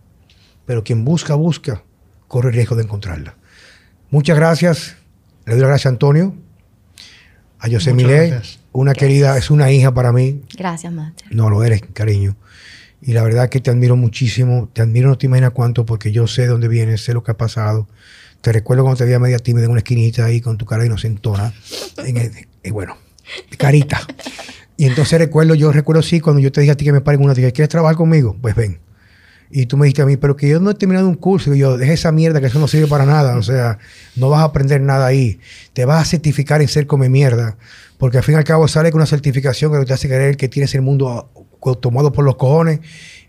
Pero 0.67 0.83
quien 0.83 1.05
busca, 1.05 1.35
busca, 1.35 1.85
corre 2.27 2.49
el 2.49 2.55
riesgo 2.55 2.75
de 2.77 2.85
encontrarla. 2.85 3.37
Muchas 4.11 4.37
gracias. 4.37 4.97
Le 5.45 5.53
doy 5.53 5.61
las 5.61 5.69
gracias 5.69 5.87
a 5.87 5.89
Antonio, 5.91 6.35
a 7.65 7.71
José 7.71 7.93
Milé, 7.95 8.41
una 8.73 8.93
Gracias. 8.93 8.97
querida, 8.99 9.39
es 9.39 9.51
una 9.51 9.71
hija 9.73 9.93
para 9.95 10.13
mí. 10.13 10.43
Gracias, 10.57 10.93
Master. 10.93 11.29
No 11.35 11.49
lo 11.51 11.65
eres, 11.65 11.81
cariño. 11.93 12.37
Y 13.01 13.13
la 13.13 13.23
verdad 13.23 13.49
que 13.49 13.61
te 13.61 13.71
admiro 13.71 13.97
muchísimo. 13.97 14.69
Te 14.73 14.83
admiro, 14.83 15.09
no 15.09 15.19
te 15.19 15.27
imaginas 15.27 15.51
cuánto, 15.53 15.85
porque 15.87 16.13
yo 16.13 16.27
sé 16.27 16.43
de 16.43 16.49
dónde 16.49 16.69
vienes, 16.69 17.03
sé 17.05 17.13
lo 17.15 17.23
que 17.23 17.31
ha 17.33 17.37
pasado. 17.37 17.89
Te 18.41 18.53
recuerdo 18.53 18.83
cuando 18.83 18.99
te 18.99 19.05
veía 19.05 19.19
media 19.19 19.39
tímida 19.39 19.65
en 19.65 19.71
una 19.71 19.79
esquinita 19.81 20.25
ahí 20.27 20.41
con 20.41 20.59
tu 20.59 20.67
cara 20.67 20.85
inocentona. 20.85 21.53
En 22.05 22.17
el- 22.19 22.31
y 22.63 22.71
bueno, 22.71 22.97
carita. 23.59 24.01
Y 24.77 24.87
entonces 24.87 25.19
recuerdo, 25.19 25.55
yo 25.55 25.71
recuerdo 25.73 26.03
sí, 26.03 26.21
cuando 26.21 26.41
yo 26.41 26.51
te 26.53 26.61
dije 26.61 26.73
a 26.73 26.77
ti 26.77 26.85
que 26.85 26.93
me 26.93 27.01
pare 27.01 27.17
en 27.17 27.25
una, 27.25 27.35
te 27.35 27.41
dije, 27.41 27.53
¿quieres 27.53 27.69
trabajar 27.71 27.97
conmigo? 27.97 28.37
Pues 28.41 28.55
ven. 28.55 28.79
Y 29.57 29.67
tú 29.67 29.77
me 29.77 29.87
dijiste 29.87 30.03
a 30.03 30.07
mí, 30.07 30.17
pero 30.17 30.35
que 30.35 30.49
yo 30.49 30.59
no 30.59 30.71
he 30.71 30.75
terminado 30.75 31.09
un 31.09 31.15
curso. 31.15 31.55
Y 31.55 31.61
yo, 31.61 31.79
deja 31.79 31.93
esa 31.93 32.11
mierda, 32.11 32.41
que 32.41 32.49
eso 32.49 32.59
no 32.59 32.67
sirve 32.67 32.89
para 32.89 33.07
nada. 33.07 33.39
O 33.39 33.43
sea, 33.45 33.79
no 34.17 34.29
vas 34.29 34.41
a 34.41 34.47
aprender 34.47 34.81
nada 34.81 35.07
ahí. 35.07 35.39
Te 35.75 35.85
vas 35.85 36.03
a 36.03 36.05
certificar 36.05 36.61
en 36.61 36.67
ser 36.67 36.89
come 36.89 37.09
mierda. 37.09 37.57
Porque 37.97 38.17
al 38.17 38.25
fin 38.25 38.35
y 38.35 38.39
al 38.39 38.43
cabo 38.43 38.67
sale 38.67 38.91
con 38.91 38.99
una 38.99 39.07
certificación 39.07 39.71
que 39.71 39.87
te 39.87 39.93
hace 39.93 40.09
creer 40.09 40.37
que 40.37 40.49
tienes 40.49 40.75
el 40.75 40.83
mundo 40.83 41.31
tomado 41.81 42.11
por 42.11 42.25
los 42.25 42.35
cojones. 42.35 42.81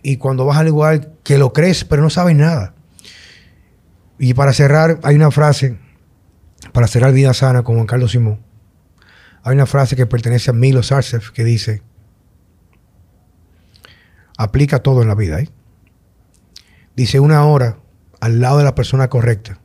Y 0.02 0.18
cuando 0.18 0.46
vas 0.46 0.58
al 0.58 0.66
igual, 0.66 1.14
que 1.24 1.38
lo 1.38 1.54
crees, 1.54 1.86
pero 1.86 2.02
no 2.02 2.10
sabes 2.10 2.36
nada. 2.36 2.74
Y 4.18 4.34
para 4.34 4.52
cerrar, 4.52 5.00
hay 5.04 5.16
una 5.16 5.30
frase, 5.30 5.78
para 6.74 6.88
cerrar 6.88 7.14
Vida 7.14 7.36
Sana 7.36 7.62
con 7.62 7.76
Juan 7.76 7.86
Carlos 7.86 8.14
Simón. 8.14 8.40
Hay 9.44 9.54
una 9.54 9.68
frase 9.68 9.96
que 9.96 10.08
pertenece 10.08 10.50
a 10.50 10.54
Milo 10.54 10.82
Sarcev 10.82 11.32
que 11.34 11.44
dice, 11.44 11.84
aplica 14.40 14.80
todo 14.80 15.04
en 15.04 15.08
la 15.08 15.14
vida. 15.14 15.40
¿eh? 15.40 15.50
Dice, 16.96 17.20
una 17.20 17.46
hora 17.46 17.78
al 18.22 18.40
lado 18.40 18.60
de 18.60 18.64
la 18.64 18.76
persona 18.76 19.10
correcta 19.10 19.60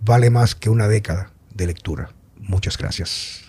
vale 0.00 0.30
más 0.30 0.54
que 0.54 0.70
una 0.70 0.88
década 0.88 1.32
de 1.54 1.66
lectura. 1.66 2.10
Muchas 2.38 2.76
gracias. 2.76 3.45